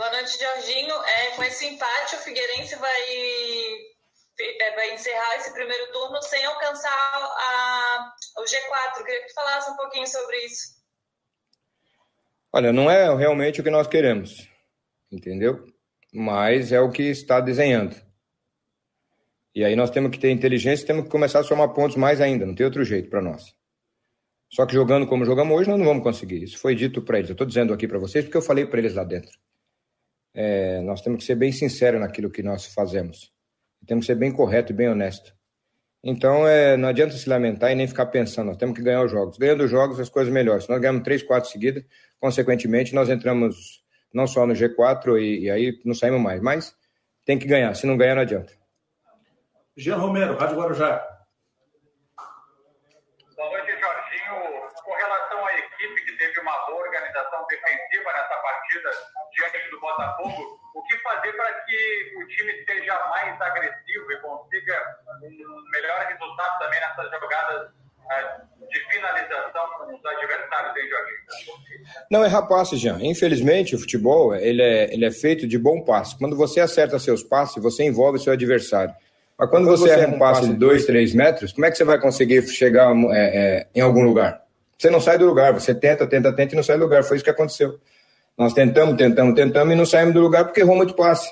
Boa 0.00 0.12
noite, 0.12 0.38
Jorginho. 0.38 0.94
É, 0.94 1.36
com 1.36 1.44
esse 1.44 1.66
empate, 1.66 2.14
o 2.14 2.18
Figueirense 2.20 2.74
vai, 2.76 3.02
é, 4.40 4.74
vai 4.74 4.94
encerrar 4.94 5.36
esse 5.36 5.52
primeiro 5.52 5.92
turno 5.92 6.22
sem 6.22 6.42
alcançar 6.42 6.88
a, 6.90 8.10
o 8.38 8.42
G4. 8.42 9.04
Queria 9.04 9.20
que 9.20 9.28
tu 9.28 9.34
falasse 9.34 9.70
um 9.70 9.76
pouquinho 9.76 10.06
sobre 10.06 10.38
isso. 10.46 10.68
Olha, 12.50 12.72
não 12.72 12.90
é 12.90 13.14
realmente 13.14 13.60
o 13.60 13.62
que 13.62 13.68
nós 13.68 13.86
queremos, 13.86 14.48
entendeu? 15.12 15.66
Mas 16.10 16.72
é 16.72 16.80
o 16.80 16.90
que 16.90 17.02
está 17.02 17.38
desenhando. 17.38 17.94
E 19.54 19.62
aí 19.62 19.76
nós 19.76 19.90
temos 19.90 20.12
que 20.12 20.18
ter 20.18 20.30
inteligência 20.30 20.86
temos 20.86 21.04
que 21.04 21.10
começar 21.10 21.40
a 21.40 21.44
somar 21.44 21.74
pontos 21.74 21.98
mais 21.98 22.22
ainda, 22.22 22.46
não 22.46 22.54
tem 22.54 22.64
outro 22.64 22.84
jeito 22.84 23.10
para 23.10 23.20
nós. 23.20 23.54
Só 24.50 24.64
que 24.64 24.72
jogando 24.72 25.06
como 25.06 25.26
jogamos 25.26 25.54
hoje, 25.54 25.68
nós 25.68 25.78
não 25.78 25.84
vamos 25.84 26.02
conseguir. 26.02 26.42
Isso 26.42 26.56
foi 26.56 26.74
dito 26.74 27.02
para 27.02 27.18
eles. 27.18 27.28
Eu 27.28 27.34
estou 27.34 27.46
dizendo 27.46 27.74
aqui 27.74 27.86
para 27.86 27.98
vocês 27.98 28.24
porque 28.24 28.38
eu 28.38 28.42
falei 28.42 28.64
para 28.64 28.78
eles 28.78 28.94
lá 28.94 29.04
dentro. 29.04 29.38
É, 30.34 30.80
nós 30.82 31.00
temos 31.00 31.18
que 31.20 31.24
ser 31.24 31.34
bem 31.34 31.52
sinceros 31.52 32.00
naquilo 32.00 32.30
que 32.30 32.42
nós 32.42 32.66
fazemos. 32.66 33.32
Temos 33.86 34.06
que 34.06 34.12
ser 34.12 34.18
bem 34.18 34.30
correto 34.32 34.72
e 34.72 34.74
bem 34.74 34.88
honesto. 34.88 35.34
Então, 36.02 36.46
é, 36.46 36.76
não 36.76 36.88
adianta 36.88 37.14
se 37.14 37.28
lamentar 37.28 37.70
e 37.70 37.74
nem 37.74 37.86
ficar 37.86 38.06
pensando. 38.06 38.46
Nós 38.46 38.56
temos 38.56 38.76
que 38.76 38.82
ganhar 38.82 39.04
os 39.04 39.10
jogos. 39.10 39.36
Ganhando 39.36 39.64
os 39.64 39.70
jogos, 39.70 40.00
as 40.00 40.08
coisas 40.08 40.32
melhoram. 40.32 40.60
Se 40.60 40.68
nós 40.70 40.80
ganhamos 40.80 41.02
três, 41.02 41.22
quatro 41.22 41.50
seguidas, 41.50 41.84
consequentemente, 42.18 42.94
nós 42.94 43.10
entramos 43.10 43.82
não 44.12 44.26
só 44.26 44.46
no 44.46 44.54
G4 44.54 45.20
e, 45.20 45.44
e 45.44 45.50
aí 45.50 45.78
não 45.84 45.94
saímos 45.94 46.20
mais. 46.20 46.40
Mas 46.40 46.74
tem 47.24 47.38
que 47.38 47.46
ganhar. 47.46 47.74
Se 47.74 47.86
não 47.86 47.96
ganhar, 47.96 48.14
não 48.14 48.22
adianta. 48.22 48.52
Jean 49.76 49.96
Romero, 49.96 50.36
Rádio 50.36 50.56
Guarujá. 50.56 51.09
Defensiva 58.00 58.12
nessa 58.12 58.34
partida 58.42 58.90
diante 59.32 59.70
do 59.70 59.80
Botafogo, 59.80 60.58
o 60.74 60.82
que 60.82 60.96
fazer 60.98 61.32
para 61.32 61.52
que 61.64 62.14
o 62.16 62.26
time 62.26 62.52
seja 62.64 62.98
mais 63.10 63.40
agressivo 63.40 64.12
e 64.12 64.16
consiga 64.20 64.96
um 65.22 65.70
melhor 65.70 66.06
resultado 66.06 66.58
também 66.58 66.80
nessas 66.80 67.10
jogadas 67.10 67.68
eh, 68.10 68.40
de 68.68 68.92
finalização 68.92 69.68
com 69.78 69.94
os 69.94 70.04
adversários, 70.04 70.74
Jorginho? 70.74 71.20
Não, 72.10 72.24
é 72.24 72.28
rapaz, 72.28 72.70
Jean. 72.70 72.98
Infelizmente, 73.00 73.74
o 73.74 73.78
futebol 73.78 74.34
ele 74.34 74.62
é, 74.62 74.92
ele 74.92 75.04
é 75.04 75.10
feito 75.10 75.46
de 75.46 75.58
bom 75.58 75.82
passe. 75.84 76.18
Quando 76.18 76.36
você 76.36 76.60
acerta 76.60 76.98
seus 76.98 77.22
passes, 77.22 77.62
você 77.62 77.84
envolve 77.84 78.18
seu 78.18 78.32
adversário. 78.32 78.94
Mas 79.38 79.48
quando, 79.48 79.66
quando 79.66 79.78
você 79.78 79.90
erra 79.90 80.14
um 80.14 80.18
passe 80.18 80.46
de 80.46 80.54
2, 80.54 80.84
3 80.86 81.14
metros, 81.14 81.52
como 81.52 81.64
é 81.64 81.70
que 81.70 81.76
você 81.76 81.84
vai 81.84 81.98
conseguir 81.98 82.46
chegar 82.48 82.94
é, 83.10 83.62
é, 83.62 83.68
em 83.74 83.80
algum 83.80 84.02
lugar? 84.02 84.44
Você 84.80 84.88
não 84.88 84.98
sai 84.98 85.18
do 85.18 85.26
lugar, 85.26 85.52
você 85.52 85.74
tenta, 85.74 86.06
tenta, 86.06 86.32
tenta 86.32 86.54
e 86.54 86.56
não 86.56 86.62
sai 86.62 86.78
do 86.78 86.84
lugar. 86.84 87.04
Foi 87.04 87.18
isso 87.18 87.24
que 87.24 87.28
aconteceu. 87.28 87.78
Nós 88.38 88.54
tentamos, 88.54 88.96
tentamos, 88.96 89.34
tentamos 89.34 89.74
e 89.74 89.76
não 89.76 89.84
saímos 89.84 90.14
do 90.14 90.22
lugar 90.22 90.46
porque 90.46 90.62
errou 90.62 90.74
muito 90.74 90.94
passe. 90.94 91.30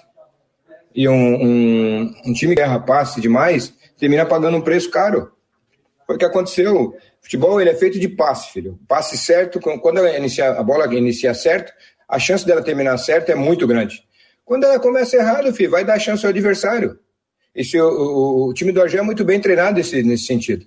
E 0.95 1.09
um, 1.09 1.15
um, 1.15 2.15
um 2.27 2.33
time 2.35 2.55
que 2.55 2.61
erra 2.61 2.79
passe 2.79 3.23
demais 3.23 3.73
termina 3.97 4.27
pagando 4.27 4.59
um 4.59 4.61
preço 4.61 4.91
caro. 4.91 5.33
Foi 6.07 6.17
o 6.17 6.19
que 6.19 6.27
aconteceu. 6.27 6.95
Futebol 7.23 7.59
ele 7.59 7.71
é 7.71 7.75
feito 7.75 7.99
de 7.99 8.07
passe, 8.07 8.53
filho. 8.53 8.79
Passe 8.87 9.17
certo, 9.17 9.59
quando 9.61 10.07
inicia, 10.07 10.51
a 10.51 10.63
bola 10.63 10.85
inicia 10.95 11.33
certo, 11.33 11.73
a 12.07 12.19
chance 12.19 12.45
dela 12.45 12.63
terminar 12.63 12.99
certo 12.99 13.31
é 13.31 13.35
muito 13.35 13.67
grande. 13.67 14.05
Quando 14.45 14.65
ela 14.65 14.79
começa 14.79 15.17
errado, 15.17 15.55
filho, 15.55 15.71
vai 15.71 15.87
dar 15.87 15.99
chance 15.99 16.23
ao 16.27 16.29
adversário. 16.29 16.99
Esse, 17.55 17.81
o, 17.81 17.89
o, 17.89 18.49
o 18.51 18.53
time 18.53 18.73
do 18.73 18.83
Argel 18.83 19.01
é 19.01 19.07
muito 19.07 19.25
bem 19.25 19.41
treinado 19.41 19.79
nesse, 19.79 20.03
nesse 20.03 20.27
sentido. 20.27 20.67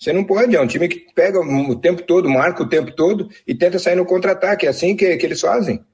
Você 0.00 0.14
não 0.14 0.24
pode, 0.24 0.56
é 0.56 0.60
um 0.60 0.66
time 0.66 0.88
que 0.88 1.12
pega 1.14 1.38
o 1.38 1.76
tempo 1.76 2.02
todo, 2.02 2.26
marca 2.26 2.62
o 2.62 2.68
tempo 2.68 2.90
todo 2.90 3.28
e 3.46 3.54
tenta 3.54 3.78
sair 3.78 3.96
no 3.96 4.06
contra-ataque. 4.06 4.66
É 4.66 4.70
assim 4.70 4.96
que, 4.96 5.14
que 5.18 5.26
eles 5.26 5.42
fazem. 5.42 5.84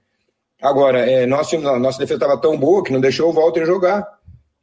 Agora, 0.62 1.00
é, 1.00 1.26
nossa, 1.26 1.58
nossa 1.58 1.98
defesa 1.98 2.14
estava 2.14 2.40
tão 2.40 2.56
boa 2.56 2.84
que 2.84 2.92
não 2.92 3.00
deixou 3.00 3.28
o 3.28 3.32
Walter 3.32 3.66
jogar. 3.66 4.06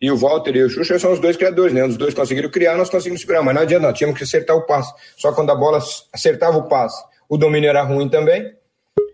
E 0.02 0.10
o 0.10 0.16
Walter 0.16 0.56
e 0.56 0.64
o 0.64 0.70
Xuxa 0.70 0.98
são 0.98 1.12
os 1.12 1.20
dois 1.20 1.36
criadores, 1.36 1.74
né? 1.74 1.84
Os 1.86 1.98
dois 1.98 2.14
conseguiram 2.14 2.50
criar, 2.50 2.78
nós 2.78 2.89
conseguimos 2.89 3.20
segurar. 3.20 3.44
Mas 3.44 3.54
não 3.54 3.62
adianta, 3.64 3.88
nós 3.88 3.98
tínhamos 3.98 4.18
que 4.18 4.24
acertar 4.24 4.56
o 4.56 4.66
passe. 4.66 4.94
Só 5.18 5.34
quando 5.34 5.52
a 5.52 5.56
bola 5.56 5.80
acertava 6.14 6.58
o 6.58 6.70
passe, 6.70 7.04
o 7.28 7.38
domínio 7.38 7.70
era 7.70 7.84
ruim 7.84 8.08
também. 8.08 8.50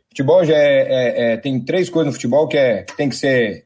Futebol 0.10 0.46
já 0.46 0.56
é, 0.56 0.82
é, 0.82 1.34
é, 1.34 1.38
tem 1.38 1.60
três 1.60 1.90
coisas 1.90 2.08
no 2.08 2.14
futebol 2.14 2.48
que, 2.48 2.58
é, 2.58 2.84
que 2.84 2.96
tem 2.96 3.10
que 3.10 3.16
ser, 3.16 3.66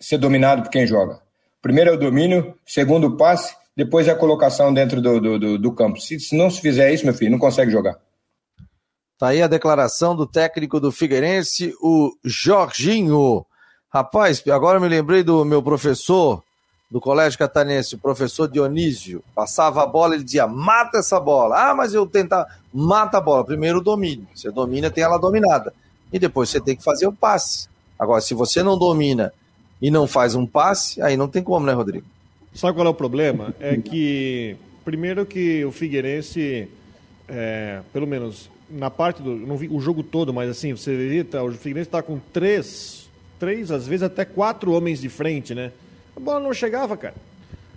ser 0.00 0.18
dominado 0.18 0.62
por 0.62 0.70
quem 0.70 0.84
joga. 0.84 1.20
Primeiro 1.60 1.90
é 1.90 1.92
o 1.92 1.98
domínio, 1.98 2.54
segundo 2.66 3.06
o 3.06 3.16
passe 3.16 3.54
depois 3.76 4.06
é 4.06 4.10
a 4.10 4.16
colocação 4.16 4.72
dentro 4.72 5.00
do, 5.00 5.20
do, 5.20 5.38
do, 5.38 5.58
do 5.58 5.72
campo. 5.72 6.00
Se, 6.00 6.20
se, 6.20 6.36
não 6.36 6.50
se 6.50 6.60
fizer 6.60 6.92
isso, 6.92 7.04
meu 7.04 7.14
filho, 7.14 7.30
não 7.30 7.38
consegue 7.38 7.70
jogar. 7.70 7.98
Tá 9.18 9.28
aí 9.28 9.42
a 9.42 9.46
declaração 9.46 10.14
do 10.16 10.26
técnico 10.26 10.80
do 10.80 10.92
Figueirense, 10.92 11.74
o 11.80 12.12
Jorginho. 12.24 13.46
Rapaz, 13.88 14.42
agora 14.48 14.80
me 14.80 14.88
lembrei 14.88 15.22
do 15.22 15.44
meu 15.44 15.62
professor 15.62 16.42
do 16.90 17.00
Colégio 17.00 17.38
Catarinense, 17.38 17.94
o 17.94 17.98
professor 17.98 18.46
Dionísio. 18.46 19.24
Passava 19.34 19.82
a 19.82 19.86
bola, 19.86 20.14
ele 20.14 20.24
dizia: 20.24 20.46
mata 20.46 20.98
essa 20.98 21.18
bola. 21.18 21.70
Ah, 21.70 21.74
mas 21.74 21.94
eu 21.94 22.06
tentar. 22.06 22.46
Mata 22.72 23.16
a 23.16 23.20
bola. 23.20 23.44
Primeiro 23.44 23.80
domínio. 23.80 24.26
Você 24.34 24.50
domina, 24.50 24.90
tem 24.90 25.02
ela 25.02 25.18
dominada. 25.18 25.72
E 26.12 26.18
depois 26.18 26.50
você 26.50 26.60
tem 26.60 26.76
que 26.76 26.84
fazer 26.84 27.06
o 27.06 27.12
passe. 27.12 27.68
Agora, 27.98 28.20
se 28.20 28.34
você 28.34 28.62
não 28.62 28.76
domina 28.76 29.32
e 29.80 29.90
não 29.90 30.06
faz 30.06 30.34
um 30.34 30.46
passe, 30.46 31.00
aí 31.00 31.16
não 31.16 31.28
tem 31.28 31.42
como, 31.42 31.64
né, 31.64 31.72
Rodrigo? 31.72 32.06
Sabe 32.54 32.74
qual 32.74 32.86
é 32.86 32.90
o 32.90 32.94
problema? 32.94 33.54
É 33.58 33.76
que, 33.76 34.56
primeiro 34.84 35.24
que 35.24 35.64
o 35.64 35.72
Figueirense, 35.72 36.68
é, 37.28 37.80
pelo 37.92 38.06
menos 38.06 38.50
na 38.68 38.90
parte 38.90 39.22
do. 39.22 39.34
Não 39.34 39.56
vi 39.56 39.68
o 39.68 39.80
jogo 39.80 40.02
todo, 40.02 40.32
mas 40.32 40.50
assim, 40.50 40.74
você 40.74 40.94
vê, 40.94 41.24
tá, 41.24 41.42
o 41.42 41.52
Figueirense 41.52 41.88
está 41.88 42.02
com 42.02 42.18
três, 42.32 43.08
três, 43.38 43.70
às 43.70 43.86
vezes 43.86 44.02
até 44.02 44.24
quatro 44.24 44.72
homens 44.72 45.00
de 45.00 45.08
frente, 45.08 45.54
né? 45.54 45.72
A 46.16 46.20
bola 46.20 46.40
não 46.40 46.52
chegava, 46.52 46.96
cara. 46.96 47.14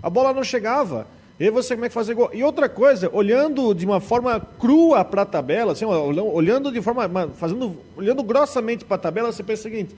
A 0.04 0.10
bola 0.10 0.34
não 0.34 0.44
chegava. 0.44 1.08
E 1.40 1.50
você 1.50 1.76
como 1.76 1.86
é 1.86 1.90
que 1.90 1.94
fazer 1.94 2.14
gol? 2.14 2.30
E 2.34 2.44
outra 2.44 2.70
coisa, 2.70 3.10
olhando 3.12 3.74
de 3.74 3.86
uma 3.86 4.00
forma 4.00 4.40
crua 4.40 5.04
para 5.04 5.24
a 5.24 5.26
tabela, 5.26 5.74
assim, 5.74 5.84
olhando 5.84 6.72
de 6.72 6.82
forma, 6.82 7.30
fazendo, 7.36 7.78
olhando 7.98 8.24
grossamente 8.24 8.86
para 8.86 8.96
a 8.96 9.00
tabela, 9.00 9.32
você 9.32 9.44
pensa 9.44 9.68
o 9.68 9.72
seguinte: 9.72 9.96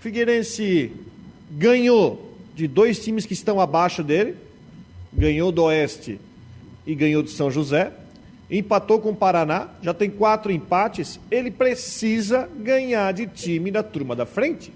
Figueirense 0.00 0.92
ganhou 1.50 2.25
de 2.56 2.66
dois 2.66 2.98
times 2.98 3.26
que 3.26 3.34
estão 3.34 3.60
abaixo 3.60 4.02
dele, 4.02 4.34
ganhou 5.12 5.52
do 5.52 5.64
Oeste 5.64 6.18
e 6.86 6.94
ganhou 6.94 7.22
de 7.22 7.30
São 7.30 7.50
José, 7.50 7.92
empatou 8.50 8.98
com 8.98 9.10
o 9.10 9.14
Paraná, 9.14 9.68
já 9.82 9.92
tem 9.92 10.08
quatro 10.08 10.50
empates, 10.50 11.20
ele 11.30 11.50
precisa 11.50 12.48
ganhar 12.58 13.12
de 13.12 13.26
time 13.26 13.70
da 13.70 13.82
turma 13.82 14.16
da 14.16 14.24
frente. 14.24 14.72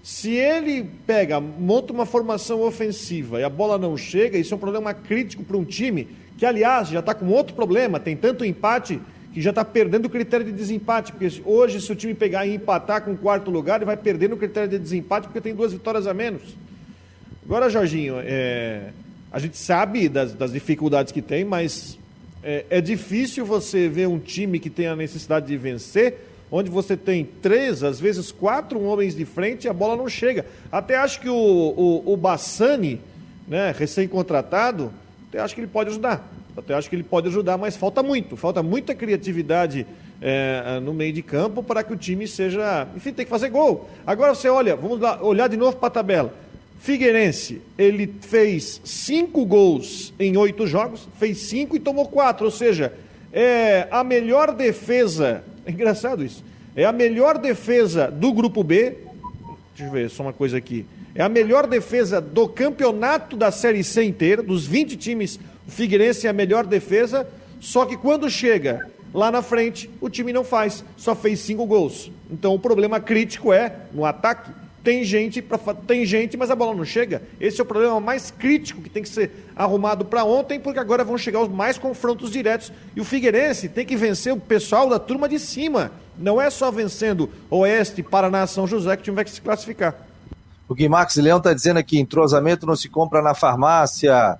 Se 0.00 0.30
ele 0.30 0.88
pega, 1.04 1.40
monta 1.40 1.92
uma 1.92 2.06
formação 2.06 2.60
ofensiva 2.62 3.40
e 3.40 3.44
a 3.44 3.48
bola 3.48 3.76
não 3.76 3.96
chega, 3.96 4.38
isso 4.38 4.54
é 4.54 4.56
um 4.56 4.60
problema 4.60 4.94
crítico 4.94 5.42
para 5.42 5.56
um 5.56 5.64
time 5.64 6.06
que, 6.38 6.46
aliás, 6.46 6.88
já 6.88 7.00
está 7.00 7.14
com 7.14 7.26
outro 7.26 7.56
problema, 7.56 7.98
tem 7.98 8.16
tanto 8.16 8.44
empate 8.44 9.00
que 9.34 9.40
já 9.40 9.50
está 9.50 9.64
perdendo 9.64 10.06
o 10.06 10.10
critério 10.10 10.46
de 10.46 10.52
desempate, 10.52 11.10
porque 11.10 11.42
hoje, 11.44 11.80
se 11.80 11.90
o 11.90 11.96
time 11.96 12.14
pegar 12.14 12.46
e 12.46 12.54
empatar 12.54 13.02
com 13.02 13.12
o 13.12 13.16
quarto 13.18 13.50
lugar, 13.50 13.76
ele 13.76 13.86
vai 13.86 13.96
perder 13.96 14.28
no 14.28 14.36
critério 14.36 14.68
de 14.68 14.78
desempate 14.78 15.26
porque 15.26 15.40
tem 15.40 15.54
duas 15.54 15.72
vitórias 15.72 16.06
a 16.06 16.14
menos. 16.14 16.42
Agora, 17.52 17.68
Jorginho, 17.68 18.14
é, 18.18 18.80
a 19.30 19.38
gente 19.38 19.58
sabe 19.58 20.08
das, 20.08 20.32
das, 20.32 20.54
dificuldades 20.54 21.12
que 21.12 21.20
tem, 21.20 21.44
mas 21.44 21.98
é, 22.42 22.64
é 22.70 22.80
difícil 22.80 23.44
você 23.44 23.90
ver 23.90 24.08
um 24.08 24.18
time 24.18 24.58
que 24.58 24.70
tem 24.70 24.86
a 24.86 24.96
necessidade 24.96 25.48
de 25.48 25.56
vencer 25.58 26.16
onde 26.50 26.70
você 26.70 26.96
tem 26.96 27.28
três, 27.42 27.82
às 27.82 28.00
vezes 28.00 28.32
quatro 28.32 28.80
homens 28.80 29.14
de 29.14 29.26
frente 29.26 29.66
e 29.66 29.68
a 29.68 29.72
bola 29.74 29.98
não 29.98 30.08
chega. 30.08 30.46
Até 30.72 30.96
acho 30.96 31.20
que 31.20 31.28
o, 31.28 31.34
o, 31.34 32.14
o 32.14 32.16
Bassani, 32.16 32.98
né, 33.46 33.74
recém-contratado, 33.78 34.90
até 35.28 35.38
acho 35.38 35.54
que 35.54 35.60
ele 35.60 35.68
pode 35.68 35.90
ajudar. 35.90 36.26
Até 36.56 36.72
acho 36.72 36.88
que 36.88 36.96
ele 36.96 37.02
pode 37.02 37.28
ajudar, 37.28 37.58
mas 37.58 37.76
falta 37.76 38.02
muito, 38.02 38.34
falta 38.34 38.62
muita 38.62 38.94
criatividade 38.94 39.86
é, 40.22 40.80
no 40.80 40.94
meio 40.94 41.12
de 41.12 41.20
campo 41.20 41.62
para 41.62 41.84
que 41.84 41.92
o 41.92 41.96
time 41.96 42.26
seja. 42.26 42.88
Enfim, 42.96 43.12
tem 43.12 43.26
que 43.26 43.30
fazer 43.30 43.50
gol. 43.50 43.90
Agora 44.06 44.34
você 44.34 44.48
olha, 44.48 44.74
vamos 44.74 44.98
lá, 44.98 45.22
olhar 45.22 45.48
de 45.48 45.58
novo 45.58 45.76
para 45.76 45.88
a 45.88 45.90
tabela. 45.90 46.32
Figueirense, 46.82 47.62
ele 47.78 48.12
fez 48.20 48.80
cinco 48.84 49.46
gols 49.46 50.12
em 50.18 50.36
oito 50.36 50.66
jogos, 50.66 51.08
fez 51.18 51.38
cinco 51.38 51.76
e 51.76 51.80
tomou 51.80 52.08
quatro, 52.08 52.44
ou 52.44 52.50
seja, 52.50 52.92
é 53.32 53.86
a 53.90 54.04
melhor 54.04 54.52
defesa 54.52 55.44
é 55.64 55.70
engraçado 55.70 56.24
isso. 56.24 56.44
É 56.74 56.84
a 56.84 56.92
melhor 56.92 57.38
defesa 57.38 58.10
do 58.10 58.32
grupo 58.32 58.62
B. 58.62 58.96
Deixa 59.74 59.88
eu 59.88 59.90
ver 59.90 60.10
só 60.10 60.22
uma 60.22 60.32
coisa 60.32 60.56
aqui. 60.56 60.86
É 61.14 61.22
a 61.22 61.28
melhor 61.28 61.66
defesa 61.66 62.20
do 62.20 62.48
campeonato 62.48 63.36
da 63.36 63.50
Série 63.50 63.84
C 63.84 64.02
inteira, 64.02 64.42
dos 64.42 64.66
20 64.66 64.96
times, 64.96 65.38
o 65.68 65.70
Figueirense 65.70 66.26
é 66.26 66.30
a 66.30 66.32
melhor 66.32 66.66
defesa, 66.66 67.28
só 67.60 67.84
que 67.84 67.96
quando 67.96 68.30
chega 68.30 68.88
lá 69.12 69.30
na 69.30 69.42
frente, 69.42 69.90
o 70.00 70.08
time 70.08 70.32
não 70.32 70.42
faz, 70.42 70.82
só 70.96 71.14
fez 71.14 71.40
cinco 71.40 71.66
gols. 71.66 72.10
Então 72.30 72.54
o 72.54 72.58
problema 72.58 72.98
crítico 72.98 73.52
é 73.52 73.76
no 73.92 74.06
ataque 74.06 74.50
tem 74.82 75.04
gente, 75.04 75.40
pra, 75.40 75.58
tem 75.74 76.04
gente, 76.04 76.36
mas 76.36 76.50
a 76.50 76.56
bola 76.56 76.74
não 76.74 76.84
chega. 76.84 77.22
Esse 77.40 77.60
é 77.60 77.62
o 77.62 77.66
problema 77.66 78.00
mais 78.00 78.30
crítico 78.30 78.82
que 78.82 78.90
tem 78.90 79.02
que 79.02 79.08
ser 79.08 79.30
arrumado 79.54 80.04
para 80.04 80.24
ontem, 80.24 80.58
porque 80.58 80.78
agora 80.78 81.04
vão 81.04 81.16
chegar 81.16 81.40
os 81.40 81.48
mais 81.48 81.78
confrontos 81.78 82.30
diretos. 82.30 82.72
E 82.96 83.00
o 83.00 83.04
Figueirense 83.04 83.68
tem 83.68 83.86
que 83.86 83.96
vencer 83.96 84.32
o 84.32 84.40
pessoal 84.40 84.88
da 84.88 84.98
turma 84.98 85.28
de 85.28 85.38
cima. 85.38 85.92
Não 86.18 86.40
é 86.40 86.50
só 86.50 86.70
vencendo 86.70 87.30
Oeste, 87.48 88.02
Paraná, 88.02 88.46
São 88.46 88.66
José 88.66 88.96
que 88.96 89.02
o 89.02 89.04
time 89.04 89.16
vai 89.16 89.26
se 89.26 89.40
classificar. 89.40 89.94
O 90.68 90.74
Guimax 90.74 91.16
Leão 91.16 91.38
está 91.38 91.52
dizendo 91.52 91.78
aqui: 91.78 91.98
entrosamento 91.98 92.66
não 92.66 92.74
se 92.74 92.88
compra 92.88 93.22
na 93.22 93.34
farmácia. 93.34 94.36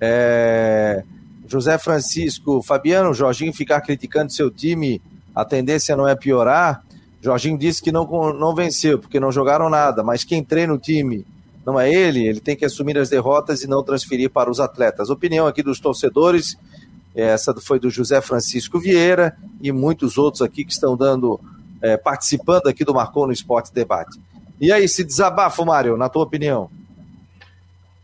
É... 0.00 1.02
José 1.46 1.78
Francisco, 1.78 2.62
Fabiano, 2.62 3.14
Jorginho 3.14 3.54
ficar 3.54 3.80
criticando 3.80 4.30
seu 4.30 4.50
time, 4.50 5.00
a 5.34 5.46
tendência 5.46 5.96
não 5.96 6.06
é 6.06 6.14
piorar. 6.14 6.84
Jorginho 7.20 7.58
disse 7.58 7.82
que 7.82 7.90
não, 7.90 8.06
não 8.32 8.54
venceu, 8.54 8.98
porque 8.98 9.18
não 9.18 9.32
jogaram 9.32 9.68
nada, 9.68 10.02
mas 10.02 10.24
quem 10.24 10.42
treina 10.42 10.72
o 10.72 10.78
time 10.78 11.26
não 11.66 11.78
é 11.78 11.92
ele, 11.92 12.26
ele 12.26 12.40
tem 12.40 12.56
que 12.56 12.64
assumir 12.64 12.96
as 12.96 13.10
derrotas 13.10 13.62
e 13.62 13.66
não 13.68 13.82
transferir 13.82 14.30
para 14.30 14.50
os 14.50 14.60
atletas. 14.60 15.10
Opinião 15.10 15.46
aqui 15.46 15.62
dos 15.62 15.80
torcedores, 15.80 16.56
essa 17.14 17.54
foi 17.60 17.78
do 17.78 17.90
José 17.90 18.20
Francisco 18.20 18.78
Vieira 18.78 19.36
e 19.60 19.70
muitos 19.72 20.16
outros 20.16 20.40
aqui 20.40 20.64
que 20.64 20.72
estão 20.72 20.96
dando, 20.96 21.38
é, 21.82 21.96
participando 21.96 22.68
aqui 22.68 22.84
do 22.84 22.94
Marcou 22.94 23.26
no 23.26 23.32
Esporte 23.32 23.74
Debate. 23.74 24.18
E 24.60 24.72
aí, 24.72 24.88
se 24.88 25.04
desabafa, 25.04 25.64
Mário, 25.64 25.96
na 25.96 26.08
tua 26.08 26.22
opinião? 26.22 26.70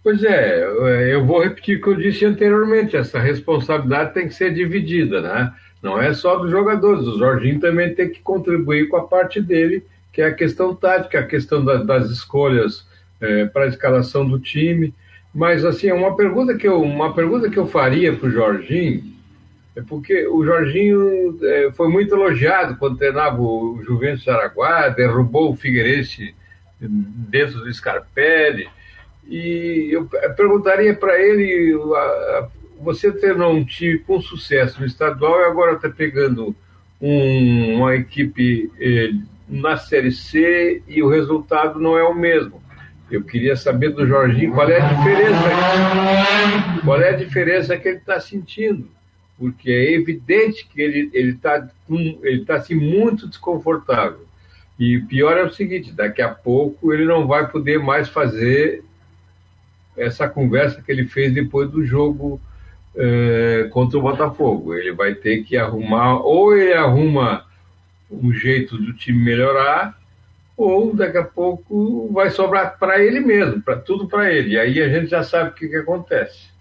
Pois 0.03 0.23
é, 0.23 1.15
eu 1.15 1.25
vou 1.25 1.43
repetir 1.43 1.79
o 1.79 1.81
que 1.81 1.89
eu 1.89 1.97
disse 1.97 2.27
anteriormente, 2.27 2.95
essa 2.95 3.19
responsabilidade 3.19 4.13
tem 4.13 4.29
que 4.29 4.35
ser 4.35 4.53
dividida, 4.53 5.23
né? 5.23 5.53
Não 5.85 6.01
é 6.01 6.15
só 6.15 6.37
dos 6.37 6.51
jogadores, 6.51 7.07
o 7.07 7.19
Jorginho 7.19 7.61
também 7.61 7.95
tem 7.95 8.09
que 8.09 8.21
contribuir 8.21 8.89
com 8.89 8.97
a 8.97 9.07
parte 9.07 9.39
dele, 9.39 9.85
que 10.11 10.23
é 10.23 10.27
a 10.27 10.35
questão 10.35 10.75
tática, 10.75 11.19
a 11.19 11.27
questão 11.27 11.63
da, 11.63 11.77
das 11.77 12.09
escolhas 12.09 12.87
é, 13.21 13.45
para 13.45 13.65
a 13.65 13.69
escalação 13.69 14.27
do 14.27 14.39
time. 14.39 14.95
Mas 15.35 15.63
assim, 15.63 15.93
uma 15.93 16.17
pergunta 16.17 16.57
que 16.57 16.67
eu, 16.67 16.81
uma 16.81 17.13
pergunta 17.13 17.51
que 17.51 17.59
eu 17.59 17.67
faria 17.67 18.17
para 18.17 18.29
o 18.29 18.33
Jorginho 18.33 19.13
é 19.77 19.83
porque 19.83 20.27
o 20.27 20.43
Jorginho 20.43 21.37
é, 21.43 21.71
foi 21.73 21.89
muito 21.89 22.15
elogiado 22.15 22.77
quando 22.77 22.97
treinava 22.97 23.43
o 23.43 23.83
Juventus 23.85 24.23
de 24.23 24.31
Araguá, 24.31 24.89
derrubou 24.89 25.53
o 25.53 25.57
Figueirense 25.57 26.35
dentro 26.81 27.61
do 27.61 27.73
Scarpelli, 27.73 28.69
e 29.29 29.91
eu 29.91 30.09
perguntaria 30.37 30.95
para 30.95 31.19
ele 31.21 31.75
a, 31.95 32.49
você 32.85 33.11
treinou 33.11 33.53
um 33.53 33.65
time 33.65 33.99
com 33.99 34.21
sucesso 34.21 34.79
no 34.79 34.87
estadual 34.87 35.41
e 35.41 35.45
agora 35.45 35.77
está 35.77 35.89
pegando 35.89 36.55
um, 37.01 37.79
uma 37.79 37.97
equipe 37.97 38.71
eh, 38.79 39.11
na 39.49 39.77
Série 39.77 40.13
C 40.13 40.83
e 40.87 41.03
o 41.03 41.09
resultado 41.09 41.81
não 41.81 41.97
é 41.97 42.05
o 42.05 42.15
mesmo. 42.15 42.63
Eu 43.11 43.23
queria 43.23 43.57
saber 43.57 43.91
do 43.91 44.07
Jorginho 44.07 44.53
qual 44.53 44.69
é 44.69 44.81
a 44.81 44.89
diferença, 44.89 45.43
qual 46.85 47.01
é 47.01 47.09
a 47.11 47.17
diferença 47.17 47.77
que 47.77 47.89
ele 47.89 47.99
está 47.99 48.21
sentindo, 48.21 48.89
porque 49.39 49.71
é 49.71 49.93
evidente 49.93 50.67
que 50.67 50.81
ele 50.81 51.11
está 51.31 51.69
ele 52.23 52.45
tá 52.45 52.57
assim 52.57 52.75
muito 52.75 53.27
desconfortável. 53.29 54.27
E 54.79 55.01
pior 55.01 55.37
é 55.37 55.45
o 55.45 55.53
seguinte, 55.53 55.93
daqui 55.93 56.21
a 56.21 56.29
pouco 56.29 56.93
ele 56.93 57.05
não 57.05 57.27
vai 57.27 57.49
poder 57.49 57.79
mais 57.79 58.09
fazer 58.09 58.83
essa 59.97 60.29
conversa 60.29 60.83
que 60.83 60.91
ele 60.91 61.07
fez 61.07 61.33
depois 61.33 61.71
do 61.71 61.85
jogo 61.85 62.41
é, 62.97 63.69
contra 63.73 63.99
o 63.99 64.03
Botafogo. 64.03 64.75
Ele 64.75 64.93
vai 64.93 65.15
ter 65.15 65.43
que 65.43 65.57
arrumar, 65.57 66.21
ou 66.21 66.57
ele 66.57 66.73
arruma 66.73 67.45
um 68.11 68.33
jeito 68.33 68.77
do 68.77 68.93
time 68.93 69.19
melhorar, 69.25 69.99
ou 70.57 70.95
daqui 70.95 71.19
a 71.19 71.25
pouco 71.25 72.09
vai 72.13 72.31
sobrar 72.31 72.79
para 72.79 73.03
ele 73.03 73.21
mesmo, 73.21 73.61
para 73.61 73.77
tudo 73.77 74.07
para 74.07 74.33
ele. 74.33 74.55
E 74.55 74.59
aí 74.59 74.81
a 74.81 74.89
gente 74.89 75.09
já 75.09 75.23
sabe 75.25 75.51
o 75.51 75.55
que, 75.55 75.69
que 75.69 75.77
acontece. 75.77 76.55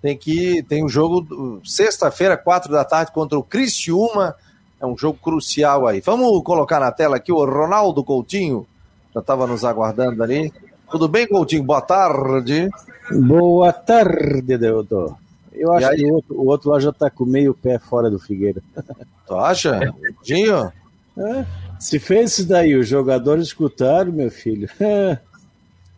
Tem 0.00 0.16
que 0.16 0.62
tem 0.62 0.82
um 0.82 0.88
jogo 0.88 1.60
sexta-feira, 1.62 2.36
quatro 2.36 2.72
da 2.72 2.84
tarde 2.84 3.12
contra 3.12 3.38
o 3.38 3.42
Criciúma. 3.42 4.34
É 4.80 4.86
um 4.86 4.96
jogo 4.96 5.18
crucial 5.22 5.86
aí. 5.86 6.00
Vamos 6.00 6.42
colocar 6.42 6.80
na 6.80 6.90
tela 6.90 7.16
aqui 7.16 7.30
o 7.30 7.44
Ronaldo 7.44 8.02
Coutinho. 8.02 8.66
Já 9.14 9.20
estava 9.20 9.46
nos 9.46 9.62
aguardando 9.62 10.22
ali. 10.22 10.50
Tudo 10.90 11.06
bem, 11.06 11.26
Coutinho? 11.26 11.64
Boa 11.64 11.82
tarde. 11.82 12.70
Boa 13.12 13.74
tarde, 13.74 14.56
doutor. 14.56 15.18
Eu 15.60 15.72
acho 15.72 15.90
que 15.90 16.06
o 16.06 16.14
outro, 16.14 16.40
o 16.40 16.46
outro, 16.46 16.70
lá 16.70 16.80
já 16.80 16.90
tá 16.90 17.10
com 17.10 17.26
meio 17.26 17.52
pé 17.52 17.78
fora 17.78 18.10
do 18.10 18.18
Figueira. 18.18 18.62
Tu 19.26 19.34
acha? 19.36 19.94
Dinho? 20.24 20.72
É, 21.16 21.46
se 21.78 21.98
fez 21.98 22.32
isso 22.32 22.48
daí, 22.48 22.74
os 22.74 22.88
jogadores 22.88 23.48
escutaram, 23.48 24.10
meu 24.10 24.30
filho. 24.30 24.68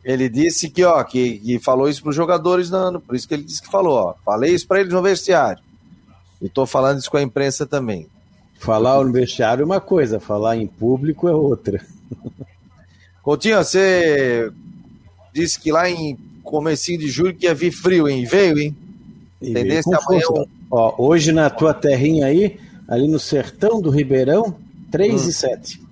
Ele 0.04 0.28
disse 0.28 0.68
que, 0.68 0.82
ó, 0.82 1.02
que, 1.04 1.38
que 1.38 1.58
falou 1.60 1.88
isso 1.88 2.02
para 2.02 2.10
os 2.10 2.16
jogadores, 2.16 2.68
não, 2.70 3.00
por 3.00 3.14
isso 3.14 3.28
que 3.28 3.34
ele 3.34 3.44
disse 3.44 3.62
que 3.62 3.70
falou, 3.70 3.94
ó. 3.94 4.14
Falei 4.24 4.52
isso 4.52 4.66
para 4.66 4.80
eles 4.80 4.92
no 4.92 5.00
vestiário. 5.00 5.62
E 6.40 6.48
tô 6.48 6.66
falando 6.66 6.98
isso 6.98 7.08
com 7.08 7.18
a 7.18 7.22
imprensa 7.22 7.64
também. 7.64 8.08
Falar 8.58 9.02
no 9.04 9.12
vestiário 9.12 9.62
é 9.62 9.64
uma 9.64 9.80
coisa, 9.80 10.18
falar 10.18 10.56
em 10.56 10.66
público 10.66 11.28
é 11.28 11.32
outra. 11.32 11.80
Coutinho, 13.22 13.58
você 13.58 14.50
disse 15.32 15.60
que 15.60 15.70
lá 15.70 15.88
em 15.88 16.18
comecinho 16.42 16.98
de 16.98 17.08
julho 17.08 17.36
que 17.36 17.46
ia 17.46 17.54
vir 17.54 17.70
frio, 17.70 18.08
hein? 18.08 18.24
Veio, 18.24 18.58
hein? 18.58 18.76
Tendência 19.42 19.96
amanhã. 19.96 20.46
Ó, 20.70 20.94
hoje 20.98 21.32
na 21.32 21.50
tua 21.50 21.74
terrinha 21.74 22.26
aí, 22.26 22.58
ali 22.88 23.08
no 23.08 23.18
sertão 23.18 23.80
do 23.80 23.90
Ribeirão, 23.90 24.54
3 24.90 25.12
hum. 25.12 25.28
e 25.28 25.32
7. 25.32 25.82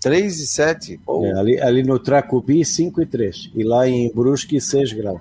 3 0.00 0.40
e 0.40 0.46
7? 0.46 1.00
É, 1.08 1.32
ali, 1.38 1.60
ali 1.60 1.82
no 1.82 1.98
Tracubi, 1.98 2.64
5 2.64 3.00
e 3.02 3.06
3. 3.06 3.50
E 3.54 3.62
lá 3.62 3.88
em 3.88 4.12
Brusque, 4.12 4.60
6 4.60 4.92
graus. 4.92 5.20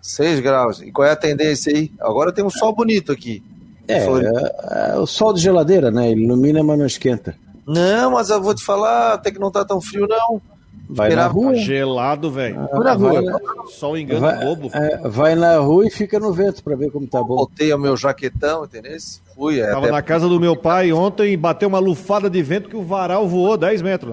6 0.00 0.40
graus. 0.40 0.80
E 0.80 0.90
qual 0.90 1.06
é 1.06 1.12
a 1.12 1.16
tendência 1.16 1.74
aí? 1.74 1.90
Agora 2.00 2.32
tem 2.32 2.44
um 2.44 2.50
sol 2.50 2.74
bonito 2.74 3.12
aqui. 3.12 3.42
É, 3.86 3.98
é, 3.98 4.92
é, 4.92 4.98
o 4.98 5.06
sol 5.06 5.32
de 5.32 5.40
geladeira, 5.40 5.90
né? 5.90 6.10
Ele 6.10 6.24
ilumina, 6.24 6.62
mas 6.62 6.78
não 6.78 6.86
esquenta. 6.86 7.36
Não, 7.66 8.12
mas 8.12 8.30
eu 8.30 8.42
vou 8.42 8.54
te 8.54 8.64
falar, 8.64 9.14
até 9.14 9.30
que 9.30 9.38
não 9.38 9.50
tá 9.50 9.64
tão 9.64 9.80
frio, 9.80 10.06
não. 10.08 10.40
Vai 10.88 11.14
na 11.14 11.26
rua. 11.26 11.54
Gelado, 11.54 12.30
velho. 12.30 12.60
Ah, 12.60 13.64
Só 13.68 13.92
um 13.92 13.96
engano 13.96 14.20
vai, 14.20 14.44
bobo. 14.44 14.70
é, 14.74 15.08
vai 15.08 15.34
na 15.34 15.56
rua 15.58 15.86
e 15.86 15.90
fica 15.90 16.20
no 16.20 16.32
vento 16.32 16.62
pra 16.62 16.76
ver 16.76 16.90
como 16.90 17.06
tá 17.06 17.22
bom. 17.22 17.36
Botei 17.36 17.72
o 17.72 17.78
meu 17.78 17.96
jaquetão, 17.96 18.64
entendeu? 18.64 18.92
Fui. 19.34 19.60
é, 19.60 19.66
Tava 19.68 19.78
até- 19.86 19.90
na 19.90 20.02
casa 20.02 20.28
do 20.28 20.38
meu 20.38 20.54
pai 20.54 20.92
ontem 20.92 21.32
e 21.32 21.36
bateu 21.36 21.68
uma 21.68 21.78
lufada 21.78 22.28
de 22.28 22.42
vento 22.42 22.68
que 22.68 22.76
o 22.76 22.82
varal 22.84 23.26
voou 23.28 23.56
10 23.56 23.80
metros. 23.82 24.12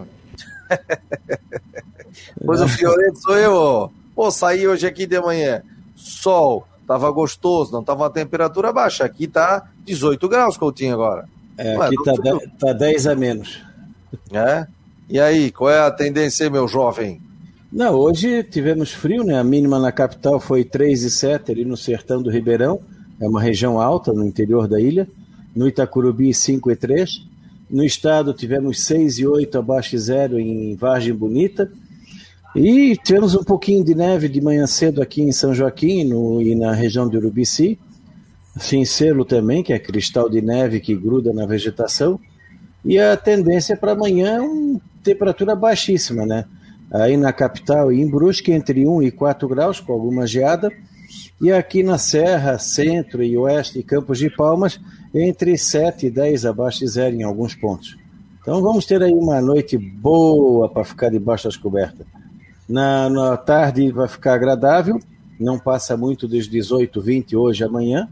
lá. 0.70 0.78
Pois 2.46 2.60
o 2.62 2.68
Fioreto 2.68 3.20
sou 3.20 3.38
eu, 3.38 3.54
ó. 3.54 3.90
Pô, 4.16 4.30
saí 4.32 4.68
hoje 4.68 4.86
aqui 4.86 5.06
de 5.06 5.20
manhã. 5.20 5.62
Sol, 5.96 6.66
tava 6.88 7.10
gostoso, 7.12 7.72
não 7.72 7.84
tava 7.84 8.04
uma 8.04 8.10
temperatura 8.10 8.74
baixa. 8.74 9.06
Aqui 9.06 9.28
tá 9.28 9.70
18 9.86 10.28
graus, 10.28 10.58
Coutinho, 10.58 10.94
agora. 10.94 11.28
É, 11.58 11.78
Ué, 11.78 11.86
aqui 11.88 11.96
tá, 12.04 12.14
tá 12.60 12.74
10 12.74 13.08
a 13.08 13.16
menos. 13.16 13.62
É? 14.32 14.66
E 15.12 15.20
aí, 15.20 15.52
qual 15.52 15.70
é 15.70 15.78
a 15.78 15.92
tendência 15.92 16.50
meu 16.50 16.70
jovem? 16.70 17.20
Não, 17.70 17.96
hoje 17.96 18.44
tivemos 18.44 18.94
frio, 18.94 19.26
né? 19.26 19.38
A 19.38 19.44
mínima 19.44 19.78
na 19.78 19.92
capital 19.92 20.40
foi 20.40 20.64
3,7 20.64 21.50
ali 21.50 21.66
no 21.66 21.76
sertão 21.76 22.22
do 22.22 22.30
Ribeirão. 22.30 22.80
É 23.20 23.28
uma 23.28 23.42
região 23.42 23.82
alta 23.82 24.14
no 24.14 24.26
interior 24.26 24.70
da 24.70 24.80
ilha. 24.80 25.06
No 25.54 25.68
Itacurubi, 25.68 26.30
5,3. 26.30 27.10
No 27.70 27.84
estado 27.84 28.34
tivemos 28.34 28.78
6,8 28.88 29.54
abaixo 29.60 29.90
de 29.90 29.98
zero 29.98 30.40
em 30.40 30.78
Vargem 30.78 31.14
Bonita. 31.14 31.70
E 32.56 32.96
tivemos 33.04 33.36
um 33.36 33.44
pouquinho 33.44 33.84
de 33.84 33.94
neve 33.94 34.30
de 34.30 34.40
manhã 34.40 34.66
cedo 34.66 35.02
aqui 35.02 35.22
em 35.22 35.34
São 35.34 35.54
Joaquim 35.54 36.06
no, 36.06 36.42
e 36.42 36.56
na 36.56 36.72
região 36.72 37.10
de 37.10 37.18
Urubici. 37.18 37.78
Cincelo 38.58 39.26
também, 39.26 39.62
que 39.62 39.74
é 39.74 39.80
cristal 39.80 40.30
de 40.30 40.42
neve 40.42 40.80
que 40.80 40.96
gruda 40.96 41.34
na 41.34 41.46
vegetação. 41.46 42.18
E 42.86 42.98
a 42.98 43.18
tendência 43.18 43.76
para 43.76 43.92
amanhã 43.92 44.38
é 44.38 44.42
uma 44.42 44.91
temperatura 45.04 45.56
baixíssima, 45.56 46.26
né? 46.26 46.46
Aí 46.92 47.16
na 47.16 47.32
capital, 47.32 47.92
em 47.92 48.10
Brusque, 48.10 48.52
entre 48.52 48.86
1 48.86 49.04
e 49.04 49.12
4 49.12 49.48
graus, 49.48 49.80
com 49.80 49.94
alguma 49.94 50.28
geada. 50.28 50.72
E 51.40 51.52
aqui 51.52 51.84
na 51.84 51.98
Serra, 51.98 52.60
Centro 52.60 53.24
e 53.24 53.38
Oeste 53.38 53.80
e 53.80 53.84
Campos 53.84 54.20
de 54.20 54.30
Palmas, 54.30 54.80
entre 55.14 55.58
7 55.58 56.08
e 56.08 56.10
10 56.10 56.46
abaixo 56.46 56.80
de 56.80 56.88
zero 56.88 57.16
em 57.16 57.24
alguns 57.24 57.56
pontos. 57.56 57.98
Então 58.42 58.62
vamos 58.62 58.86
ter 58.86 59.02
aí 59.02 59.14
uma 59.14 59.40
noite 59.40 59.78
boa 59.78 60.70
para 60.70 60.84
ficar 60.84 61.10
debaixo 61.10 61.46
das 61.46 61.58
cobertas. 61.58 62.06
Na, 62.68 63.10
na 63.10 63.38
tarde 63.38 63.92
vai 63.92 64.08
ficar 64.08 64.34
agradável, 64.34 65.00
não 65.40 65.60
passa 65.60 65.98
muito 65.98 66.28
dos 66.28 66.48
18, 66.48 67.02
20 67.02 67.36
hoje 67.36 67.64
amanhã. 67.64 68.08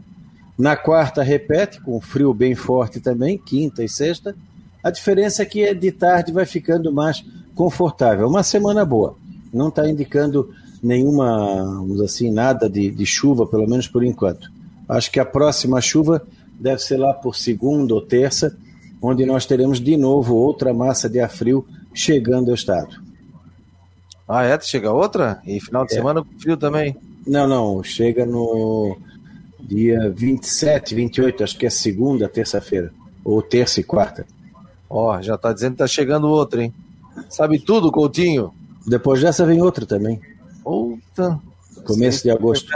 Na 0.58 0.76
quarta 0.76 1.22
repete, 1.22 1.80
com 1.80 2.00
frio 2.00 2.34
bem 2.34 2.54
forte 2.54 3.00
também, 3.00 3.38
quinta 3.38 3.82
e 3.82 3.88
sexta. 3.88 4.34
A 4.82 4.90
diferença 4.90 5.42
é 5.42 5.46
que 5.46 5.62
é 5.62 5.74
de 5.74 5.92
tarde 5.92 6.32
vai 6.32 6.46
ficando 6.46 6.92
mais 6.92 7.24
confortável. 7.54 8.26
Uma 8.28 8.42
semana 8.42 8.84
boa. 8.84 9.16
Não 9.52 9.68
está 9.68 9.88
indicando 9.88 10.50
nenhuma, 10.82 11.64
vamos 11.64 12.00
assim, 12.00 12.30
nada 12.30 12.68
de, 12.68 12.90
de 12.90 13.04
chuva, 13.06 13.46
pelo 13.46 13.68
menos 13.68 13.86
por 13.86 14.02
enquanto. 14.04 14.50
Acho 14.88 15.10
que 15.10 15.20
a 15.20 15.24
próxima 15.24 15.80
chuva 15.80 16.26
deve 16.58 16.80
ser 16.82 16.96
lá 16.96 17.12
por 17.12 17.36
segunda 17.36 17.94
ou 17.94 18.00
terça, 18.00 18.56
onde 19.02 19.24
nós 19.26 19.46
teremos 19.46 19.80
de 19.80 19.96
novo 19.96 20.34
outra 20.34 20.72
massa 20.72 21.08
de 21.08 21.20
ar 21.20 21.30
frio 21.30 21.66
chegando 21.92 22.48
ao 22.48 22.54
estado. 22.54 23.00
Ah, 24.28 24.44
é? 24.44 24.58
Chega 24.60 24.92
outra? 24.92 25.40
E 25.46 25.60
final 25.60 25.84
de 25.84 25.92
É. 25.92 25.96
semana 25.96 26.24
frio 26.38 26.56
também. 26.56 26.96
Não, 27.26 27.46
não, 27.46 27.82
chega 27.82 28.24
no 28.24 28.96
dia 29.60 30.10
27, 30.16 30.94
28, 30.94 31.44
acho 31.44 31.58
que 31.58 31.66
é 31.66 31.70
segunda, 31.70 32.28
terça-feira. 32.28 32.92
Ou 33.24 33.42
terça 33.42 33.80
e 33.80 33.84
quarta. 33.84 34.24
Ó, 34.90 35.22
já 35.22 35.38
tá 35.38 35.52
dizendo 35.52 35.72
que 35.72 35.78
tá 35.78 35.86
chegando 35.86 36.28
outra, 36.28 36.64
hein? 36.64 36.74
Sabe 37.28 37.60
tudo, 37.60 37.92
Coutinho? 37.92 38.52
Depois 38.84 39.20
dessa 39.20 39.46
vem 39.46 39.62
outra 39.62 39.86
também. 39.86 40.20
Puta. 40.64 41.38
Começo 41.84 42.24
de 42.24 42.30
agosto. 42.30 42.68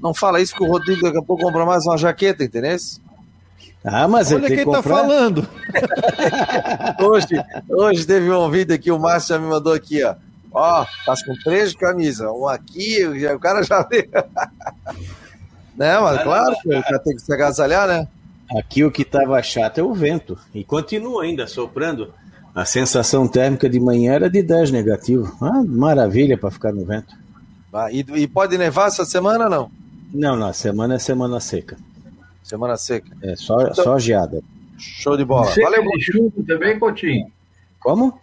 Não 0.00 0.14
fala 0.14 0.40
isso 0.40 0.54
que 0.54 0.62
o 0.62 0.66
Rodrigo 0.66 1.02
daqui 1.02 1.18
a 1.18 1.22
pouco 1.22 1.44
compra 1.44 1.66
mais 1.66 1.84
uma 1.84 1.98
jaqueta, 1.98 2.42
entendeu? 2.42 2.76
Ah, 3.84 4.08
mas 4.08 4.32
Olha 4.32 4.48
quem 4.48 4.56
que 4.56 4.70
tá 4.70 4.82
falando. 4.82 5.46
Hoje, 7.00 7.44
hoje 7.68 8.06
teve 8.06 8.30
um 8.32 8.50
vídeo 8.50 8.74
aqui, 8.74 8.90
o 8.90 8.98
Márcio 8.98 9.36
já 9.36 9.40
me 9.40 9.46
mandou 9.46 9.72
aqui, 9.74 10.02
ó. 10.02 10.14
Ó, 10.50 10.84
tá 11.04 11.14
com 11.24 11.34
três 11.44 11.74
camisas. 11.74 12.26
Um 12.28 12.48
aqui, 12.48 13.04
o 13.04 13.38
cara 13.38 13.62
já 13.62 13.86
né, 15.76 16.00
mas 16.00 16.22
claro 16.22 16.56
que 16.62 16.68
o 16.74 16.82
cara 16.82 16.98
tem 16.98 17.14
que 17.14 17.22
se 17.22 17.32
agasalhar, 17.32 17.86
né? 17.86 18.08
Aqui 18.54 18.84
o 18.84 18.90
que 18.90 19.02
estava 19.02 19.42
chato 19.42 19.78
é 19.78 19.82
o 19.82 19.92
vento. 19.92 20.38
E 20.54 20.62
continua 20.62 21.24
ainda 21.24 21.46
soprando. 21.46 22.12
A 22.54 22.64
sensação 22.64 23.26
térmica 23.28 23.68
de 23.68 23.78
manhã 23.80 24.14
era 24.14 24.30
de 24.30 24.42
10 24.42 24.70
negativo. 24.70 25.36
Ah, 25.40 25.62
maravilha 25.62 26.38
para 26.38 26.50
ficar 26.50 26.72
no 26.72 26.84
vento. 26.84 27.14
Ah, 27.72 27.90
E, 27.92 28.00
e 28.14 28.26
pode 28.26 28.56
nevar 28.56 28.88
essa 28.88 29.04
semana 29.04 29.48
não? 29.48 29.70
Não, 30.14 30.36
não, 30.36 30.52
semana 30.52 30.94
é 30.94 30.98
semana 30.98 31.40
seca. 31.40 31.76
Semana 32.42 32.76
seca. 32.76 33.14
É 33.22 33.36
só, 33.36 33.74
só 33.74 33.98
geada. 33.98 34.40
Show 34.78 35.16
de 35.16 35.24
bola. 35.24 35.46
Seca 35.46 35.68
Valeu, 35.68 35.90
de 35.90 36.00
chuva 36.00 36.42
também, 36.46 36.78
Coutinho? 36.78 37.26
Como? 37.80 38.18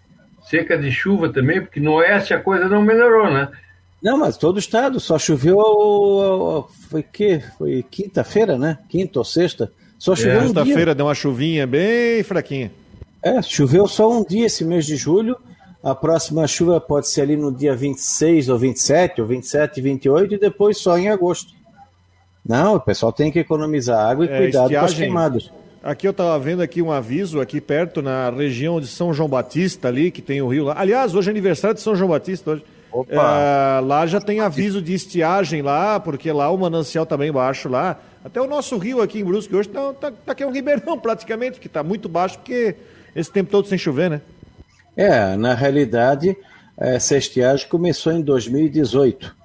Seca 0.49 0.78
de 0.78 0.91
chuva 0.91 1.32
também, 1.32 1.61
porque 1.61 1.80
no 1.80 1.93
oeste 1.95 2.34
a 2.34 2.39
coisa 2.39 2.67
não 2.67 2.82
melhorou, 2.82 3.32
né? 3.32 3.49
Não, 4.01 4.17
mas 4.17 4.38
todo 4.38 4.59
estado 4.59 4.99
só 4.99 5.19
choveu. 5.19 6.67
Foi 6.89 7.03
que? 7.03 7.39
Foi 7.57 7.84
quinta-feira, 7.84 8.57
né? 8.57 8.80
Quinta 8.89 9.19
ou 9.19 9.26
sexta. 9.26 9.71
Só 10.04 10.18
choveu 10.18 10.34
um 10.34 10.39
dia. 10.39 10.47
Sexta-feira 10.54 10.93
deu 10.93 11.06
uma 11.06 11.16
chuvinha 11.16 11.66
bem 11.66 12.22
fraquinha. 12.24 12.74
É, 13.24 13.41
choveu 13.41 13.88
só 13.88 14.12
um 14.12 14.22
dia 14.22 14.47
esse 14.47 14.66
mês 14.66 14.86
de 14.86 14.97
julho. 14.97 15.38
A 15.82 15.95
próxima 15.95 16.45
chuva 16.45 16.82
pode 16.82 17.08
ser 17.08 17.22
ali 17.22 17.38
no 17.38 17.49
dia 17.49 17.74
26 17.74 18.49
ou 18.49 18.58
27, 18.58 19.22
ou 19.22 19.28
27 19.28 19.78
e 19.78 19.82
28, 19.82 20.34
e 20.34 20.38
depois 20.38 20.78
só 20.78 20.97
em 20.97 21.08
agosto. 21.08 21.54
Não, 22.45 22.76
o 22.76 22.82
pessoal 22.82 23.14
tem 23.14 23.32
que 23.32 23.39
economizar 23.39 24.06
água 24.06 24.26
e 24.26 24.28
É, 24.28 24.38
cuidado 24.39 24.70
com 24.70 24.76
as 24.78 24.91
estiagem. 24.91 24.97
queimadas. 24.97 25.49
Aqui 25.82 26.06
eu 26.06 26.14
tava 26.14 26.38
vendo 26.38 26.62
aqui 26.62 26.82
um 26.82 26.91
aviso 26.91 27.39
aqui 27.39 27.62
perto 27.62 28.01
na 28.01 28.30
região 28.30 28.82
de 28.82 28.88
São 28.88 29.14
João 29.14 29.30
Batista 29.30 29.88
ali, 29.88 30.12
que 30.12 30.22
tem 30.22 30.41
o 30.41 30.49
rio 30.49 30.66
lá. 30.66 30.76
Aliás, 30.78 31.16
hoje 31.16 31.30
é 31.30 31.32
aniversário 31.32 31.76
de 31.76 31.82
São 31.82 31.95
João 31.95 32.10
Batista 32.10 32.51
hoje. 32.51 32.64
É, 33.08 33.80
lá 33.80 34.06
já 34.06 34.20
tem 34.20 34.41
aviso 34.41 34.82
de 34.82 34.93
estiagem 34.93 35.62
lá, 35.62 35.97
porque 35.97 36.30
lá 36.30 36.51
o 36.51 36.58
manancial 36.58 37.06
tá 37.06 37.16
bem 37.16 37.32
baixo 37.32 37.70
lá. 37.70 37.97
Até 38.24 38.39
o 38.39 38.47
nosso 38.47 38.78
rio 38.78 39.01
aqui 39.01 39.19
em 39.19 39.24
Brusque 39.24 39.55
hoje 39.55 39.69
tá, 39.69 39.93
tá, 39.93 40.11
tá 40.11 40.36
é 40.38 40.45
um 40.45 40.51
ribeirão 40.51 40.97
praticamente, 40.97 41.59
que 41.59 41.67
tá 41.67 41.84
muito 41.84 42.07
baixo, 42.07 42.38
porque 42.38 42.76
esse 43.15 43.32
tempo 43.32 43.51
todo 43.51 43.67
sem 43.67 43.78
chover, 43.78 44.09
né? 44.09 44.21
É, 44.95 45.36
na 45.36 45.53
realidade, 45.53 46.38
essa 46.78 47.17
estiagem 47.17 47.67
começou 47.67 48.13
em 48.13 48.21
2018. 48.21 49.36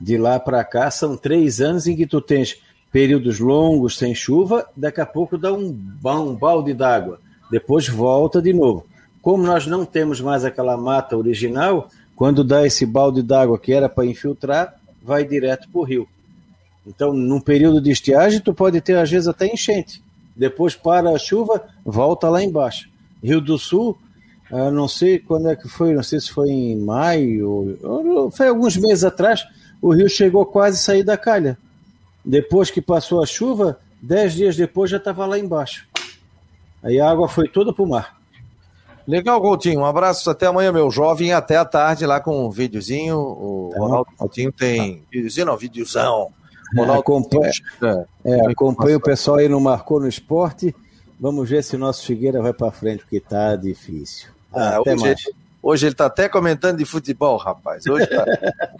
De 0.00 0.18
lá 0.18 0.40
para 0.40 0.64
cá, 0.64 0.90
são 0.90 1.16
três 1.16 1.60
anos 1.60 1.86
em 1.86 1.94
que 1.94 2.06
tu 2.06 2.20
tens 2.20 2.60
períodos 2.90 3.38
longos 3.38 3.96
sem 3.98 4.14
chuva, 4.14 4.68
daqui 4.76 5.00
a 5.00 5.06
pouco 5.06 5.38
dá 5.38 5.52
um, 5.52 5.76
um 6.04 6.34
balde 6.34 6.72
d'água, 6.72 7.20
depois 7.50 7.88
volta 7.88 8.42
de 8.42 8.52
novo. 8.52 8.86
Como 9.22 9.42
nós 9.42 9.66
não 9.66 9.84
temos 9.84 10.20
mais 10.20 10.44
aquela 10.44 10.76
mata 10.76 11.16
original, 11.16 11.88
quando 12.16 12.42
dá 12.42 12.66
esse 12.66 12.84
balde 12.84 13.22
d'água 13.22 13.58
que 13.58 13.72
era 13.72 13.88
para 13.88 14.06
infiltrar, 14.06 14.74
vai 15.02 15.24
direto 15.24 15.68
para 15.68 15.80
o 15.80 15.84
rio. 15.84 16.08
Então, 16.86 17.12
num 17.12 17.40
período 17.40 17.80
de 17.80 17.90
estiagem, 17.90 18.40
tu 18.40 18.52
pode 18.52 18.80
ter 18.80 18.96
às 18.96 19.10
vezes 19.10 19.28
até 19.28 19.46
enchente. 19.46 20.02
Depois 20.36 20.74
para 20.74 21.10
a 21.10 21.18
chuva, 21.18 21.64
volta 21.84 22.28
lá 22.28 22.42
embaixo. 22.42 22.88
Rio 23.22 23.40
do 23.40 23.58
Sul, 23.58 23.96
ah, 24.50 24.70
não 24.70 24.86
sei 24.86 25.18
quando 25.18 25.48
é 25.48 25.56
que 25.56 25.68
foi, 25.68 25.94
não 25.94 26.02
sei 26.02 26.20
se 26.20 26.30
foi 26.30 26.50
em 26.50 26.76
maio, 26.76 27.78
foi 28.32 28.48
alguns 28.48 28.76
meses 28.76 29.04
atrás, 29.04 29.46
o 29.80 29.92
rio 29.92 30.08
chegou 30.08 30.44
quase 30.44 30.78
a 30.78 30.80
sair 30.80 31.02
da 31.02 31.16
calha. 31.16 31.56
Depois 32.24 32.70
que 32.70 32.80
passou 32.80 33.22
a 33.22 33.26
chuva, 33.26 33.78
dez 34.00 34.34
dias 34.34 34.56
depois 34.56 34.90
já 34.90 34.96
estava 34.98 35.26
lá 35.26 35.38
embaixo. 35.38 35.86
Aí 36.82 37.00
a 37.00 37.10
água 37.10 37.28
foi 37.28 37.48
toda 37.48 37.72
para 37.72 37.82
o 37.82 37.88
mar. 37.88 38.16
Legal, 39.06 39.40
Coutinho. 39.40 39.80
Um 39.80 39.84
abraço 39.84 40.30
até 40.30 40.46
amanhã, 40.46 40.72
meu 40.72 40.90
jovem. 40.90 41.32
Até 41.32 41.56
a 41.56 41.64
tarde 41.64 42.06
lá 42.06 42.20
com 42.20 42.46
um 42.46 42.50
videozinho. 42.50 43.18
O 43.18 43.70
Ronaldo 43.76 44.10
Coutinho 44.16 44.50
tem. 44.50 45.02
Videozinho 45.12 45.46
não, 45.46 45.56
videozão. 45.56 46.30
Ronaldo 46.76 47.00
acompanha, 47.00 47.52
Coutinho, 47.80 48.06
é, 48.24 48.50
acompanha 48.50 48.96
o 48.96 49.00
pessoal 49.00 49.38
aí 49.38 49.48
no 49.48 49.60
Marcou 49.60 50.00
no 50.00 50.08
Esporte. 50.08 50.74
Vamos 51.18 51.48
ver 51.48 51.62
se 51.62 51.76
o 51.76 51.78
nosso 51.78 52.04
Figueira 52.06 52.42
vai 52.42 52.52
para 52.52 52.70
frente, 52.72 53.00
porque 53.00 53.20
tá 53.20 53.56
difícil. 53.56 54.28
Ah, 54.52 54.78
Até 54.78 54.92
hoje, 54.94 55.02
mais. 55.02 55.26
ele, 55.26 55.36
hoje 55.62 55.86
ele 55.86 55.94
tá 55.94 56.06
até 56.06 56.28
comentando 56.28 56.78
de 56.78 56.84
futebol, 56.84 57.36
rapaz. 57.36 57.86
Hoje 57.86 58.06
tá. 58.06 58.24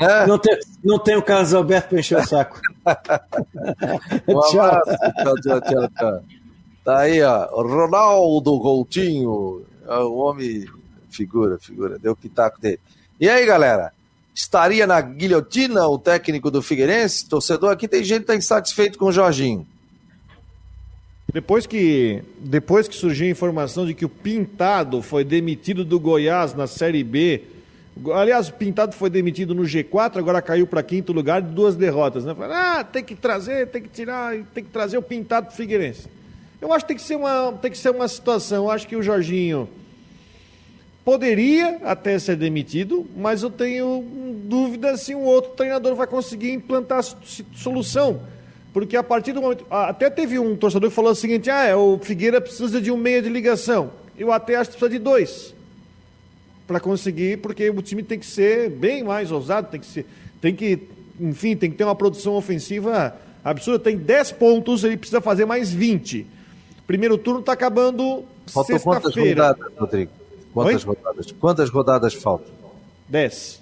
É. 0.01 0.27
Não, 0.27 0.39
tem, 0.39 0.59
não 0.83 0.99
tem 0.99 1.17
o 1.17 1.23
Carlos 1.23 1.55
Alberto 1.55 1.89
para 1.91 2.01
encher 2.01 2.19
o 2.19 2.27
saco. 2.27 2.61
Um 4.29 4.41
Tchau. 4.41 4.81
Tchau, 4.83 5.35
tchau, 5.43 5.61
tchau, 5.61 5.89
tchau. 5.97 6.21
Tá 6.85 6.99
aí, 6.99 7.23
ó. 7.23 7.47
Ronaldo 7.63 8.61
Coutinho. 8.61 9.63
É 9.89 9.97
o 9.99 10.15
homem. 10.17 10.67
Figura, 11.09 11.59
figura. 11.59 11.99
Deu 11.99 12.13
o 12.13 12.17
pitaco 12.17 12.61
dele. 12.61 12.81
E 13.19 13.29
aí, 13.29 13.47
galera? 13.47 13.93
Estaria 14.35 14.87
na 14.87 15.01
guilhotina 15.01 15.87
o 15.87 15.99
técnico 15.99 16.51
do 16.51 16.61
Figueirense? 16.61 17.29
Torcedor 17.29 17.71
aqui 17.71 17.87
tem 17.87 18.03
gente 18.03 18.23
que 18.23 18.27
tá 18.27 18.37
insatisfeito 18.37 18.99
com 18.99 19.07
o 19.07 19.13
Jorginho. 19.13 19.67
Depois 21.33 21.67
que, 21.67 22.23
depois 22.39 22.87
que 22.89 22.95
surgiu 22.95 23.27
a 23.27 23.31
informação 23.31 23.87
de 23.87 23.95
que 23.95 24.05
o 24.05 24.09
Pintado 24.09 25.01
foi 25.03 25.25
demitido 25.25 25.85
do 25.85 25.99
Goiás 25.99 26.55
na 26.55 26.67
Série 26.67 27.03
B 27.03 27.55
Aliás, 28.13 28.49
o 28.49 28.53
Pintado 28.55 28.95
foi 28.95 29.09
demitido 29.09 29.55
no 29.55 29.63
G4, 29.63 30.17
agora 30.17 30.43
caiu 30.43 30.67
para 30.67 30.83
quinto 30.83 31.13
lugar 31.13 31.41
de 31.41 31.49
duas 31.49 31.77
derrotas. 31.77 32.25
Né? 32.25 32.35
Falaram, 32.35 32.81
ah, 32.81 32.85
tem 32.85 33.05
que 33.05 33.15
trazer, 33.15 33.69
tem 33.69 33.83
que 33.83 33.89
tirar, 33.89 34.35
tem 34.53 34.65
que 34.65 34.71
trazer 34.71 34.99
o 34.99 35.03
Pintado 35.03 35.47
pro 35.47 35.57
Figueirense. 35.57 36.09
Eu 36.61 36.73
acho 36.73 36.85
que 36.85 36.89
tem 36.89 36.97
que 36.97 37.03
ser 37.03 37.17
uma, 37.17 37.53
tem 37.53 37.71
que 37.71 37.79
ser 37.79 37.91
uma 37.91 38.09
situação. 38.09 38.65
Eu 38.65 38.71
acho 38.71 38.89
que 38.89 38.97
o 38.97 39.03
Jorginho 39.03 39.69
poderia 41.05 41.79
até 41.85 42.19
ser 42.19 42.37
demitido, 42.37 43.07
mas 43.17 43.43
eu 43.43 43.51
tenho 43.51 44.05
dúvida 44.45 44.97
se 44.97 45.15
um 45.15 45.23
outro 45.23 45.53
treinador 45.53 45.95
vai 45.95 46.07
conseguir 46.07 46.53
implantar 46.53 47.03
solução. 47.55 48.21
Porque 48.73 48.97
a 48.97 49.05
partir 49.05 49.33
do 49.33 49.41
momento. 49.41 49.65
Até 49.71 50.11
teve 50.11 50.37
um 50.39 50.57
torcedor 50.57 50.91
que 50.91 50.97
falou 50.97 51.13
o 51.13 51.15
seguinte: 51.15 51.49
ah, 51.49 51.65
é, 51.65 51.77
o 51.77 51.97
Figueira 51.99 52.41
precisa 52.41 52.81
de 52.81 52.91
um 52.91 52.97
meia 52.97 53.23
de 53.23 53.29
ligação. 53.29 53.93
Eu 54.19 54.33
até 54.33 54.57
acho 54.57 54.71
que 54.71 54.77
precisa 54.77 54.99
de 54.99 54.99
dois. 54.99 55.55
Para 56.67 56.81
conseguir, 56.81 57.39
porque 57.39 57.71
o 57.71 57.83
time 57.83 58.03
tem 58.03 58.19
que 58.19 58.27
ser 58.27 58.71
bem 58.71 59.05
mais 59.05 59.31
ousado, 59.31 59.69
tem 59.71 59.79
que 59.79 59.87
ser. 59.87 60.07
Tem 60.41 60.55
que, 60.55 60.89
enfim, 61.21 61.55
tem 61.55 61.71
que 61.71 61.77
ter 61.77 61.85
uma 61.85 61.95
produção 61.95 62.33
ofensiva 62.35 63.17
absurda. 63.45 63.79
Tem 63.79 63.97
10 63.97 64.33
pontos, 64.33 64.83
ele 64.83 64.97
precisa 64.97 65.21
fazer 65.21 65.45
mais 65.45 65.73
20. 65.73 66.27
Primeiro 66.87 67.17
turno 67.17 67.41
está 67.41 67.53
acabando 67.53 68.25
sexta-feira. 68.47 69.57
Rodrigo? 69.79 70.11
Quantas 70.55 70.87
Oi? 70.87 70.97
rodadas? 70.97 71.33
Quantas 71.33 71.71
rodadas 71.71 72.15
faltam? 72.15 72.55
Dez. 73.09 73.61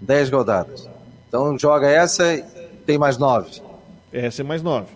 Dez 0.00 0.28
rodadas. 0.28 0.88
Então 1.28 1.56
joga 1.56 1.88
essa 1.88 2.34
e 2.34 2.42
tem 2.84 2.98
mais 2.98 3.16
nove. 3.16 3.62
Essa 4.12 4.42
é 4.42 4.44
mais 4.44 4.60
nove. 4.60 4.88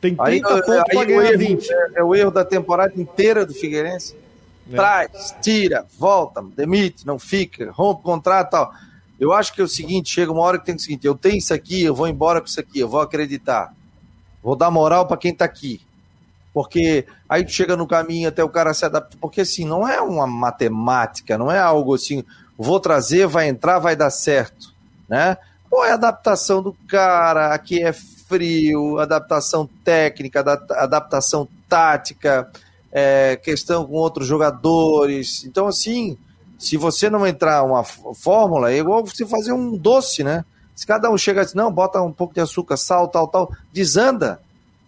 Tem 0.00 0.16
30 0.16 0.24
aí, 0.24 0.40
pontos 0.40 0.64
para 0.64 1.04
ganhar 1.04 1.30
erro, 1.30 1.38
20. 1.38 1.70
É, 1.70 1.90
é, 1.96 2.02
o 2.02 2.14
erro 2.14 2.30
da 2.30 2.44
temporada 2.44 2.92
inteira 2.96 3.44
do 3.44 3.52
Figueirense. 3.52 4.16
É. 4.72 4.74
Traz, 4.74 5.36
tira, 5.42 5.86
volta, 5.98 6.42
demite, 6.56 7.06
não 7.06 7.18
fica, 7.18 7.70
rompe 7.70 8.00
o 8.00 8.04
contrato 8.04 8.50
tal. 8.50 8.72
Eu 9.20 9.32
acho 9.32 9.52
que 9.54 9.60
é 9.60 9.64
o 9.64 9.68
seguinte, 9.68 10.10
chega 10.10 10.32
uma 10.32 10.42
hora 10.42 10.58
que 10.58 10.66
tem 10.66 10.74
o 10.74 10.78
seguinte, 10.78 11.06
eu 11.06 11.14
tenho 11.14 11.36
isso 11.36 11.54
aqui, 11.54 11.84
eu 11.84 11.94
vou 11.94 12.08
embora 12.08 12.40
com 12.40 12.46
isso 12.46 12.58
aqui, 12.58 12.80
eu 12.80 12.88
vou 12.88 13.00
acreditar. 13.00 13.72
Vou 14.42 14.56
dar 14.56 14.70
moral 14.70 15.06
para 15.06 15.16
quem 15.16 15.30
está 15.30 15.44
aqui 15.44 15.85
porque 16.56 17.04
aí 17.28 17.44
tu 17.44 17.52
chega 17.52 17.76
no 17.76 17.86
caminho 17.86 18.30
até 18.30 18.42
o 18.42 18.48
cara 18.48 18.72
se 18.72 18.82
adaptar, 18.82 19.18
porque 19.20 19.42
assim, 19.42 19.66
não 19.66 19.86
é 19.86 20.00
uma 20.00 20.26
matemática, 20.26 21.36
não 21.36 21.52
é 21.52 21.58
algo 21.58 21.94
assim, 21.94 22.24
vou 22.56 22.80
trazer, 22.80 23.26
vai 23.26 23.46
entrar, 23.46 23.78
vai 23.78 23.94
dar 23.94 24.08
certo, 24.08 24.72
né? 25.06 25.36
Pô, 25.68 25.84
é 25.84 25.92
adaptação 25.92 26.62
do 26.62 26.72
cara, 26.88 27.52
aqui 27.52 27.82
é 27.82 27.92
frio, 27.92 28.98
adaptação 28.98 29.68
técnica, 29.84 30.40
adaptação 30.70 31.46
tática, 31.68 32.50
é, 32.90 33.36
questão 33.36 33.84
com 33.84 33.92
outros 33.92 34.26
jogadores. 34.26 35.44
Então, 35.44 35.66
assim, 35.66 36.16
se 36.58 36.78
você 36.78 37.10
não 37.10 37.26
entrar 37.26 37.64
uma 37.64 37.84
fórmula, 37.84 38.72
é 38.72 38.78
igual 38.78 39.04
você 39.04 39.26
fazer 39.26 39.52
um 39.52 39.76
doce, 39.76 40.24
né? 40.24 40.42
Se 40.74 40.86
cada 40.86 41.10
um 41.10 41.18
chega 41.18 41.42
assim, 41.42 41.58
não, 41.58 41.70
bota 41.70 42.00
um 42.00 42.14
pouco 42.14 42.32
de 42.32 42.40
açúcar, 42.40 42.78
sal, 42.78 43.08
tal, 43.08 43.28
tal, 43.28 43.52
desanda. 43.74 44.40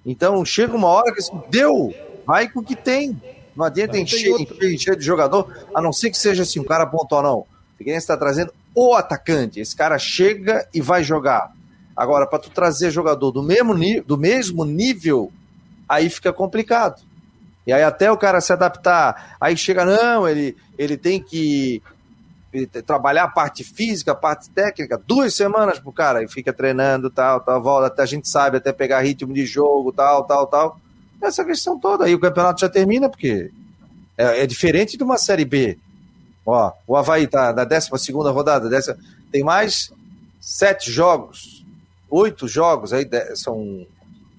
Então 0.09 0.43
chega 0.43 0.75
uma 0.75 0.89
hora 0.89 1.13
que 1.13 1.21
assim, 1.21 1.39
deu, 1.51 1.95
vai 2.27 2.49
com 2.49 2.61
o 2.61 2.65
que 2.65 2.75
tem. 2.75 3.21
Não 3.55 3.67
adianta 3.67 3.99
encher, 3.99 4.31
encher, 4.41 4.73
encher, 4.73 4.97
de 4.97 5.05
jogador, 5.05 5.53
a 5.75 5.83
não 5.83 5.93
ser 5.93 6.11
que 6.11 6.17
seja 6.17 6.45
assim, 6.45 6.61
um 6.61 6.65
cara 6.65 6.87
pontual, 6.87 7.23
não. 7.23 7.47
Figueirense 7.77 8.05
está 8.05 8.17
trazendo 8.17 8.51
o 8.75 8.95
atacante. 8.95 9.61
Esse 9.61 9.77
cara 9.77 9.99
chega 9.99 10.67
e 10.73 10.81
vai 10.81 11.05
jogar. 11.05 11.53
Agora, 11.95 12.27
para 12.27 12.39
tu 12.39 12.49
trazer 12.49 12.91
jogador 12.91 13.31
do 13.31 13.43
mesmo, 13.43 13.75
do 14.03 14.17
mesmo 14.17 14.65
nível, 14.65 15.31
aí 15.87 16.09
fica 16.09 16.33
complicado. 16.33 17.03
E 17.67 17.73
aí 17.73 17.83
até 17.83 18.11
o 18.11 18.17
cara 18.17 18.41
se 18.41 18.51
adaptar, 18.51 19.37
aí 19.39 19.59
chega, 19.59 19.85
não, 19.85 20.27
ele, 20.27 20.57
ele 20.79 20.97
tem 20.97 21.23
que 21.23 21.83
trabalhar 22.87 23.25
a 23.25 23.29
parte 23.29 23.63
física, 23.63 24.13
a 24.13 24.15
parte 24.15 24.49
técnica, 24.51 25.01
duas 25.07 25.35
semanas 25.35 25.79
pro 25.79 25.93
cara, 25.93 26.23
e 26.23 26.29
fica 26.29 26.53
treinando, 26.53 27.11
tal, 27.11 27.41
tal, 27.41 27.63
volta, 27.63 27.89
até 27.89 28.03
a 28.03 28.07
gente 28.07 28.29
sabe, 28.29 28.57
até 28.57 28.73
pegar 28.73 29.01
ritmo 29.01 29.33
de 29.33 29.45
jogo, 29.45 29.93
tal, 29.93 30.25
tal, 30.25 30.47
tal. 30.47 30.81
Essa 31.21 31.45
questão 31.45 31.79
toda. 31.79 32.05
Aí 32.05 32.15
o 32.15 32.21
campeonato 32.21 32.61
já 32.61 32.69
termina, 32.69 33.09
porque 33.09 33.51
é, 34.17 34.43
é 34.43 34.47
diferente 34.47 34.97
de 34.97 35.05
uma 35.05 35.19
Série 35.19 35.45
B. 35.45 35.79
Ó, 36.47 36.73
o 36.87 36.97
Havaí 36.97 37.27
tá 37.27 37.53
na 37.53 37.65
12 37.65 37.91
segunda 37.99 38.31
rodada, 38.31 38.69
dessa, 38.69 38.99
tem 39.31 39.45
mais 39.45 39.93
sete 40.41 40.91
jogos, 40.91 41.65
oito 42.11 42.49
jogos, 42.49 42.93
aí 42.93 43.07
são 43.35 43.87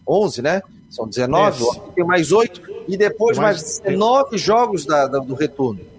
11, 0.08 0.42
né? 0.42 0.62
São 0.90 1.08
19, 1.08 1.64
tem 1.94 2.04
mais 2.04 2.32
oito, 2.32 2.62
e 2.88 2.98
depois 2.98 3.38
mais, 3.38 3.58
mais 3.58 3.80
19 3.80 4.38
jogos 4.40 4.86
da, 4.86 5.06
da, 5.06 5.20
do 5.20 5.36
retorno. 5.36 5.99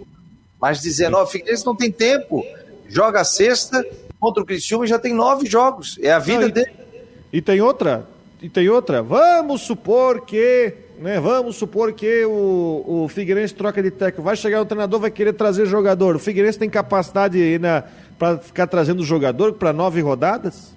Mais 0.61 0.81
19. 0.81 1.23
O 1.23 1.27
Figueirense 1.27 1.65
não 1.65 1.75
tem 1.75 1.91
tempo. 1.91 2.45
Joga 2.89 3.21
a 3.21 3.25
sexta 3.25 3.85
contra 4.19 4.43
o 4.43 4.47
Criciúma 4.47 4.85
e 4.85 4.89
já 4.89 4.99
tem 4.99 5.15
nove 5.15 5.47
jogos. 5.49 5.99
É 6.03 6.13
a 6.13 6.19
vida 6.19 6.41
não, 6.41 6.49
e, 6.49 6.53
dele. 6.53 6.71
E 7.33 7.41
tem 7.41 7.61
outra. 7.61 8.07
E 8.43 8.49
tem 8.49 8.69
outra. 8.69 9.03
Vamos 9.03 9.63
supor 9.63 10.23
que. 10.25 10.75
Né, 10.99 11.19
vamos 11.19 11.57
supor 11.57 11.95
que 11.95 12.27
o, 12.27 13.05
o 13.05 13.09
Figueirense 13.09 13.55
troca 13.55 13.83
de 13.83 13.91
técnico. 13.91 14.23
Vai 14.23 14.37
chegar 14.37 14.61
o 14.61 14.67
treinador, 14.67 15.01
vai 15.01 15.11
querer 15.11 15.33
trazer 15.33 15.65
jogador. 15.65 16.17
O 16.17 16.19
Figueirense 16.19 16.59
tem 16.59 16.69
capacidade 16.69 17.59
para 18.19 18.37
ficar 18.37 18.67
trazendo 18.67 19.03
jogador 19.03 19.55
para 19.55 19.73
nove 19.73 20.03
rodadas? 20.03 20.75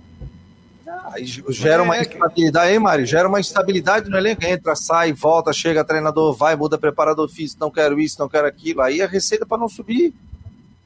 Aí 1.11 1.25
gera 1.25 1.83
uma 1.83 1.97
é, 1.97 2.01
instabilidade, 2.01 2.71
hein, 2.71 2.79
Mário? 2.79 3.05
Gera 3.05 3.27
uma 3.27 3.39
instabilidade 3.39 4.09
no 4.09 4.17
elenco. 4.17 4.45
Entra, 4.45 4.75
sai, 4.75 5.11
volta, 5.11 5.51
chega, 5.51 5.83
treinador, 5.83 6.33
vai, 6.33 6.55
muda 6.55 6.77
preparador 6.77 7.27
físico, 7.27 7.59
não 7.61 7.71
quero 7.71 7.99
isso, 7.99 8.19
não 8.19 8.29
quero 8.29 8.47
aquilo. 8.47 8.81
Aí 8.81 9.01
a 9.01 9.07
receita 9.07 9.45
para 9.45 9.57
não 9.57 9.67
subir. 9.67 10.13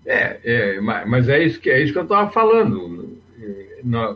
É, 0.05 0.39
é, 0.43 0.81
mas 0.81 1.27
é 1.27 1.43
isso 1.43 1.59
que, 1.59 1.69
é 1.69 1.81
isso 1.81 1.93
que 1.93 1.99
eu 1.99 2.03
estava 2.03 2.31
falando. 2.31 3.17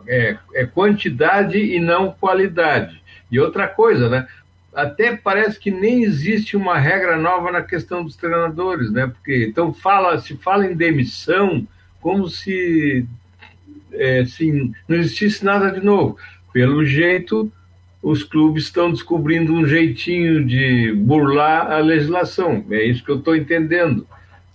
É, 0.06 0.36
é 0.54 0.66
quantidade 0.66 1.58
e 1.58 1.78
não 1.78 2.10
qualidade. 2.10 3.00
E 3.30 3.38
outra 3.38 3.68
coisa, 3.68 4.08
né? 4.08 4.26
Até 4.74 5.14
parece 5.14 5.58
que 5.58 5.70
nem 5.70 6.02
existe 6.02 6.56
uma 6.56 6.78
regra 6.78 7.16
nova 7.18 7.52
na 7.52 7.62
questão 7.62 8.02
dos 8.02 8.16
treinadores, 8.16 8.90
né? 8.90 9.06
Porque 9.06 9.46
então 9.46 9.72
fala, 9.72 10.18
se 10.18 10.34
fala 10.36 10.66
em 10.66 10.74
demissão 10.74 11.66
como 12.00 12.28
se 12.28 13.06
é, 13.92 14.20
assim, 14.20 14.72
não 14.88 14.96
existisse 14.96 15.44
nada 15.44 15.70
de 15.70 15.84
novo. 15.84 16.16
Pelo 16.52 16.84
jeito, 16.84 17.50
os 18.02 18.22
clubes 18.22 18.64
estão 18.64 18.90
descobrindo 18.90 19.52
um 19.52 19.66
jeitinho 19.66 20.44
de 20.44 20.92
burlar 20.92 21.70
a 21.70 21.78
legislação. 21.78 22.64
É 22.70 22.82
isso 22.84 23.04
que 23.04 23.10
eu 23.10 23.18
estou 23.18 23.36
entendendo. 23.36 24.06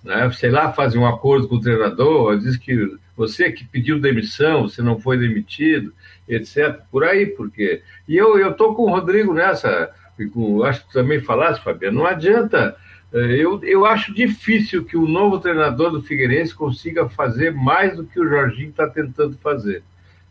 Né? 0.03 0.29
Sei 0.31 0.49
lá, 0.49 0.71
fazem 0.71 0.99
um 0.99 1.07
acordo 1.07 1.47
com 1.47 1.55
o 1.55 1.61
treinador, 1.61 2.37
diz 2.37 2.57
que 2.57 2.97
você 3.15 3.51
que 3.51 3.65
pediu 3.65 3.99
demissão, 3.99 4.63
você 4.63 4.81
não 4.81 4.99
foi 4.99 5.17
demitido, 5.17 5.93
etc. 6.27 6.81
Por 6.91 7.03
aí, 7.03 7.25
porque. 7.25 7.81
E 8.07 8.15
eu 8.15 8.49
estou 8.49 8.75
com 8.75 8.83
o 8.83 8.89
Rodrigo 8.91 9.33
nessa, 9.33 9.89
com, 10.33 10.63
acho 10.63 10.85
que 10.85 10.93
também 10.93 11.19
falasse, 11.19 11.63
Fabiano, 11.63 11.99
não 11.99 12.05
adianta 12.05 12.75
eu, 13.13 13.63
eu 13.63 13.85
acho 13.85 14.13
difícil 14.13 14.83
que 14.83 14.97
o 14.97 15.07
novo 15.07 15.39
treinador 15.39 15.91
do 15.91 16.03
Figueirense 16.03 16.53
consiga 16.53 17.07
fazer 17.07 17.53
mais 17.53 17.95
do 17.95 18.05
que 18.05 18.19
o 18.19 18.27
Jorginho 18.27 18.69
está 18.69 18.87
tentando 18.87 19.37
fazer. 19.37 19.83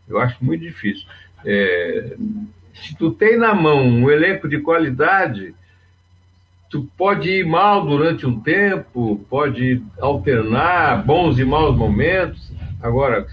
Eu 0.08 0.18
acho 0.18 0.44
muito 0.44 0.60
difícil. 0.60 1.06
É, 1.44 2.16
se 2.74 2.94
tu 2.96 3.10
tem 3.10 3.36
na 3.36 3.54
mão 3.54 3.82
um 3.86 4.10
elenco 4.10 4.48
de 4.48 4.60
qualidade, 4.60 5.54
tu 6.68 6.88
pode 6.96 7.30
ir 7.30 7.46
mal 7.46 7.86
durante 7.86 8.26
um 8.26 8.40
tempo, 8.40 9.24
pode 9.30 9.82
alternar 9.98 11.04
bons 11.04 11.38
e 11.38 11.44
maus 11.44 11.76
momentos. 11.76 12.52
Agora, 12.82 13.26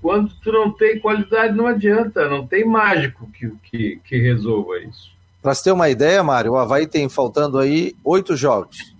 quando 0.00 0.32
tu 0.42 0.50
não 0.50 0.70
tem 0.70 0.98
qualidade, 0.98 1.54
não 1.54 1.66
adianta, 1.66 2.28
não 2.28 2.46
tem 2.46 2.64
mágico 2.64 3.30
que, 3.32 3.50
que, 3.64 4.00
que 4.04 4.16
resolva 4.18 4.78
isso. 4.78 5.17
Para 5.42 5.54
você 5.54 5.64
ter 5.64 5.72
uma 5.72 5.88
ideia, 5.88 6.22
Mário, 6.22 6.52
o 6.52 6.56
Havaí 6.56 6.86
tem 6.86 7.08
faltando 7.08 7.58
aí 7.58 7.94
oito 8.04 8.36
jogos 8.36 8.94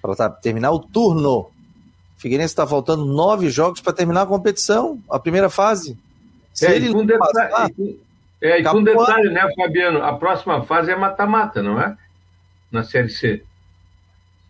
para 0.00 0.14
tá, 0.14 0.28
terminar 0.28 0.70
o 0.70 0.78
turno. 0.78 1.40
O 1.40 1.50
Figueirense 2.16 2.52
está 2.52 2.66
faltando 2.66 3.04
nove 3.04 3.50
jogos 3.50 3.80
para 3.80 3.92
terminar 3.92 4.22
a 4.22 4.26
competição, 4.26 5.00
a 5.10 5.18
primeira 5.18 5.50
fase. 5.50 5.98
Se 6.52 6.66
é, 6.66 6.76
ele 6.76 6.92
com 6.92 7.04
detalhe, 7.04 7.32
passar, 7.32 7.70
e, 7.78 7.98
é, 8.40 8.60
e 8.60 8.64
com 8.64 8.82
detalhe, 8.82 9.30
né, 9.30 9.48
Fabiano? 9.56 10.02
A 10.02 10.16
próxima 10.16 10.62
fase 10.62 10.90
é 10.90 10.96
mata-mata, 10.96 11.62
não 11.62 11.80
é? 11.80 11.96
Na 12.70 12.84
Série 12.84 13.08
C. 13.08 13.42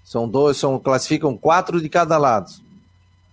São 0.04 0.28
dois, 0.28 0.56
são, 0.58 0.78
classificam 0.78 1.36
quatro 1.36 1.80
de 1.80 1.88
cada 1.88 2.18
lado 2.18 2.63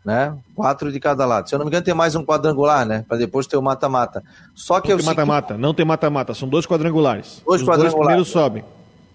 né? 0.04 0.36
Quatro 0.56 0.92
de 0.92 1.00
cada 1.00 1.26
lado. 1.26 1.48
Se 1.48 1.56
eu 1.56 1.60
não 1.60 1.66
me 1.66 1.70
engano, 1.70 1.86
tem 1.86 1.94
mais 1.94 2.16
um 2.16 2.26
quadrangular, 2.26 2.86
né? 2.86 3.06
Para 3.08 3.18
depois 3.18 3.46
ter 3.46 3.58
o 3.58 3.62
mata-mata. 3.62 4.24
Só 4.56 4.82
que 4.82 4.90
não 4.90 4.98
tem 4.98 5.06
mata-mata, 5.06 5.58
não 5.58 5.74
tem 5.74 5.86
mata-mata, 5.86 6.34
são 6.34 6.50
dois 6.50 6.66
quadrangulares. 6.66 7.42
Dois 7.46 7.62
os 7.62 7.68
quadrangulares. 7.68 7.94
dois 7.94 7.94
primeiros 7.94 8.28
sobem. 8.30 8.64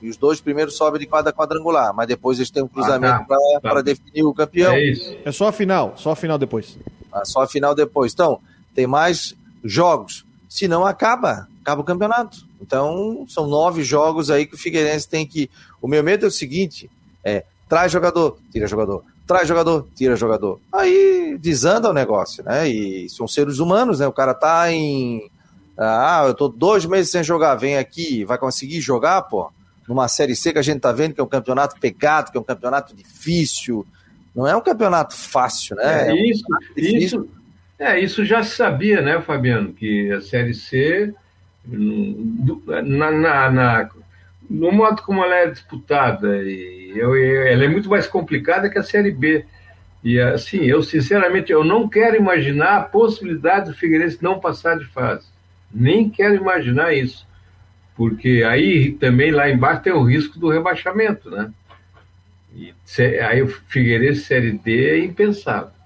E 0.01 0.09
os 0.09 0.17
dois 0.17 0.41
primeiros 0.41 0.77
sobem 0.77 1.01
de 1.01 1.07
cada 1.07 1.33
quadrangular, 1.33 1.93
mas 1.95 2.07
depois 2.07 2.39
eles 2.39 2.51
têm 2.51 2.63
um 2.63 2.69
cruzamento 2.69 3.15
ah, 3.15 3.27
tá. 3.27 3.61
para 3.61 3.75
tá. 3.77 3.83
definir 3.83 4.23
o 4.23 4.33
campeão. 4.33 4.73
É 4.73 4.85
isso. 4.85 5.17
É 5.25 5.33
só 5.33 5.49
a 5.49 5.53
final, 5.53 5.95
só 5.97 6.13
a 6.13 6.17
final 6.17 6.39
depois. 6.39 6.79
Ah, 7.13 7.25
só 7.25 7.43
a 7.43 7.49
final 7.49 7.75
depois. 7.75 8.13
Então, 8.13 8.41
tem 8.75 8.87
mais 8.87 9.35
jogos. 9.65 10.25
Se 10.49 10.69
não, 10.69 10.85
acaba. 10.87 11.49
Acaba 11.63 11.81
o 11.81 11.85
campeonato. 11.85 12.47
Então, 12.61 13.25
são 13.29 13.47
nove 13.47 13.83
jogos 13.83 14.31
aí 14.31 14.47
que 14.47 14.55
o 14.55 14.59
Figueirense 14.59 15.09
tem 15.09 15.27
que. 15.27 15.51
O 15.81 15.89
meu 15.89 16.05
medo 16.05 16.27
é 16.27 16.29
o 16.29 16.33
seguinte: 16.33 16.91
é 17.25 17.45
traz 17.69 17.91
jogador, 17.91 18.39
tira 18.53 18.67
jogador 18.67 19.03
traz 19.27 19.49
jogador, 19.49 19.89
tira 19.95 20.17
jogador. 20.17 20.61
Aí 20.73 21.37
desanda 21.41 21.91
o 21.91 21.93
negócio, 21.93 22.45
né? 22.45 22.69
E 22.69 23.09
são 23.11 23.27
seres 23.27 23.59
humanos, 23.59 24.01
né? 24.01 24.07
O 24.07 24.13
cara 24.13 24.33
tá 24.33 24.71
em. 24.73 25.29
Ah, 25.77 26.25
eu 26.27 26.35
tô 26.35 26.49
dois 26.49 26.87
meses 26.87 27.11
sem 27.11 27.23
jogar, 27.23 27.55
vem 27.55 27.77
aqui, 27.77 28.25
vai 28.25 28.39
conseguir 28.39 28.81
jogar, 28.81 29.23
pô? 29.23 29.51
Numa 29.87 30.09
Série 30.09 30.35
C 30.35 30.53
que 30.53 30.59
a 30.59 30.63
gente 30.63 30.81
tá 30.81 30.91
vendo 30.91 31.15
que 31.15 31.21
é 31.21 31.25
um 31.25 31.29
campeonato 31.29 31.79
pegado, 31.79 32.31
que 32.31 32.39
é 32.39 32.41
um 32.41 32.45
campeonato 32.45 32.95
difícil. 32.97 33.87
Não 34.35 34.47
é 34.47 34.57
um 34.57 34.61
campeonato 34.61 35.15
fácil, 35.15 35.77
né? 35.77 36.09
É, 36.09 36.13
é 36.13 36.31
isso, 36.31 36.45
isso, 36.77 37.29
é, 37.79 38.01
isso 38.01 38.25
já 38.25 38.43
se 38.43 38.57
sabia, 38.57 39.01
né, 39.01 39.21
Fabiano? 39.21 39.73
Que 39.73 40.11
a 40.13 40.21
Série 40.21 40.55
C, 40.55 41.15
na, 41.67 43.11
na, 43.11 43.51
na 43.51 43.91
no 44.49 44.73
modo 44.73 45.03
como 45.03 45.25
ela 45.25 45.35
é 45.37 45.51
disputada, 45.51 46.43
e 46.43 46.93
eu, 46.95 47.15
ela 47.15 47.65
é 47.65 47.69
muito 47.69 47.89
mais 47.89 48.07
complicada 48.07 48.71
que 48.71 48.79
a 48.79 48.83
Série 48.83 49.11
B. 49.11 49.45
E 50.03 50.21
assim, 50.21 50.65
eu 50.65 50.83
sinceramente 50.83 51.51
eu 51.51 51.65
não 51.65 51.89
quero 51.89 52.17
imaginar 52.17 52.77
a 52.77 52.83
possibilidade 52.83 53.71
do 53.71 53.77
Figueirense 53.77 54.23
não 54.23 54.39
passar 54.39 54.79
de 54.79 54.85
fase. 54.85 55.27
Nem 55.73 56.09
quero 56.09 56.37
imaginar 56.37 56.95
isso. 56.95 57.27
Porque 57.97 58.45
aí 58.47 58.93
também 58.93 59.31
lá 59.31 59.51
embaixo 59.51 59.83
tem 59.83 59.93
o 59.93 60.05
risco 60.05 60.39
do 60.39 60.49
rebaixamento, 60.49 61.31
né? 61.31 61.51
E 62.55 62.73
aí 63.21 63.43
o 63.43 63.49
Figueirense 63.49 64.23
Série 64.23 64.53
D 64.53 64.91
é 64.91 65.05
impensável. 65.05 65.77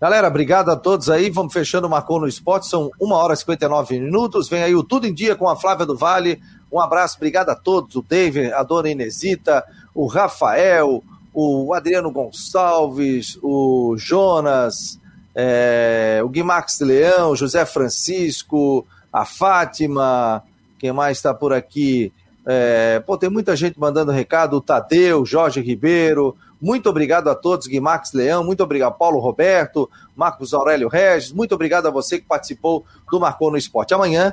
Galera, 0.00 0.28
obrigado 0.28 0.68
a 0.68 0.76
todos 0.76 1.08
aí. 1.08 1.30
Vamos 1.30 1.54
fechando 1.54 1.86
o 1.86 1.90
Marcou 1.90 2.20
no 2.20 2.28
Esporte. 2.28 2.66
São 2.66 2.90
uma 3.00 3.16
hora 3.16 3.32
e 3.32 3.36
59 3.36 3.98
minutos. 3.98 4.46
Vem 4.48 4.62
aí 4.62 4.74
o 4.74 4.84
Tudo 4.84 5.06
em 5.06 5.14
Dia 5.14 5.34
com 5.34 5.48
a 5.48 5.56
Flávia 5.56 5.86
do 5.86 5.96
Vale. 5.96 6.40
Um 6.70 6.80
abraço, 6.80 7.16
obrigado 7.16 7.50
a 7.50 7.54
todos. 7.54 7.96
O 7.96 8.02
David, 8.02 8.52
a 8.52 8.62
dona 8.62 8.90
Inesita, 8.90 9.64
o 9.94 10.06
Rafael, 10.06 11.02
o 11.32 11.74
Adriano 11.74 12.10
Gonçalves, 12.10 13.38
o 13.42 13.94
Jonas, 13.98 14.98
é, 15.34 16.20
o 16.24 16.28
Guimax 16.28 16.80
Leão, 16.80 17.36
José 17.36 17.66
Francisco, 17.66 18.86
a 19.12 19.24
Fátima, 19.24 20.42
quem 20.78 20.92
mais 20.92 21.18
está 21.18 21.34
por 21.34 21.52
aqui? 21.52 22.12
É, 22.46 23.00
pô, 23.00 23.18
tem 23.18 23.28
muita 23.28 23.54
gente 23.54 23.78
mandando 23.78 24.12
recado, 24.12 24.56
o 24.56 24.60
Tadeu, 24.60 25.26
Jorge 25.26 25.60
Ribeiro, 25.60 26.34
muito 26.60 26.88
obrigado 26.88 27.28
a 27.28 27.34
todos, 27.34 27.66
Guimax 27.66 28.12
Leão, 28.12 28.42
muito 28.42 28.62
obrigado, 28.62 28.96
Paulo 28.96 29.18
Roberto, 29.18 29.90
Marcos 30.14 30.54
Aurélio 30.54 30.88
Regis, 30.88 31.32
muito 31.32 31.54
obrigado 31.54 31.86
a 31.86 31.90
você 31.90 32.18
que 32.18 32.26
participou 32.26 32.84
do 33.10 33.20
Marcou 33.20 33.50
no 33.50 33.58
Esporte. 33.58 33.92
Amanhã, 33.92 34.32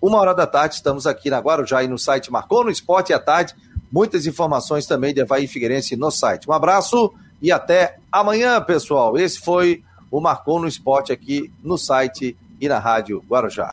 uma 0.00 0.18
hora 0.18 0.34
da 0.34 0.46
tarde, 0.46 0.76
estamos 0.76 1.06
aqui 1.06 1.28
na 1.28 1.38
Guarujá 1.38 1.82
e 1.82 1.88
no 1.88 1.98
site 1.98 2.32
Marcou 2.32 2.64
no 2.64 2.70
Esporte 2.70 3.12
à 3.12 3.18
tarde, 3.18 3.54
muitas 3.92 4.26
informações 4.26 4.86
também 4.86 5.12
de 5.12 5.20
Havaí 5.20 5.46
Figueirense 5.46 5.94
no 5.94 6.10
site. 6.10 6.48
Um 6.48 6.52
abraço 6.52 7.12
e 7.42 7.52
até 7.52 7.98
amanhã, 8.10 8.60
pessoal. 8.62 9.18
Esse 9.18 9.38
foi 9.38 9.82
o 10.10 10.20
Marcou 10.20 10.58
no 10.58 10.66
Esporte 10.66 11.12
aqui 11.12 11.52
no 11.62 11.76
site 11.76 12.36
e 12.58 12.68
na 12.68 12.78
Rádio 12.78 13.22
Guarujá. 13.28 13.68